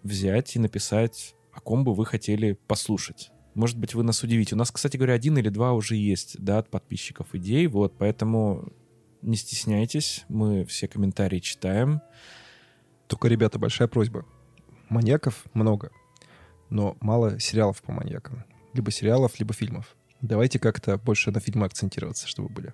[0.03, 3.31] взять и написать, о ком бы вы хотели послушать.
[3.55, 4.57] Может быть, вы нас удивите.
[4.57, 8.73] У нас, кстати говоря, один или два уже есть, да, от подписчиков идей, вот, поэтому
[9.23, 12.03] не стесняйтесь, мы все комментарии читаем.
[13.07, 14.25] Только, ребята, большая просьба.
[14.89, 15.91] Маньяков много,
[16.71, 18.45] но мало сериалов по маньякам.
[18.73, 19.97] Либо сериалов, либо фильмов.
[20.21, 22.73] Давайте как-то больше на фильмы акцентироваться, чтобы были.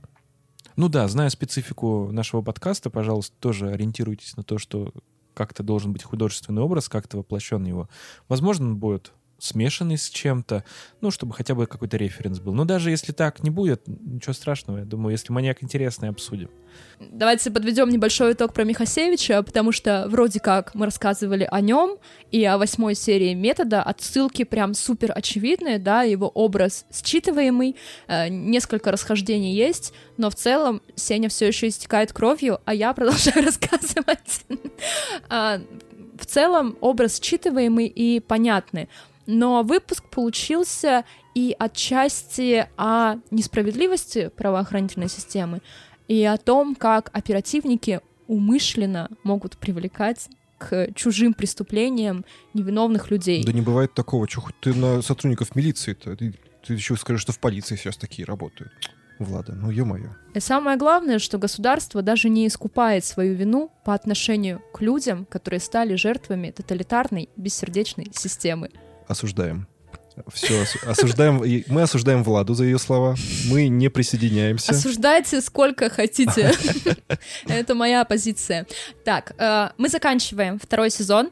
[0.76, 4.92] Ну да, зная специфику нашего подкаста, пожалуйста, тоже ориентируйтесь на то, что
[5.34, 7.88] как-то должен быть художественный образ, как-то воплощен его.
[8.28, 10.64] Возможно, он будет смешанный с чем-то,
[11.00, 12.54] ну, чтобы хотя бы какой-то референс был.
[12.54, 14.78] Но даже если так не будет, ничего страшного.
[14.78, 16.50] Я думаю, если маньяк интересный, обсудим.
[17.00, 21.98] Давайте подведем небольшой итог про Михасевича, потому что вроде как мы рассказывали о нем
[22.30, 27.76] и о восьмой серии метода, отсылки прям супер очевидные, да, его образ считываемый,
[28.06, 33.44] э, несколько расхождений есть, но в целом Сеня все еще истекает кровью, а я продолжаю
[33.46, 34.44] рассказывать.
[35.28, 35.60] А,
[36.18, 38.88] В целом образ считываемый и понятный.
[39.32, 41.04] Но выпуск получился
[41.36, 45.60] и отчасти о несправедливости правоохранительной системы,
[46.08, 50.28] и о том, как оперативники умышленно могут привлекать
[50.58, 52.24] к чужим преступлениям
[52.54, 53.44] невиновных людей.
[53.44, 54.26] Да не бывает такого.
[54.26, 56.16] Хоть ты на сотрудников милиции-то?
[56.16, 56.34] Ты,
[56.66, 58.72] ты еще скажешь, что в полиции сейчас такие работают.
[59.20, 60.10] Влада, ну ё-моё.
[60.34, 65.60] И самое главное, что государство даже не искупает свою вину по отношению к людям, которые
[65.60, 68.70] стали жертвами тоталитарной бессердечной системы.
[69.10, 69.66] Осуждаем.
[70.32, 71.42] Все, осуждаем.
[71.66, 73.16] Мы осуждаем Владу за ее слова.
[73.48, 74.70] Мы не присоединяемся.
[74.70, 76.52] Осуждайте сколько хотите.
[77.48, 78.68] Это моя позиция.
[79.04, 81.30] Так, э, мы заканчиваем второй сезон.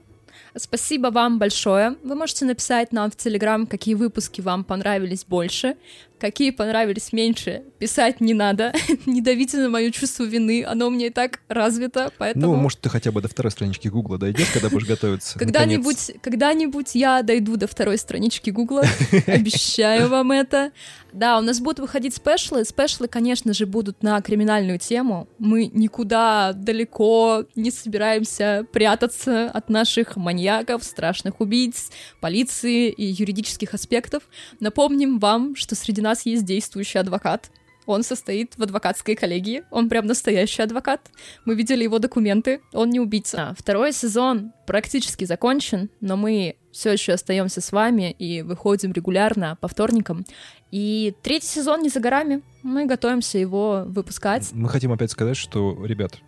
[0.57, 1.95] Спасибо вам большое.
[2.03, 5.77] Вы можете написать нам в Телеграм, какие выпуски вам понравились больше,
[6.19, 7.63] какие понравились меньше.
[7.79, 8.73] Писать не надо.
[9.07, 12.47] не давите на мое чувство вины, оно у меня и так развито, поэтому...
[12.47, 15.39] Ну, может, ты хотя бы до второй странички Гугла дойдешь, когда будешь готовиться.
[15.39, 18.85] Когда-нибудь, когда-нибудь я дойду до второй странички Гугла.
[19.27, 20.73] Обещаю вам это.
[21.13, 22.65] Да, у нас будут выходить спешлы.
[22.65, 25.29] Спешлы, конечно же, будут на криминальную тему.
[25.39, 31.91] Мы никуда далеко не собираемся прятаться от наших маньяков, страшных убийц,
[32.21, 34.23] полиции и юридических аспектов.
[34.61, 37.51] Напомним вам, что среди нас есть действующий адвокат.
[37.87, 39.63] Он состоит в адвокатской коллегии.
[39.71, 41.11] Он прям настоящий адвокат.
[41.47, 42.61] Мы видели его документы.
[42.75, 43.55] Он не убийца.
[43.59, 49.69] Второй сезон практически закончен, но мы все еще остаемся с вами и выходим регулярно по
[49.69, 50.27] вторникам.
[50.71, 52.43] И третий сезон не за горами.
[52.63, 54.51] Мы готовимся его выпускать.
[54.53, 56.19] Мы хотим опять сказать, что, ребят,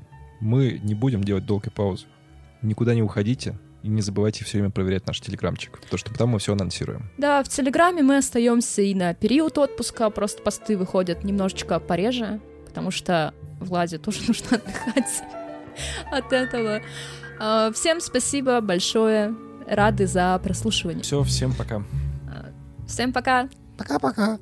[0.40, 2.06] мы не будем делать долгой паузы.
[2.62, 3.58] Никуда не уходите.
[3.82, 7.10] И не забывайте все время проверять наш телеграмчик, потому что потом мы все анонсируем.
[7.16, 12.90] Да, в телеграме мы остаемся и на период отпуска, просто посты выходят немножечко пореже, потому
[12.90, 15.22] что Владе тоже нужно отдыхать
[16.12, 16.82] от этого.
[17.38, 19.34] А, всем спасибо большое,
[19.66, 21.02] рады за прослушивание.
[21.02, 21.82] Все, всем пока.
[22.86, 23.48] Всем пока.
[23.78, 24.38] Пока-пока.